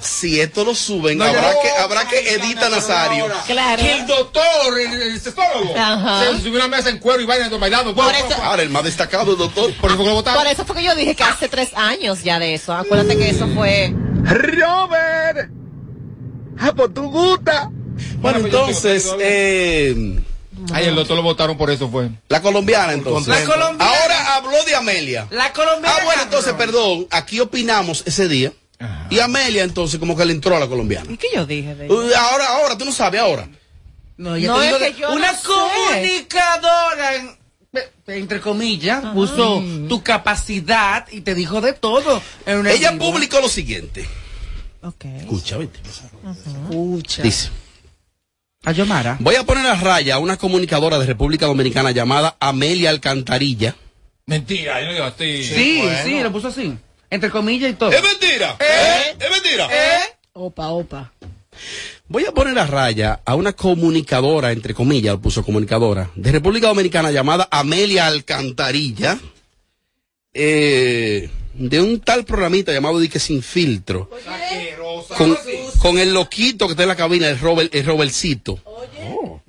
Si 0.00 0.40
esto 0.40 0.64
lo 0.64 0.74
suben, 0.74 1.18
No, 1.18 1.24
habrá, 1.24 1.52
no, 1.52 1.60
que, 1.60 1.70
habrá 1.70 2.08
que 2.08 2.34
edita 2.34 2.68
Nazario. 2.68 3.26
claro. 3.46 3.82
Que 3.82 3.92
el 3.92 4.06
doctor, 4.06 4.78
el, 4.78 5.02
el 5.02 5.20
sexólogo, 5.20 5.74
Ajá. 5.76 6.24
se 6.24 6.38
subió 6.38 6.56
una 6.56 6.68
mesa 6.68 6.90
en 6.90 6.98
cuero 6.98 7.20
y 7.20 7.26
vaina 7.26 7.48
bailando. 7.56 7.94
Por 7.94 8.14
eso-. 8.14 8.42
Ahora, 8.42 8.62
el 8.62 8.70
más 8.70 8.84
destacado, 8.84 9.34
doctor. 9.36 9.72
Por 9.80 9.90
eso 9.92 10.04
lo 10.04 10.22
por 10.22 10.46
eso 10.46 10.64
fue 10.64 10.76
que 10.76 10.82
yo 10.84 10.94
dije 10.94 11.14
que 11.14 11.22
hace 11.24 11.48
tres 11.48 11.70
años 11.74 12.22
ya 12.22 12.38
de 12.38 12.54
eso. 12.54 12.72
Acuérdate 12.74 13.16
que 13.16 13.30
eso 13.30 13.48
fue. 13.48 13.92
Robert. 14.24 15.50
Ah, 16.58 16.72
pues 16.74 16.92
tú 16.94 17.10
gusta. 17.10 17.70
Bueno, 18.20 18.40
pues 18.40 18.52
yo 18.52 18.58
entonces, 18.60 19.14
eh, 19.20 20.20
Ay, 20.72 20.86
el 20.86 20.94
doctor 20.94 21.16
lo 21.16 21.22
votaron 21.22 21.56
por 21.56 21.70
eso 21.70 21.88
fue. 21.88 22.10
la 22.28 22.42
colombiana, 22.42 22.92
entonces. 22.92 23.28
La 23.28 23.44
colombiana. 23.44 23.84
Ahora 23.92 24.36
habló 24.36 24.64
de 24.64 24.74
Amelia. 24.76 25.26
La 25.30 25.52
colombiana. 25.52 25.96
Ah, 26.00 26.04
bueno, 26.04 26.22
entonces, 26.22 26.52
perdón, 26.54 27.06
aquí 27.10 27.40
opinamos 27.40 28.02
ese 28.06 28.28
día. 28.28 28.52
Y 29.10 29.18
Amelia, 29.18 29.64
entonces, 29.64 29.98
como 29.98 30.16
que 30.16 30.24
le 30.24 30.32
entró 30.32 30.54
a 30.56 30.60
la 30.60 30.68
colombiana. 30.68 31.10
¿Y 31.12 31.16
qué 31.16 31.26
yo 31.34 31.44
dije 31.46 31.74
de 31.74 31.88
Uh, 31.90 32.10
Ahora, 32.16 32.46
ahora, 32.48 32.78
tú 32.78 32.84
no 32.84 32.92
sabes, 32.92 33.20
ahora. 33.20 33.48
No, 34.16 34.36
ya 34.36 34.48
No, 34.48 34.58
te 34.58 34.60
es 34.60 34.66
digo 34.66 34.78
que 34.78 34.84
de- 34.92 35.00
yo 35.00 35.12
una 35.12 35.32
no 35.32 35.38
sé. 35.38 35.44
comunicadora, 35.46 37.14
en- 37.16 37.38
entre 38.06 38.40
comillas, 38.40 39.04
puso 39.14 39.62
tu 39.88 40.02
capacidad 40.02 41.06
y 41.10 41.20
te 41.20 41.34
dijo 41.34 41.60
de 41.60 41.72
todo. 41.72 42.22
En 42.46 42.66
Ella 42.66 42.92
vivo. 42.92 43.10
publicó 43.12 43.40
lo 43.40 43.48
siguiente. 43.48 44.08
Ok. 44.82 45.04
Escucha, 45.04 45.56
¿viste? 45.58 45.80
Escucha. 45.88 47.22
Dice. 47.22 47.50
A 48.64 48.72
Yomara. 48.72 49.16
Voy 49.20 49.36
a 49.36 49.44
poner 49.44 49.66
a 49.66 49.74
raya 49.74 50.16
a 50.16 50.18
una 50.18 50.36
comunicadora 50.36 50.98
de 50.98 51.06
República 51.06 51.46
Dominicana 51.46 51.92
llamada 51.92 52.36
Amelia 52.40 52.90
Alcantarilla. 52.90 53.74
Mentira, 54.26 54.82
yo 54.82 54.92
digo 54.92 55.04
así. 55.04 55.44
Sí, 55.44 55.82
sí, 56.04 56.20
lo 56.20 56.30
puso 56.32 56.48
así. 56.48 56.76
Entre 57.10 57.30
comillas 57.30 57.70
y 57.70 57.74
todo. 57.74 57.90
¡Es 57.90 58.02
mentira! 58.02 58.56
¿Eh? 58.60 59.16
¡Es 59.18 59.30
mentira! 59.30 59.68
Opa, 60.34 60.68
opa. 60.68 61.12
Voy 62.08 62.24
a 62.26 62.32
poner 62.32 62.58
a 62.58 62.66
raya 62.66 63.20
a 63.24 63.34
una 63.34 63.52
comunicadora, 63.52 64.52
entre 64.52 64.74
comillas, 64.74 65.14
lo 65.14 65.20
puso 65.20 65.42
comunicadora, 65.44 66.10
de 66.14 66.32
República 66.32 66.68
Dominicana 66.68 67.10
llamada 67.10 67.48
Amelia 67.50 68.06
Alcantarilla, 68.06 69.18
eh, 70.32 71.28
de 71.58 71.80
un 71.80 72.00
tal 72.00 72.24
programita 72.24 72.72
llamado 72.72 73.00
Dique 73.00 73.18
Sin 73.18 73.42
Filtro, 73.42 74.08
con, 75.16 75.36
con 75.78 75.98
el 75.98 76.14
loquito 76.14 76.66
que 76.66 76.72
está 76.72 76.84
en 76.84 76.88
la 76.88 76.96
cabina, 76.96 77.28
el, 77.28 77.38
Robert, 77.38 77.74
el 77.74 77.84
Robertcito. 77.84 78.60
Oh. 78.64 79.42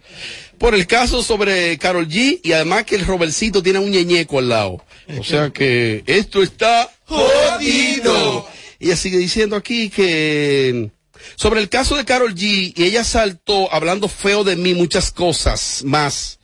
Por 0.58 0.76
el 0.76 0.88
caso 0.88 1.24
sobre 1.24 1.78
Carol 1.78 2.08
G 2.08 2.42
y 2.44 2.52
además 2.52 2.84
que 2.84 2.96
el 2.96 3.06
Robertcito 3.06 3.64
tiene 3.64 3.80
un 3.80 3.92
ñeñeco 3.92 4.40
al 4.40 4.50
lado. 4.50 4.84
O 5.18 5.24
sea 5.24 5.52
que 5.52 6.04
esto 6.06 6.44
está 6.44 6.92
jodido. 7.06 8.46
Y 8.80 8.88
ella 8.88 8.98
sigue 8.98 9.18
diciendo 9.18 9.56
aquí 9.56 9.90
que 9.90 10.90
sobre 11.36 11.62
el 11.62 11.70
caso 11.70 11.96
de 11.96 12.06
Carol 12.06 12.36
G, 12.36 12.74
y 12.76 12.84
ella 12.84 13.04
saltó 13.04 13.72
hablando 13.74 14.08
feo 14.10 14.44
de 14.44 14.56
mí 14.56 14.74
muchas 14.74 15.12
cosas 15.12 15.84
más. 15.86 16.40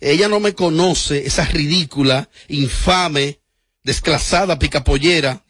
Ella 0.00 0.28
no 0.28 0.40
me 0.40 0.54
conoce, 0.54 1.26
esa 1.26 1.44
ridícula, 1.44 2.30
infame, 2.48 3.39
desclasada, 3.82 4.58
picapollera. 4.58 5.42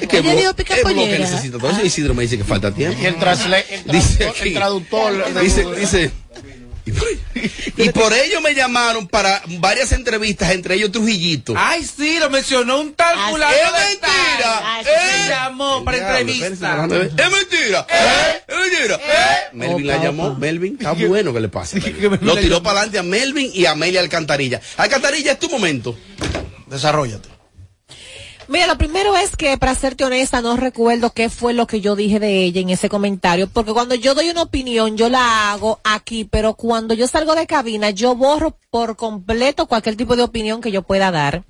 Es 0.00 0.08
que 0.08 0.18
Ella 0.18 0.34
dijo 0.34 0.54
picapollera. 0.54 1.18
necesita. 1.18 1.56
Entonces 1.56 1.84
Isidro 1.84 2.14
me 2.14 2.22
dice 2.22 2.36
que 2.38 2.44
falta 2.44 2.72
tiempo. 2.72 2.98
Y 3.00 3.06
el, 3.06 3.14
el 3.14 3.84
Dice 3.86 4.28
aquí. 4.28 4.48
el 4.48 4.54
traductor 4.54 5.40
Dice, 5.40 5.64
dice. 5.78 6.10
Y 7.76 7.88
por 7.90 8.12
ello 8.12 8.40
me 8.40 8.54
llamaron 8.54 9.08
para 9.08 9.42
varias 9.58 9.92
entrevistas, 9.92 10.50
entre 10.50 10.74
ellos 10.74 10.92
Trujillito. 10.92 11.54
Ay, 11.56 11.84
sí, 11.84 12.18
lo 12.18 12.30
mencionó 12.30 12.80
un 12.80 12.94
tal 12.94 13.16
fulano 13.30 13.54
es 13.54 13.90
mentira. 13.90 14.82
Me 14.84 15.28
llamó 15.28 15.84
para 15.84 15.96
entrevista. 15.98 16.84
Es 16.84 17.30
mentira. 17.30 17.86
Es 18.46 18.56
mentira. 18.56 19.00
Melvin 19.52 19.86
la 19.86 20.02
llamó. 20.02 20.34
Melvin, 20.34 20.76
está 20.78 20.92
bueno 20.92 21.32
que 21.32 21.40
le 21.40 21.48
pase. 21.48 21.80
Lo 22.20 22.36
tiró 22.36 22.62
para 22.62 22.80
adelante 22.80 22.98
a 22.98 23.02
Melvin 23.02 23.50
y 23.54 23.66
a 23.66 23.72
Amelia 23.72 24.00
Alcantarilla. 24.00 24.60
Alcantarilla, 24.76 25.32
es 25.32 25.38
tu 25.38 25.48
momento. 25.48 25.96
Desarrollate. 26.66 27.33
Mira, 28.48 28.66
lo 28.66 28.76
primero 28.76 29.16
es 29.16 29.36
que, 29.36 29.56
para 29.56 29.74
serte 29.74 30.04
honesta, 30.04 30.40
no 30.40 30.56
recuerdo 30.56 31.10
qué 31.10 31.30
fue 31.30 31.54
lo 31.54 31.66
que 31.66 31.80
yo 31.80 31.96
dije 31.96 32.20
de 32.20 32.44
ella 32.44 32.60
en 32.60 32.70
ese 32.70 32.88
comentario, 32.88 33.48
porque 33.48 33.72
cuando 33.72 33.94
yo 33.94 34.14
doy 34.14 34.30
una 34.30 34.42
opinión, 34.42 34.96
yo 34.96 35.08
la 35.08 35.52
hago 35.52 35.80
aquí, 35.84 36.24
pero 36.24 36.54
cuando 36.54 36.94
yo 36.94 37.06
salgo 37.06 37.34
de 37.34 37.46
cabina, 37.46 37.90
yo 37.90 38.14
borro 38.14 38.56
por 38.70 38.96
completo 38.96 39.66
cualquier 39.66 39.96
tipo 39.96 40.16
de 40.16 40.22
opinión 40.22 40.60
que 40.60 40.70
yo 40.70 40.82
pueda 40.82 41.10
dar. 41.10 41.44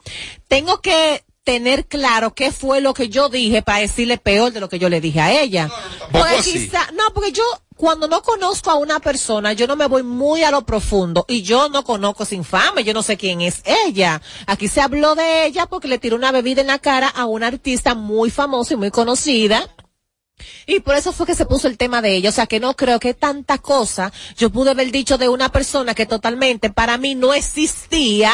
Tengo 0.49 0.80
que 0.80 1.24
tener 1.45 1.86
claro 1.86 2.34
qué 2.34 2.51
fue 2.51 2.80
lo 2.80 2.95
que 2.95 3.11
yo 3.11 3.28
dije 3.28 3.62
para 3.62 3.80
decirle 3.80 4.16
peor 4.16 4.53
de 4.53 4.61
lo 4.61 4.68
que 4.68 4.78
yo 4.78 4.88
le 4.88 5.01
dije 5.01 5.20
a 5.20 5.40
ella. 5.40 5.70
Porque 6.11 6.36
quizá, 6.42 6.90
no, 6.92 7.05
porque 7.12 7.32
yo, 7.32 7.42
cuando 7.76 8.06
no 8.06 8.22
conozco 8.22 8.70
a 8.70 8.76
una 8.76 9.00
persona, 9.00 9.52
yo 9.52 9.66
no 9.66 9.74
me 9.74 9.86
voy 9.86 10.02
muy 10.02 10.44
a 10.44 10.50
lo 10.50 10.62
profundo 10.62 11.24
y 11.28 11.42
yo 11.42 11.68
no 11.68 11.84
conozco 11.84 12.22
esa 12.22 12.34
infame, 12.34 12.84
yo 12.84 12.94
no 12.94 13.02
sé 13.02 13.16
quién 13.16 13.40
es 13.40 13.62
ella. 13.86 14.22
Aquí 14.46 14.68
se 14.68 14.80
habló 14.80 15.14
de 15.14 15.46
ella 15.46 15.66
porque 15.66 15.88
le 15.88 15.98
tiró 15.98 16.16
una 16.16 16.32
bebida 16.32 16.60
en 16.60 16.68
la 16.68 16.78
cara 16.78 17.08
a 17.08 17.26
una 17.26 17.48
artista 17.48 17.94
muy 17.94 18.30
famosa 18.30 18.74
y 18.74 18.76
muy 18.76 18.90
conocida. 18.90 19.68
Y 20.66 20.80
por 20.80 20.94
eso 20.94 21.12
fue 21.12 21.26
que 21.26 21.34
se 21.34 21.46
puso 21.46 21.68
el 21.68 21.76
tema 21.76 22.00
de 22.00 22.14
ella. 22.14 22.30
O 22.30 22.32
sea 22.32 22.46
que 22.46 22.60
no 22.60 22.74
creo 22.74 23.00
que 23.00 23.14
tanta 23.14 23.58
cosa 23.58 24.12
yo 24.36 24.50
pude 24.50 24.70
haber 24.70 24.90
dicho 24.90 25.18
de 25.18 25.28
una 25.28 25.50
persona 25.50 25.94
que 25.94 26.06
totalmente 26.06 26.70
para 26.70 26.96
mí 26.96 27.14
no 27.14 27.34
existía, 27.34 28.32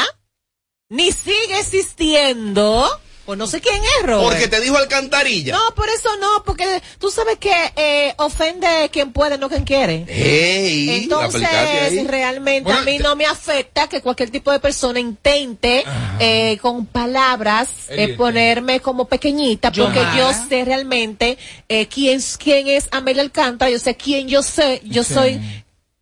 ni 0.89 1.11
sigue 1.11 1.59
existiendo. 1.59 2.87
Pues 3.31 3.39
no 3.39 3.47
sé 3.47 3.61
quién 3.61 3.81
es, 3.81 4.05
Robert. 4.05 4.29
Porque 4.29 4.49
te 4.49 4.59
dijo 4.59 4.75
Alcantarilla. 4.75 5.53
No, 5.53 5.73
por 5.73 5.87
eso 5.87 6.09
no, 6.19 6.43
porque 6.43 6.81
tú 6.99 7.09
sabes 7.09 7.37
que 7.37 7.53
eh, 7.77 8.13
ofende 8.17 8.89
quien 8.91 9.13
puede, 9.13 9.37
no 9.37 9.47
quien 9.47 9.63
quiere. 9.63 10.03
Ey, 10.09 11.03
Entonces, 11.03 11.47
realmente 12.07 12.63
Bueno, 12.63 12.79
a 12.79 12.83
mí 12.83 12.97
te- 12.97 13.03
no 13.03 13.15
me 13.15 13.25
afecta 13.25 13.87
que 13.87 14.01
cualquier 14.01 14.31
tipo 14.31 14.51
de 14.51 14.59
persona 14.59 14.99
intente 14.99 15.85
eh, 16.19 16.57
con 16.61 16.85
palabras 16.87 17.69
eh, 17.87 17.93
Eliete. 18.03 18.13
ponerme 18.15 18.81
como 18.81 19.05
pequeñita, 19.05 19.71
porque 19.71 20.01
yo 20.17 20.29
sé 20.49 20.65
realmente 20.65 21.37
eh, 21.69 21.87
quién, 21.87 22.19
quién 22.37 22.67
es 22.67 22.89
Amelia 22.91 23.21
Alcántara, 23.21 23.71
yo 23.71 23.79
sé 23.79 23.95
quién 23.95 24.27
yo 24.27 24.43
sé, 24.43 24.81
yo 24.83 25.05
Sí. 25.05 25.13
soy 25.13 25.41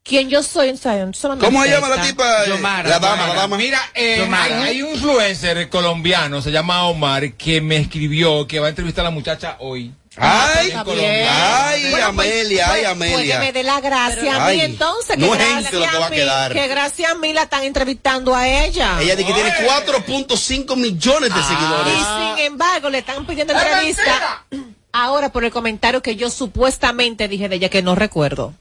quién 0.09 0.29
yo 0.29 0.41
soy. 0.41 0.73
no 0.73 1.35
me 1.35 1.37
¿Cómo 1.37 1.63
se 1.63 1.69
llama 1.69 1.87
la 1.89 2.01
tipa? 2.01 2.45
Yomara, 2.47 2.89
la 2.89 2.99
dama, 2.99 3.27
la 3.27 3.33
dama. 3.35 3.57
Mira, 3.57 3.79
eh, 3.93 4.17
Yomara. 4.19 4.63
hay, 4.63 4.69
hay 4.69 4.81
un 4.81 4.93
influencer 4.95 5.69
colombiano, 5.69 6.41
se 6.41 6.51
llama 6.51 6.87
Omar, 6.87 7.33
que 7.33 7.61
me 7.61 7.77
escribió 7.77 8.47
que 8.47 8.59
va 8.59 8.65
a 8.65 8.69
entrevistar 8.69 9.05
a 9.05 9.09
la 9.09 9.11
muchacha 9.11 9.57
hoy. 9.59 9.93
Ay, 10.17 10.71
ay, 10.73 11.91
Bueno, 11.91 12.13
pues, 12.13 12.27
Amelia, 12.27 12.65
ay, 12.71 12.81
pues, 12.81 12.91
Amelia. 12.91 13.15
Pues 13.15 13.31
que 13.31 13.39
me 13.39 13.53
dé 13.53 13.63
la 13.63 13.79
gracia 13.79 14.35
a 14.35 14.39
mí 14.49 14.59
Ay, 14.59 14.61
entonces. 14.61 15.15
Que 15.15 15.21
no 15.21 15.33
es 15.33 15.41
gente 15.41 15.79
lo 15.79 15.85
que 15.89 15.97
va 15.97 16.07
a 16.07 16.09
mí- 16.09 16.15
quedar. 16.15 16.51
Que 16.53 16.67
gracias 16.67 17.11
a 17.11 17.15
mí 17.15 17.31
la 17.31 17.43
están 17.43 17.63
entrevistando 17.63 18.35
a 18.35 18.47
ella. 18.47 18.97
Ella 18.99 19.15
dice 19.15 19.27
que 19.27 19.33
tiene 19.33 19.53
4.5 19.65 20.75
millones 20.75 21.33
de 21.33 21.41
seguidores. 21.43 21.93
Y 21.93 22.35
sin 22.37 22.45
embargo, 22.47 22.89
le 22.89 22.97
están 22.97 23.25
pidiendo 23.25 23.53
entrevista 23.53 24.43
ahora 24.91 25.31
por 25.31 25.45
el 25.45 25.51
comentario 25.51 26.01
que 26.01 26.15
yo 26.15 26.29
supuestamente 26.29 27.27
dije 27.27 27.47
de 27.47 27.55
ella 27.57 27.69
que 27.69 27.83
no 27.83 27.95
recuerdo. 27.95 28.53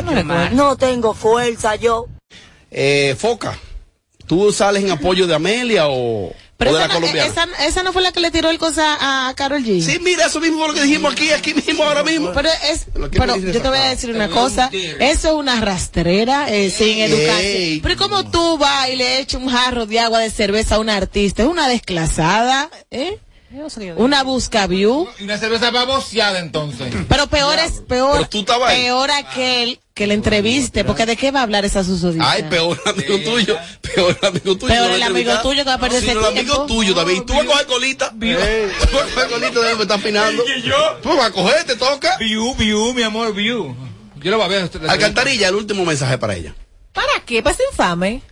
¿Usted 0.00 0.50
no 0.52 0.76
tengo 0.76 1.14
fuerza 1.14 1.76
yo. 1.76 2.06
Eh, 2.70 3.14
Foca, 3.16 3.56
¿tú 4.26 4.52
sales 4.52 4.82
en 4.82 4.90
apoyo 4.90 5.28
de 5.28 5.34
Amelia 5.36 5.86
o, 5.88 6.32
Pero 6.56 6.72
o 6.72 6.74
de 6.74 6.80
esa, 6.80 6.88
la 6.88 6.94
no, 6.94 7.00
colombiana? 7.00 7.30
esa, 7.30 7.64
esa 7.64 7.82
no 7.84 7.92
fue 7.92 8.02
la 8.02 8.10
que 8.10 8.18
le 8.18 8.32
tiró 8.32 8.50
el 8.50 8.58
cosa 8.58 9.28
a 9.28 9.32
Carol 9.34 9.62
G. 9.62 9.80
Sí, 9.80 10.00
mira, 10.00 10.26
eso 10.26 10.40
mismo 10.40 10.58
fue 10.58 10.68
lo 10.68 10.74
que 10.74 10.82
dijimos 10.82 11.12
aquí, 11.12 11.30
aquí 11.30 11.54
mismo, 11.54 11.84
ahora 11.84 12.02
mismo. 12.02 12.32
Pero, 12.32 12.48
es, 12.70 12.86
pero 13.12 13.36
yo 13.36 13.62
te 13.62 13.68
voy 13.68 13.78
a 13.78 13.90
decir 13.90 14.10
una 14.10 14.28
cosa. 14.28 14.68
Eso 14.72 15.28
es 15.28 15.34
una 15.34 15.60
rastrera 15.60 16.50
eh, 16.50 16.70
sin 16.70 16.98
educación. 16.98 17.80
Pero 17.80 17.96
como 17.96 18.28
tú 18.28 18.58
vas 18.58 18.88
y 18.88 18.96
le 18.96 19.20
echas 19.20 19.40
un 19.40 19.48
jarro 19.48 19.86
de 19.86 20.00
agua 20.00 20.18
de 20.18 20.30
cerveza 20.30 20.74
a 20.74 20.78
una 20.80 20.96
artista, 20.96 21.44
es 21.44 21.48
una 21.48 21.68
desclasada, 21.68 22.68
¿eh? 22.90 23.18
Una 23.96 24.22
busca 24.22 24.66
view. 24.66 25.08
Y 25.18 25.24
una 25.24 25.38
cerveza 25.38 25.70
baboseada 25.70 26.40
entonces. 26.40 26.92
Pero 27.08 27.26
peor 27.28 27.58
es, 27.58 27.80
peor, 27.86 28.16
Pero 28.18 28.28
tú 28.28 28.38
estabas 28.40 28.70
ahí. 28.70 28.82
peor 28.82 29.10
aquel 29.10 29.80
que 29.94 30.06
le 30.08 30.14
entreviste, 30.14 30.84
porque 30.84 31.06
¿de 31.06 31.16
qué 31.16 31.30
va 31.30 31.40
a 31.40 31.42
hablar 31.44 31.64
esa 31.64 31.84
susodicha? 31.84 32.28
Ay, 32.28 32.42
peor 32.44 32.80
amigo 32.84 33.18
tuyo, 33.20 33.56
peor 33.80 34.18
amigo 34.22 34.56
tuyo. 34.56 34.74
Peor 34.74 34.90
el 34.90 35.02
amigo 35.02 35.32
tuyo 35.40 35.62
que 35.62 35.68
va 35.70 35.74
a 35.74 35.78
perder 35.78 36.02
ese 36.02 36.12
el 36.12 36.18
amigo 36.18 36.32
tiempo. 36.34 36.66
tuyo, 36.66 36.94
David. 36.94 37.22
Tú 37.22 37.32
vas 37.34 37.42
a 37.42 37.46
coger 37.46 37.66
colita. 37.66 38.12
Eh, 38.20 38.72
Tú 38.90 38.96
vas 38.96 39.02
a 39.04 39.14
coger 39.14 39.28
colita, 39.30 39.60
David, 39.60 39.76
me 39.76 39.82
está 39.82 39.94
afinando. 39.94 40.44
Tú 41.02 41.08
vas 41.16 41.26
a 41.26 41.30
coger, 41.30 41.64
te 41.64 41.76
toca. 41.76 42.16
View, 42.18 42.54
view, 42.56 42.92
mi 42.92 43.02
amor, 43.02 43.32
view. 43.34 43.76
Yo 44.16 44.30
lo 44.30 44.38
voy 44.38 44.46
a 44.46 44.48
ver. 44.48 44.70
Alcantarilla, 44.88 45.48
el 45.48 45.54
último 45.54 45.84
mensaje 45.84 46.18
para 46.18 46.34
ella. 46.34 46.54
¿Para 46.92 47.20
qué? 47.24 47.42
Pues 47.42 47.56
infame. 47.70 48.22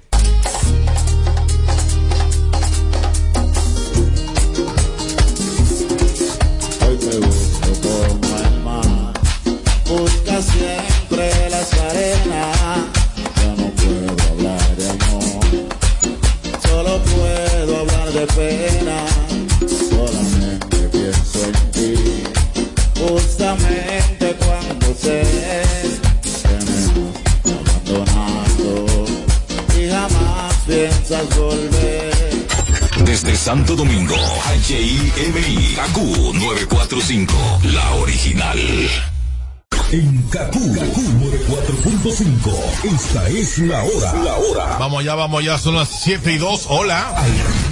Esta 42.84 43.28
es 43.28 43.58
la 43.58 43.82
hora. 43.84 44.12
La 44.24 44.34
hora. 44.34 44.76
Vamos 44.78 45.04
ya, 45.04 45.14
vamos 45.14 45.44
ya, 45.44 45.58
son 45.58 45.76
las 45.76 45.88
7 45.88 46.32
y 46.32 46.38
2. 46.38 46.66
Hola. 46.68 47.24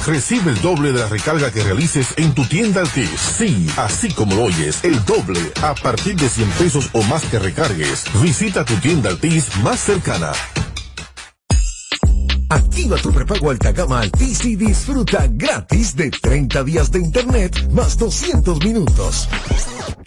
Recibe 0.06 0.52
el 0.52 0.62
doble 0.62 0.92
de 0.92 1.00
la 1.00 1.08
recarga 1.08 1.50
que 1.50 1.62
realices 1.62 2.14
en 2.16 2.32
tu 2.34 2.44
tienda 2.44 2.80
Altis. 2.80 3.10
Sí, 3.38 3.66
así 3.76 4.10
como 4.12 4.36
lo 4.36 4.44
oyes, 4.44 4.84
el 4.84 5.04
doble. 5.04 5.40
A 5.62 5.74
partir 5.74 6.16
de 6.16 6.28
100 6.28 6.50
pesos 6.50 6.90
o 6.92 7.02
más 7.02 7.24
que 7.24 7.38
recargues, 7.38 8.04
visita 8.22 8.64
tu 8.64 8.74
tienda 8.76 9.10
Altis 9.10 9.56
más 9.58 9.80
cercana. 9.80 10.32
Activa 12.48 12.96
tu 12.96 13.12
prepago 13.12 13.50
alta 13.50 13.72
gama 13.72 14.00
Altis 14.00 14.44
y 14.44 14.56
disfruta 14.56 15.26
gratis 15.28 15.96
de 15.96 16.10
30 16.10 16.64
días 16.64 16.90
de 16.90 17.00
internet 17.00 17.68
más 17.72 17.98
200 17.98 18.58
minutos. 18.64 19.28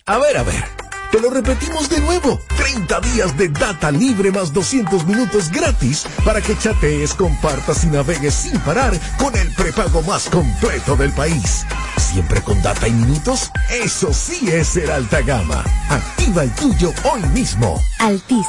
A 0.05 0.17
ver, 0.17 0.37
a 0.37 0.43
ver. 0.43 0.82
Te 1.14 1.22
lo 1.22 1.30
repetimos 1.30 1.89
de 1.89 1.99
nuevo. 1.99 2.39
30 2.57 2.99
días 3.01 3.38
de 3.38 3.47
data 3.47 3.91
libre 3.91 4.32
más 4.32 4.51
200 4.51 5.05
minutos 5.05 5.51
gratis 5.51 6.07
para 6.26 6.41
que 6.41 6.57
chatees, 6.57 7.14
compartas 7.14 7.84
y 7.84 7.88
navegues 7.88 8.34
sin 8.34 8.59
parar 8.61 8.99
con 9.20 9.38
el 9.38 9.53
prepago 9.53 10.01
más 10.01 10.28
completo 10.28 10.95
del 10.95 11.11
país. 11.11 11.68
¿Siempre 11.97 12.41
con 12.41 12.59
data 12.64 12.88
y 12.88 12.93
minutos? 12.93 13.51
Eso 13.70 14.11
sí 14.11 14.49
es 14.49 14.70
ser 14.70 14.89
alta 14.89 15.22
gama. 15.22 15.64
Activa 15.88 16.45
el 16.45 16.51
tuyo 16.55 16.91
hoy 17.14 17.22
mismo. 17.30 17.80
Altis, 17.99 18.47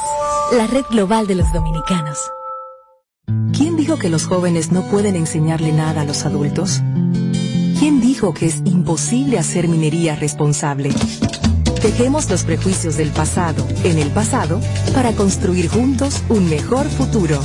la 0.51 0.65
red 0.65 0.85
global 0.89 1.27
de 1.27 1.35
los 1.35 1.53
dominicanos. 1.53 2.17
¿Quién 3.55 3.77
dijo 3.77 3.99
que 3.99 4.09
los 4.09 4.25
jóvenes 4.25 4.71
no 4.71 4.89
pueden 4.89 5.15
enseñarle 5.15 5.71
nada 5.71 6.01
a 6.01 6.05
los 6.05 6.25
adultos? 6.25 6.81
¿Quién 7.77 8.01
dijo 8.01 8.33
que 8.33 8.47
es 8.47 8.63
imposible 8.65 9.37
hacer 9.37 9.67
minería 9.67 10.15
responsable? 10.15 10.89
Dejemos 11.85 12.27
los 12.31 12.43
prejuicios 12.43 12.97
del 12.97 13.11
pasado 13.11 13.63
en 13.83 13.99
el 13.99 14.09
pasado 14.09 14.59
para 14.95 15.11
construir 15.11 15.67
juntos 15.67 16.23
un 16.29 16.49
mejor 16.49 16.89
futuro. 16.89 17.39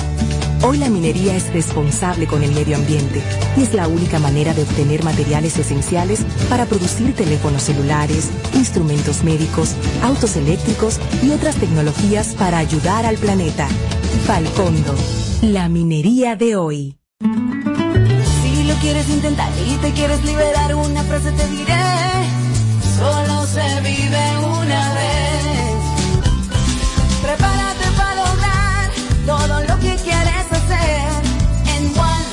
Hoy 0.62 0.78
la 0.78 0.88
minería 0.88 1.36
es 1.36 1.53
responsable 1.53 2.26
con 2.26 2.43
el 2.43 2.51
medio 2.53 2.76
ambiente 2.76 3.20
y 3.59 3.64
es 3.64 3.74
la 3.74 3.86
única 3.86 4.18
manera 4.18 4.55
de 4.55 4.62
obtener 4.62 5.05
materiales 5.05 5.59
esenciales 5.59 6.24
para 6.49 6.64
producir 6.64 7.14
teléfonos 7.14 7.64
celulares, 7.64 8.30
instrumentos 8.55 9.24
médicos, 9.24 9.74
autos 10.03 10.36
eléctricos 10.36 10.99
y 11.22 11.32
otras 11.32 11.57
tecnologías 11.57 12.28
para 12.34 12.57
ayudar 12.57 13.05
al 13.05 13.18
planeta. 13.18 13.68
Falcondo, 14.26 14.95
la 15.43 15.68
minería 15.68 16.34
de 16.36 16.57
hoy. 16.57 16.97
Si 17.20 18.64
lo 18.64 18.74
quieres 18.76 19.07
intentar 19.11 19.53
y 19.68 19.76
te 19.76 19.93
quieres 19.93 20.24
liberar, 20.24 20.76
una 20.76 21.05
frase 21.05 21.30
te 21.30 21.47
diré. 21.47 22.39
Solo 23.01 23.46
se 23.46 23.80
vive 23.80 24.38
una 24.44 24.92
vez. 24.92 25.74
Prepárate 27.22 27.86
para 27.96 28.14
lograr 28.14 28.90
todo 29.24 29.61
lo 29.68 29.80
que 29.80 29.96
quieres 30.05 30.46
hacer. 30.53 31.01
En 31.74 31.98
one, 31.98 32.26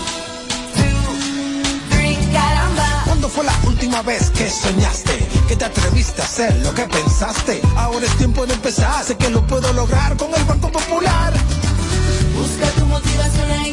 two, 0.75 1.89
three, 1.89 2.17
caramba. 2.33 3.03
¿Cuándo 3.05 3.29
fue 3.29 3.45
la 3.45 3.55
última 3.65 4.01
vez 4.01 4.29
que 4.31 4.49
soñaste? 4.49 5.25
Que 5.47 5.55
te 5.55 5.63
atreviste 5.63 6.21
a 6.21 6.25
hacer 6.25 6.53
lo 6.57 6.73
que 6.73 6.83
pensaste. 6.83 7.61
Ahora 7.77 8.05
es 8.05 8.17
tiempo 8.17 8.45
de 8.45 8.53
empezar. 8.53 9.05
Sé 9.05 9.15
que 9.15 9.29
lo 9.29 9.47
puedo 9.47 9.71
lograr 9.71 10.17
con 10.17 10.35
el 10.35 10.43
Banco 10.43 10.69
Popular. 10.69 11.31
Busca 12.35 12.67
tu 12.77 12.85
motivación 12.87 13.51
ahí, 13.51 13.71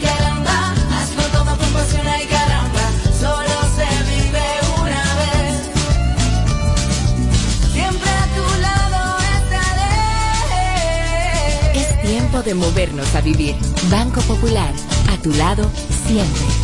de 12.42 12.54
movernos 12.54 13.14
a 13.14 13.20
vivir. 13.20 13.54
Banco 13.90 14.20
Popular, 14.22 14.72
a 15.08 15.16
tu 15.22 15.32
lado 15.34 15.70
siempre. 16.06 16.63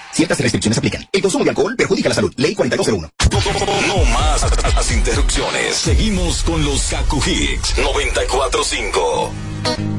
Ciertas 0.13 0.39
restricciones 0.39 0.77
aplican. 0.77 1.07
El 1.11 1.21
consumo 1.21 1.43
de 1.43 1.51
alcohol 1.51 1.75
perjudica 1.75 2.09
la 2.09 2.15
salud. 2.15 2.33
Ley 2.37 2.55
4201. 2.55 3.09
No 3.87 4.05
más 4.05 4.45
las 4.73 4.91
interrupciones. 4.91 5.75
Seguimos 5.75 6.43
con 6.43 6.63
los 6.63 6.89
Kaku 6.89 7.21
Hicks 7.25 7.77
945. 7.77 9.90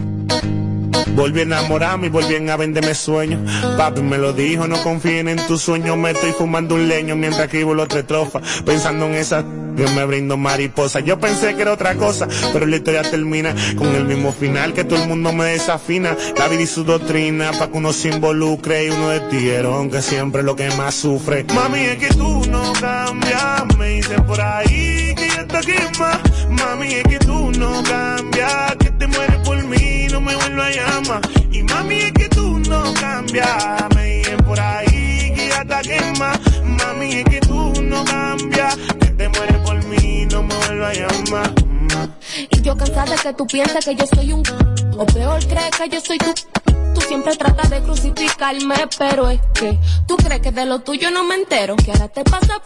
Volví 1.15 1.41
a 1.41 1.43
enamorarme 1.43 2.07
y 2.07 2.11
volví 2.11 2.35
a 2.49 2.57
venderme 2.57 2.95
sueños. 2.95 3.41
Papi 3.77 4.03
me 4.03 4.19
lo 4.19 4.33
dijo, 4.33 4.67
no 4.67 4.83
confíen 4.83 5.29
en 5.29 5.47
tus 5.47 5.63
sueños. 5.63 5.97
Me 5.97 6.11
estoy 6.11 6.33
fumando 6.33 6.75
un 6.75 6.89
leño 6.89 7.17
mientras 7.17 7.45
escribo 7.45 7.75
los 7.75 7.89
tres 7.89 8.07
trofas. 8.07 8.43
Pensando 8.65 9.07
en 9.07 9.15
esa 9.15 9.45
que 9.77 9.87
me 9.89 10.05
brindo 10.05 10.37
mariposa. 10.37 11.01
Yo 11.01 11.19
pensé 11.19 11.55
que 11.55 11.63
era 11.63 11.73
otra 11.73 11.95
cosa, 11.95 12.29
pero 12.53 12.67
la 12.67 12.77
historia 12.77 13.03
termina 13.03 13.55
con 13.77 13.95
el 13.95 14.05
mismo 14.05 14.33
final 14.33 14.73
que 14.73 14.85
todo 14.85 15.03
el 15.03 15.09
mundo 15.09 15.33
me 15.33 15.47
desafina. 15.47 16.17
La 16.37 16.49
vida 16.49 16.63
y 16.63 16.67
su 16.67 16.85
doctrina, 16.85 17.53
pa' 17.53 17.69
que 17.69 17.79
uno 17.79 17.93
se 17.93 18.09
involucre 18.09 18.87
y 18.87 18.91
uno 18.91 19.09
de 19.09 19.21
tierón, 19.21 19.91
que 19.91 20.03
siempre 20.03 20.41
es 20.41 20.47
lo 20.47 20.57
que 20.57 20.71
más 20.71 20.95
sufre. 20.95 21.45
Mami, 21.55 21.81
es 21.81 21.99
que 21.99 22.09
tú 22.09 22.43
no 22.51 22.73
cambias, 22.81 23.77
me 23.79 23.89
dicen 23.89 24.25
por 24.25 24.41
ahí 24.41 25.15
que 25.17 25.29
ya 25.29 25.43
está 25.43 25.59
aquí 25.59 25.73
más. 25.99 26.19
Mami, 26.51 26.95
es 26.95 27.05
que 27.05 27.19
tú 27.19 27.51
no 27.53 27.83
cambias, 27.83 28.77
que 28.79 28.91
te 28.91 29.07
mueres 29.07 29.37
por 29.45 29.63
mí, 29.65 30.07
no 30.11 30.21
me 30.21 30.35
vuelvo 30.37 30.63
a 30.63 30.71
llamar. 30.71 31.02
Y 31.51 31.63
mami, 31.65 31.97
es 31.97 32.13
que 32.13 32.29
tú 32.29 32.61
no 32.61 32.95
cambias, 32.95 33.85
me 33.95 34.05
dicen 34.05 34.37
por 34.39 34.59
ahí 34.61 35.33
que 35.35 35.49
ya 35.49 35.77
aquí 35.77 36.19
más. 36.19 36.39
Mami, 36.65 37.15
es 37.15 37.25
que 37.25 37.41
tú 37.41 37.73
no 37.83 38.05
cambias, 38.05 38.77
que 39.01 39.07
te 39.07 39.29
mueres 39.29 39.57
por 39.59 39.85
mí, 39.87 40.27
no 40.31 40.45
me 40.45 40.55
vuelvo 40.55 40.85
a 40.85 40.93
llamar. 40.93 41.62
Yo 42.73 42.79
cansada 42.79 43.05
de 43.05 43.17
que 43.19 43.35
tú 43.35 43.47
pienses 43.47 43.85
que 43.85 43.95
yo 43.95 44.07
soy 44.07 44.33
un 44.33 44.43
o 44.97 45.05
peor 45.05 45.47
crees 45.47 45.71
que 45.77 45.91
yo 45.91 46.01
soy 46.01 46.17
tú. 46.17 46.33
Tú 46.95 47.03
siempre 47.03 47.37
tratas 47.37 47.69
de 47.69 47.83
crucificarme, 47.83 48.75
pero 48.99 49.29
es 49.29 49.41
que 49.53 49.79
tú 50.07 50.17
crees 50.17 50.41
que 50.41 50.53
de 50.53 50.65
lo 50.65 50.79
tuyo 50.79 51.11
no 51.11 51.23
me 51.23 51.35
entero. 51.35 51.77
Que 51.77 51.93
ahora 51.93 52.09
te 52.09 52.25
pasa 52.25 52.63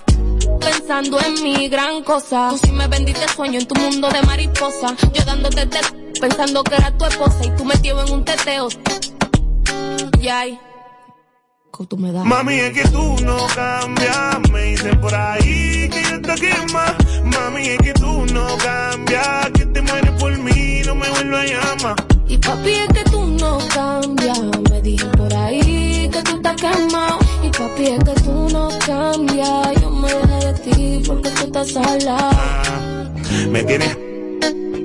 pensando 0.60 1.18
en 1.20 1.42
mi 1.42 1.68
gran 1.68 2.04
cosa. 2.04 2.50
Tú 2.50 2.58
sí 2.58 2.70
me 2.70 2.86
vendiste 2.86 3.26
sueño 3.26 3.58
en 3.58 3.66
tu 3.66 3.74
mundo 3.80 4.08
de 4.08 4.22
mariposa. 4.22 4.94
Yo 5.12 5.24
dándote 5.24 5.66
te 5.66 5.80
pensando 6.20 6.62
que 6.62 6.76
era 6.76 6.96
tu 6.96 7.04
esposa 7.04 7.44
y 7.44 7.50
tú 7.56 7.64
metido 7.64 8.00
en 8.06 8.12
un 8.12 8.24
teteo. 8.24 8.68
Y 10.20 10.28
ay, 10.28 10.60
que 11.76 11.86
tú 11.86 11.96
me 11.96 12.12
das. 12.12 12.24
Mami, 12.24 12.54
es 12.54 12.72
que 12.72 12.88
tú 12.88 13.16
no 13.24 13.36
cambias, 13.54 14.50
me 14.52 14.62
dicen 14.62 15.00
por 15.00 15.14
ahí 15.14 15.88
que 15.90 16.02
yo 16.10 16.22
te 16.22 16.34
quema. 16.34 16.96
Mami, 17.24 17.68
es 17.68 17.78
que 17.78 17.92
tú 17.92 18.24
no 18.32 18.46
cambias, 18.58 19.50
que 19.52 19.66
te 19.66 19.82
mueres 19.82 20.10
por 20.12 20.38
mí, 20.38 20.82
no 20.86 20.94
me 20.94 21.08
vuelvo 21.10 21.36
a 21.36 21.44
llamar. 21.44 21.96
Y 22.28 22.38
papi, 22.38 22.70
es 22.70 22.88
que 22.88 23.10
tú 23.10 23.26
no 23.26 23.58
cambias. 23.74 24.40
Me 24.70 24.80
dije 24.80 25.06
por 25.16 25.32
ahí 25.34 26.08
que 26.12 26.22
tú 26.22 26.36
estás 26.36 26.56
quemado. 26.56 27.18
Y 27.42 27.50
papi, 27.50 27.86
es 27.86 28.04
que 28.04 28.20
tú 28.22 28.48
no 28.50 28.68
cambias. 28.86 29.82
Yo 29.82 29.90
me 29.90 30.08
dejé 30.08 30.46
de 30.46 30.52
ti 30.60 31.02
porque 31.06 31.30
tú 31.30 31.44
estás 31.44 31.76
al 31.76 32.04
lado. 32.04 33.10
Me 33.50 33.62
tienes 33.64 33.96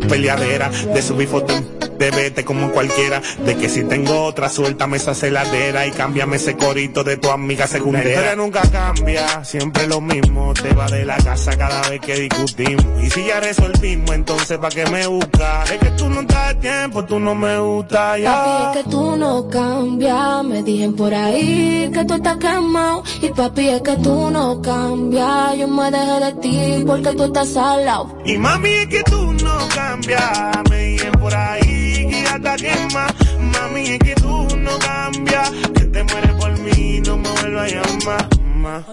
peleadera 0.09 0.69
de 0.69 1.01
subir 1.01 1.27
fotos 1.27 1.61
de 2.01 2.11
vete 2.11 2.43
como 2.43 2.71
cualquiera 2.71 3.21
de 3.45 3.55
que 3.55 3.69
si 3.69 3.83
tengo 3.83 4.23
otra 4.23 4.49
suéltame 4.49 4.97
esa 4.97 5.13
celadera 5.13 5.85
y 5.85 5.91
cámbiame 5.91 6.37
ese 6.37 6.57
corito 6.57 7.03
de 7.03 7.17
tu 7.17 7.29
amiga 7.29 7.67
segundera 7.67 8.03
la 8.03 8.09
historia 8.09 8.35
nunca 8.35 8.61
cambia 8.71 9.43
siempre 9.45 9.85
lo 9.85 10.01
mismo 10.01 10.53
te 10.53 10.73
va 10.73 10.87
de 10.87 11.05
la 11.05 11.17
casa 11.17 11.55
cada 11.55 11.87
vez 11.89 12.01
que 12.01 12.15
discutimos 12.15 12.85
y 13.03 13.09
si 13.11 13.25
ya 13.25 13.39
resolvimos 13.39 14.11
entonces 14.15 14.57
pa' 14.57 14.69
qué 14.69 14.85
me 14.87 15.05
buscas 15.05 15.69
es 15.69 15.77
que 15.77 15.91
tú 15.91 16.09
no 16.09 16.21
estás 16.21 16.47
de 16.49 16.55
tiempo 16.55 17.05
tú 17.05 17.19
no 17.19 17.35
me 17.35 17.59
gustas 17.59 18.19
ya 18.19 18.31
Papi, 18.31 18.79
es 18.79 18.83
que 18.83 18.89
tú 18.89 19.17
no 19.17 19.47
cambias. 19.49 20.43
Me 20.43 20.63
dijen 20.63 20.95
por 20.95 21.13
ahí 21.13 21.89
que 21.93 22.05
tú 22.05 22.13
estás 22.15 22.37
quemado. 22.37 23.03
Y 23.21 23.29
papi, 23.29 23.69
es 23.69 23.81
que 23.81 23.95
tú 23.97 24.29
no 24.31 24.61
cambias. 24.61 25.57
Yo 25.57 25.67
me 25.67 25.91
dejé 25.91 26.19
de 26.25 26.33
ti 26.41 26.83
porque 26.85 27.11
tú 27.13 27.23
estás 27.25 27.55
al 27.57 27.85
lado. 27.85 28.17
Y 28.25 28.37
mami, 28.37 28.69
es 28.69 28.87
que 28.87 29.03
tú 29.03 29.33
no 29.33 29.57
cambias. 29.75 30.49
Me 30.69 30.77
dicen 30.77 31.11
por 31.13 31.35
ahí 31.35 31.90
que 32.09 32.23
ya 32.23 32.35
está 32.35 32.55
quema. 32.55 33.07
Mami, 33.39 33.81
es 33.91 33.99
que 33.99 34.15
tú 34.15 34.47
no 34.57 34.79
cambias. 34.79 35.51
Que 35.73 35.85
te 35.85 36.03
mueres 36.03 36.31
por 36.35 36.57
mí, 36.59 37.01
no 37.05 37.17
me 37.17 37.29
vuelvas 37.29 37.71
a 37.71 37.75
llamar. 37.75 38.29
Ma. 38.55 38.83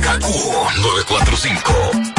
Kakuo 0.00 0.68
945. 0.82 2.15